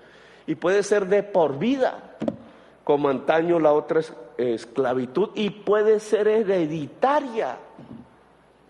Y 0.47 0.55
puede 0.55 0.83
ser 0.83 1.07
de 1.07 1.23
por 1.23 1.57
vida, 1.57 2.15
como 2.83 3.09
antaño 3.09 3.59
la 3.59 3.73
otra 3.73 4.01
esclavitud, 4.37 5.29
y 5.35 5.49
puede 5.49 5.99
ser 5.99 6.27
hereditaria, 6.27 7.57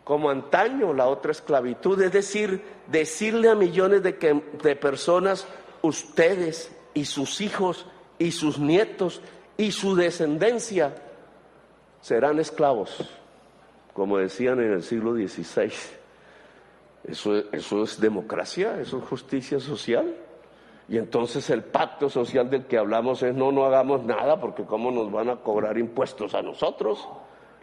como 0.03 0.29
antaño 0.29 0.93
la 0.93 1.07
otra 1.07 1.31
esclavitud. 1.31 2.01
Es 2.01 2.11
decir, 2.11 2.61
decirle 2.87 3.49
a 3.49 3.55
millones 3.55 4.03
de, 4.03 4.43
de 4.61 4.75
personas, 4.75 5.47
ustedes 5.81 6.71
y 6.93 7.05
sus 7.05 7.41
hijos 7.41 7.85
y 8.17 8.31
sus 8.31 8.59
nietos 8.59 9.21
y 9.57 9.71
su 9.71 9.95
descendencia 9.95 10.95
serán 12.01 12.39
esclavos, 12.39 12.97
como 13.93 14.17
decían 14.17 14.59
en 14.59 14.73
el 14.73 14.83
siglo 14.83 15.13
XVI. 15.13 15.71
Eso, 17.07 17.35
eso 17.51 17.83
es 17.83 17.99
democracia, 17.99 18.79
eso 18.79 18.97
es 18.99 19.03
justicia 19.03 19.59
social. 19.59 20.15
Y 20.87 20.97
entonces 20.97 21.49
el 21.49 21.63
pacto 21.63 22.09
social 22.09 22.49
del 22.49 22.65
que 22.65 22.77
hablamos 22.77 23.23
es 23.23 23.33
no, 23.33 23.51
no 23.51 23.65
hagamos 23.65 24.03
nada 24.03 24.39
porque 24.39 24.63
cómo 24.63 24.91
nos 24.91 25.11
van 25.11 25.29
a 25.29 25.37
cobrar 25.37 25.77
impuestos 25.77 26.33
a 26.35 26.41
nosotros, 26.41 27.07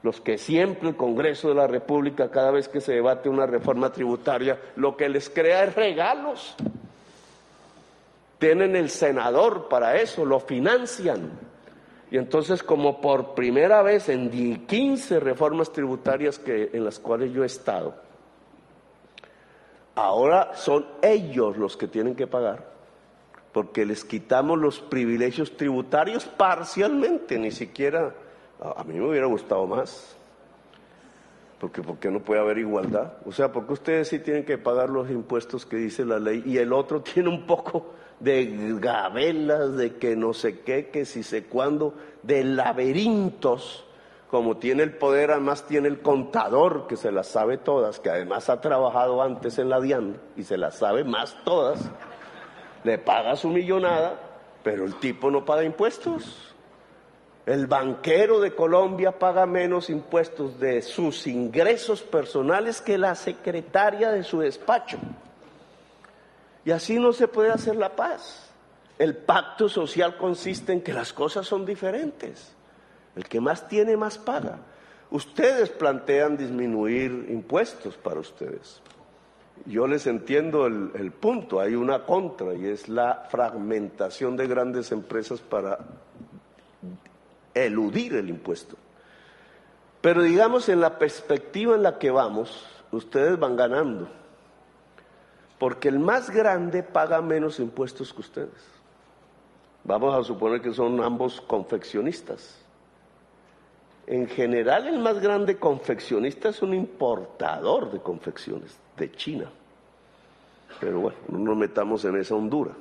los 0.02 0.20
que 0.20 0.38
siempre 0.38 0.88
el 0.88 0.96
Congreso 0.96 1.48
de 1.48 1.54
la 1.54 1.66
República, 1.66 2.30
cada 2.30 2.50
vez 2.50 2.68
que 2.68 2.80
se 2.80 2.94
debate 2.94 3.28
una 3.28 3.46
reforma 3.46 3.92
tributaria, 3.92 4.58
lo 4.76 4.96
que 4.96 5.08
les 5.08 5.28
crea 5.28 5.64
es 5.64 5.74
regalos. 5.74 6.54
Tienen 8.38 8.74
el 8.74 8.88
senador 8.88 9.68
para 9.68 10.00
eso, 10.00 10.24
lo 10.24 10.40
financian. 10.40 11.30
Y 12.10 12.16
entonces 12.16 12.62
como 12.62 13.00
por 13.02 13.34
primera 13.34 13.82
vez 13.82 14.08
en 14.08 14.66
15 14.66 15.20
reformas 15.20 15.70
tributarias 15.72 16.38
que, 16.38 16.70
en 16.72 16.84
las 16.84 16.98
cuales 16.98 17.32
yo 17.32 17.42
he 17.42 17.46
estado, 17.46 17.94
ahora 20.00 20.52
son 20.54 20.86
ellos 21.02 21.56
los 21.56 21.76
que 21.76 21.88
tienen 21.88 22.14
que 22.14 22.26
pagar, 22.26 22.64
porque 23.52 23.84
les 23.84 24.04
quitamos 24.04 24.58
los 24.58 24.80
privilegios 24.80 25.56
tributarios 25.56 26.24
parcialmente, 26.24 27.38
ni 27.38 27.50
siquiera, 27.50 28.14
a 28.60 28.84
mí 28.84 28.94
me 28.94 29.08
hubiera 29.08 29.26
gustado 29.26 29.66
más, 29.66 30.16
porque 31.60 31.82
¿por 31.82 31.98
qué 31.98 32.10
no 32.10 32.20
puede 32.20 32.40
haber 32.40 32.58
igualdad? 32.58 33.12
O 33.26 33.32
sea, 33.32 33.52
porque 33.52 33.74
ustedes 33.74 34.08
sí 34.08 34.18
tienen 34.18 34.44
que 34.44 34.56
pagar 34.56 34.88
los 34.88 35.10
impuestos 35.10 35.66
que 35.66 35.76
dice 35.76 36.06
la 36.06 36.18
ley 36.18 36.42
y 36.46 36.56
el 36.56 36.72
otro 36.72 37.02
tiene 37.02 37.28
un 37.28 37.46
poco 37.46 37.92
de 38.18 38.76
gabelas, 38.78 39.76
de 39.76 39.96
que 39.96 40.16
no 40.16 40.32
sé 40.32 40.60
qué, 40.60 40.88
que 40.88 41.04
si 41.04 41.22
sé 41.22 41.44
cuándo, 41.44 41.94
de 42.22 42.44
laberintos, 42.44 43.84
como 44.30 44.58
tiene 44.58 44.84
el 44.84 44.96
poder, 44.96 45.32
además 45.32 45.66
tiene 45.66 45.88
el 45.88 46.00
contador 46.02 46.86
que 46.86 46.96
se 46.96 47.10
las 47.10 47.26
sabe 47.26 47.58
todas, 47.58 47.98
que 47.98 48.10
además 48.10 48.48
ha 48.48 48.60
trabajado 48.60 49.22
antes 49.22 49.58
en 49.58 49.68
la 49.68 49.80
DIAN 49.80 50.20
y 50.36 50.44
se 50.44 50.56
las 50.56 50.78
sabe 50.78 51.02
más 51.02 51.36
todas, 51.44 51.90
le 52.84 52.98
paga 52.98 53.34
su 53.34 53.48
millonada, 53.48 54.20
pero 54.62 54.84
el 54.84 54.94
tipo 55.00 55.32
no 55.32 55.44
paga 55.44 55.64
impuestos. 55.64 56.54
El 57.44 57.66
banquero 57.66 58.38
de 58.38 58.54
Colombia 58.54 59.18
paga 59.18 59.46
menos 59.46 59.90
impuestos 59.90 60.60
de 60.60 60.80
sus 60.82 61.26
ingresos 61.26 62.02
personales 62.02 62.80
que 62.80 62.98
la 62.98 63.16
secretaria 63.16 64.12
de 64.12 64.22
su 64.22 64.38
despacho. 64.38 64.98
Y 66.64 66.70
así 66.70 67.00
no 67.00 67.12
se 67.12 67.26
puede 67.26 67.50
hacer 67.50 67.74
la 67.74 67.96
paz. 67.96 68.48
El 68.96 69.16
pacto 69.16 69.68
social 69.68 70.16
consiste 70.16 70.72
en 70.72 70.82
que 70.82 70.92
las 70.92 71.12
cosas 71.12 71.46
son 71.46 71.66
diferentes. 71.66 72.54
El 73.16 73.24
que 73.24 73.40
más 73.40 73.68
tiene, 73.68 73.96
más 73.96 74.18
paga. 74.18 74.58
Ustedes 75.10 75.70
plantean 75.70 76.36
disminuir 76.36 77.26
impuestos 77.30 77.96
para 77.96 78.20
ustedes. 78.20 78.80
Yo 79.66 79.86
les 79.86 80.06
entiendo 80.06 80.66
el, 80.66 80.90
el, 80.94 81.10
punto, 81.10 81.60
hay 81.60 81.74
una 81.74 82.06
contra 82.06 82.54
y 82.54 82.66
es 82.66 82.88
la 82.88 83.26
fragmentación 83.30 84.36
de 84.36 84.46
grandes 84.46 84.90
empresas 84.92 85.40
para 85.40 85.78
eludir 87.52 88.14
el 88.14 88.30
impuesto. 88.30 88.76
Pero 90.00 90.22
digamos 90.22 90.68
en 90.68 90.80
la 90.80 90.98
perspectiva 90.98 91.74
en 91.74 91.82
la 91.82 91.98
que 91.98 92.10
vamos, 92.10 92.66
ustedes 92.90 93.38
van 93.38 93.56
ganando 93.56 94.08
porque 95.60 95.88
el 95.88 95.98
más 95.98 96.30
grande 96.30 96.82
paga 96.82 97.20
menos 97.20 97.60
impuestos 97.60 98.14
que 98.14 98.22
ustedes. 98.22 98.66
Vamos 99.84 100.18
a 100.18 100.24
suponer 100.24 100.62
que 100.62 100.72
son 100.72 101.04
ambos 101.04 101.38
confeccionistas. 101.42 102.59
En 104.10 104.26
general, 104.26 104.88
el 104.88 104.98
más 104.98 105.20
grande 105.20 105.56
confeccionista 105.56 106.48
es 106.48 106.62
un 106.62 106.74
importador 106.74 107.92
de 107.92 108.00
confecciones 108.00 108.76
de 108.96 109.12
China. 109.12 109.48
Pero 110.80 110.98
bueno, 110.98 111.18
no 111.28 111.38
nos 111.38 111.56
metamos 111.56 112.04
en 112.04 112.16
esa 112.16 112.34
hondura. 112.34 112.72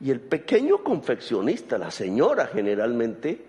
Y 0.00 0.10
el 0.10 0.18
pequeño 0.18 0.82
confeccionista, 0.82 1.76
la 1.76 1.90
señora 1.90 2.46
generalmente, 2.46 3.44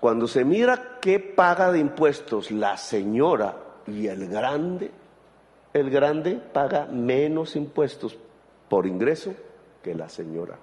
cuando 0.00 0.26
se 0.26 0.44
mira 0.44 0.98
qué 1.00 1.20
paga 1.20 1.70
de 1.70 1.78
impuestos 1.78 2.50
la 2.50 2.76
señora 2.76 3.54
y 3.86 4.08
el 4.08 4.28
grande, 4.28 4.90
el 5.72 5.88
grande 5.88 6.32
paga 6.52 6.86
menos 6.86 7.54
impuestos 7.54 8.18
por 8.68 8.88
ingreso 8.88 9.34
que 9.84 9.94
la 9.94 10.08
señora. 10.08 10.58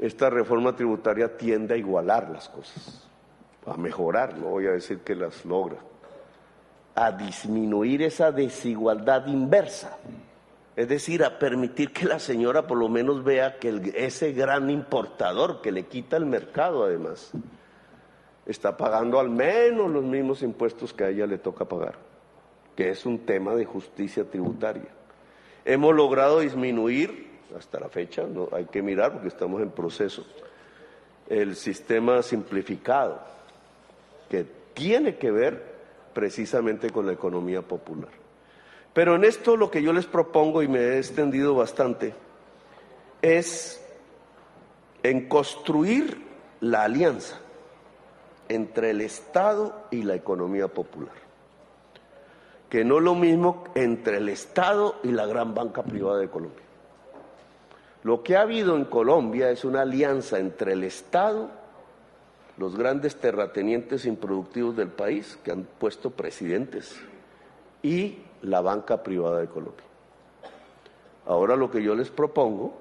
Esta 0.00 0.30
reforma 0.30 0.74
tributaria 0.74 1.36
tiende 1.36 1.74
a 1.74 1.76
igualar 1.76 2.28
las 2.30 2.48
cosas, 2.48 3.08
a 3.66 3.76
mejorar, 3.76 4.36
no 4.38 4.50
voy 4.50 4.66
a 4.66 4.72
decir 4.72 5.00
que 5.00 5.14
las 5.14 5.44
logra, 5.44 5.78
a 6.94 7.12
disminuir 7.12 8.02
esa 8.02 8.32
desigualdad 8.32 9.26
inversa. 9.26 9.98
Es 10.76 10.88
decir, 10.88 11.22
a 11.22 11.38
permitir 11.38 11.92
que 11.92 12.04
la 12.04 12.18
señora 12.18 12.66
por 12.66 12.78
lo 12.78 12.88
menos 12.88 13.22
vea 13.22 13.58
que 13.58 13.92
ese 13.94 14.32
gran 14.32 14.70
importador 14.70 15.60
que 15.60 15.70
le 15.70 15.86
quita 15.86 16.16
el 16.16 16.26
mercado 16.26 16.84
además, 16.84 17.30
está 18.46 18.76
pagando 18.76 19.20
al 19.20 19.30
menos 19.30 19.90
los 19.90 20.02
mismos 20.02 20.42
impuestos 20.42 20.92
que 20.92 21.04
a 21.04 21.08
ella 21.08 21.26
le 21.26 21.38
toca 21.38 21.64
pagar 21.64 21.94
que 22.74 22.90
es 22.90 23.06
un 23.06 23.20
tema 23.20 23.54
de 23.54 23.64
justicia 23.64 24.24
tributaria. 24.24 24.88
Hemos 25.64 25.94
logrado 25.94 26.40
disminuir, 26.40 27.32
hasta 27.56 27.80
la 27.80 27.88
fecha, 27.88 28.24
no 28.24 28.48
hay 28.52 28.66
que 28.66 28.82
mirar 28.82 29.12
porque 29.12 29.28
estamos 29.28 29.62
en 29.62 29.70
proceso, 29.70 30.24
el 31.28 31.56
sistema 31.56 32.22
simplificado, 32.22 33.20
que 34.34 34.46
tiene 34.74 35.16
que 35.16 35.30
ver 35.30 35.74
precisamente 36.12 36.90
con 36.90 37.06
la 37.06 37.12
economía 37.12 37.62
popular. 37.62 38.10
Pero 38.92 39.16
en 39.16 39.24
esto 39.24 39.56
lo 39.56 39.70
que 39.70 39.82
yo 39.82 39.92
les 39.92 40.06
propongo, 40.06 40.62
y 40.62 40.68
me 40.68 40.78
he 40.78 40.98
extendido 40.98 41.54
bastante, 41.54 42.14
es 43.22 43.80
en 45.02 45.28
construir 45.28 46.22
la 46.60 46.84
alianza 46.84 47.38
entre 48.48 48.90
el 48.90 49.00
Estado 49.00 49.86
y 49.90 50.02
la 50.02 50.14
economía 50.14 50.68
popular 50.68 51.24
que 52.74 52.84
no 52.84 52.98
es 52.98 53.04
lo 53.04 53.14
mismo 53.14 53.62
entre 53.76 54.16
el 54.16 54.28
Estado 54.28 54.96
y 55.04 55.12
la 55.12 55.26
gran 55.26 55.54
banca 55.54 55.84
privada 55.84 56.18
de 56.18 56.28
Colombia. 56.28 56.64
Lo 58.02 58.24
que 58.24 58.36
ha 58.36 58.40
habido 58.40 58.74
en 58.74 58.86
Colombia 58.86 59.48
es 59.50 59.64
una 59.64 59.82
alianza 59.82 60.40
entre 60.40 60.72
el 60.72 60.82
Estado, 60.82 61.50
los 62.56 62.76
grandes 62.76 63.16
terratenientes 63.16 64.06
improductivos 64.06 64.76
del 64.76 64.88
país, 64.88 65.38
que 65.42 65.52
han 65.52 65.66
puesto 65.78 66.10
presidentes, 66.10 66.96
y 67.82 68.18
la 68.42 68.60
banca 68.60 69.02
privada 69.02 69.40
de 69.40 69.48
Colombia. 69.48 69.84
Ahora 71.26 71.56
lo 71.56 71.70
que 71.70 71.82
yo 71.82 71.94
les 71.94 72.10
propongo 72.10 72.74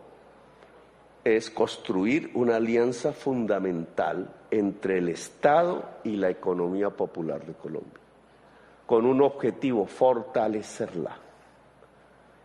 es 1.24 1.50
construir 1.50 2.32
una 2.34 2.58
alianza 2.58 3.14
fundamental 3.14 4.30
entre 4.52 4.98
el 4.98 5.10
Estado 5.10 5.84
y 6.04 6.18
la 6.18 6.30
economía 6.30 6.90
popular 6.90 7.46
de 7.46 7.54
Colombia 7.54 8.04
con 8.86 9.06
un 9.06 9.22
objetivo, 9.22 9.86
fortalecerla, 9.86 11.18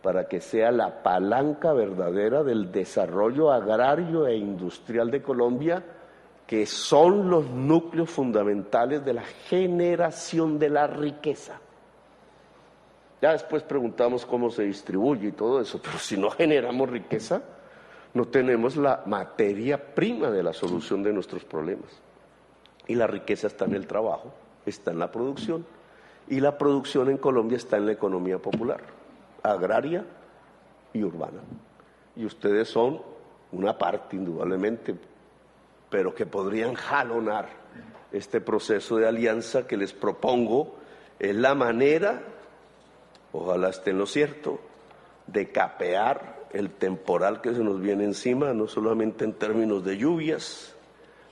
para 0.01 0.27
que 0.27 0.39
sea 0.39 0.71
la 0.71 1.03
palanca 1.03 1.73
verdadera 1.73 2.43
del 2.43 2.71
desarrollo 2.71 3.51
agrario 3.51 4.25
e 4.25 4.37
industrial 4.37 5.11
de 5.11 5.21
Colombia, 5.21 5.83
que 6.49 6.65
son 6.65 7.29
los 7.29 7.47
núcleos 7.51 8.09
fundamentales 8.09 9.05
de 9.05 9.13
la 9.13 9.21
generación 9.21 10.57
de 10.57 10.71
la 10.71 10.87
riqueza. 10.87 11.61
Ya 13.21 13.33
después 13.33 13.61
preguntamos 13.61 14.25
cómo 14.25 14.49
se 14.49 14.63
distribuye 14.63 15.27
y 15.27 15.31
todo 15.31 15.61
eso, 15.61 15.79
pero 15.79 15.99
si 15.99 16.17
no 16.17 16.31
generamos 16.31 16.89
riqueza, 16.89 17.43
no 18.15 18.25
tenemos 18.25 18.77
la 18.77 19.03
materia 19.05 19.93
prima 19.93 20.31
de 20.31 20.41
la 20.41 20.51
solución 20.51 21.03
de 21.03 21.13
nuestros 21.13 21.45
problemas. 21.45 22.01
Y 22.87 22.95
la 22.95 23.05
riqueza 23.05 23.45
está 23.45 23.65
en 23.65 23.75
el 23.75 23.85
trabajo, 23.85 24.33
está 24.65 24.89
en 24.89 24.97
la 24.97 25.11
producción 25.11 25.67
y 26.27 26.39
la 26.39 26.57
producción 26.57 27.11
en 27.11 27.19
Colombia 27.19 27.57
está 27.57 27.77
en 27.77 27.85
la 27.85 27.91
economía 27.91 28.39
popular, 28.39 28.81
agraria 29.43 30.03
y 30.93 31.03
urbana. 31.03 31.41
Y 32.15 32.25
ustedes 32.25 32.69
son 32.69 33.03
una 33.51 33.77
parte 33.77 34.15
indudablemente, 34.15 34.95
pero 35.89 36.13
que 36.13 36.25
podrían 36.25 36.75
jalonar 36.75 37.49
este 38.11 38.41
proceso 38.41 38.97
de 38.97 39.07
alianza 39.07 39.67
que 39.67 39.77
les 39.77 39.93
propongo, 39.93 40.75
es 41.19 41.35
la 41.35 41.55
manera, 41.55 42.21
ojalá 43.33 43.69
esté 43.69 43.93
lo 43.93 44.05
cierto, 44.05 44.59
de 45.27 45.51
capear 45.51 46.39
el 46.51 46.71
temporal 46.71 47.41
que 47.41 47.53
se 47.53 47.63
nos 47.63 47.79
viene 47.79 48.03
encima, 48.03 48.53
no 48.53 48.67
solamente 48.67 49.25
en 49.25 49.33
términos 49.33 49.83
de 49.83 49.97
lluvias, 49.97 50.75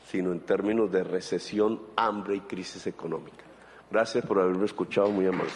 sino 0.06 0.32
en 0.32 0.40
términos 0.42 0.92
de 0.92 1.04
recesión, 1.04 1.82
hambre 1.96 2.36
y 2.36 2.40
crisis 2.42 2.88
económica. 2.88 3.44
Gracias 3.90 4.26
por 4.26 4.40
haberme 4.40 4.66
escuchado, 4.66 5.10
muy 5.10 5.26
amable. 5.26 5.52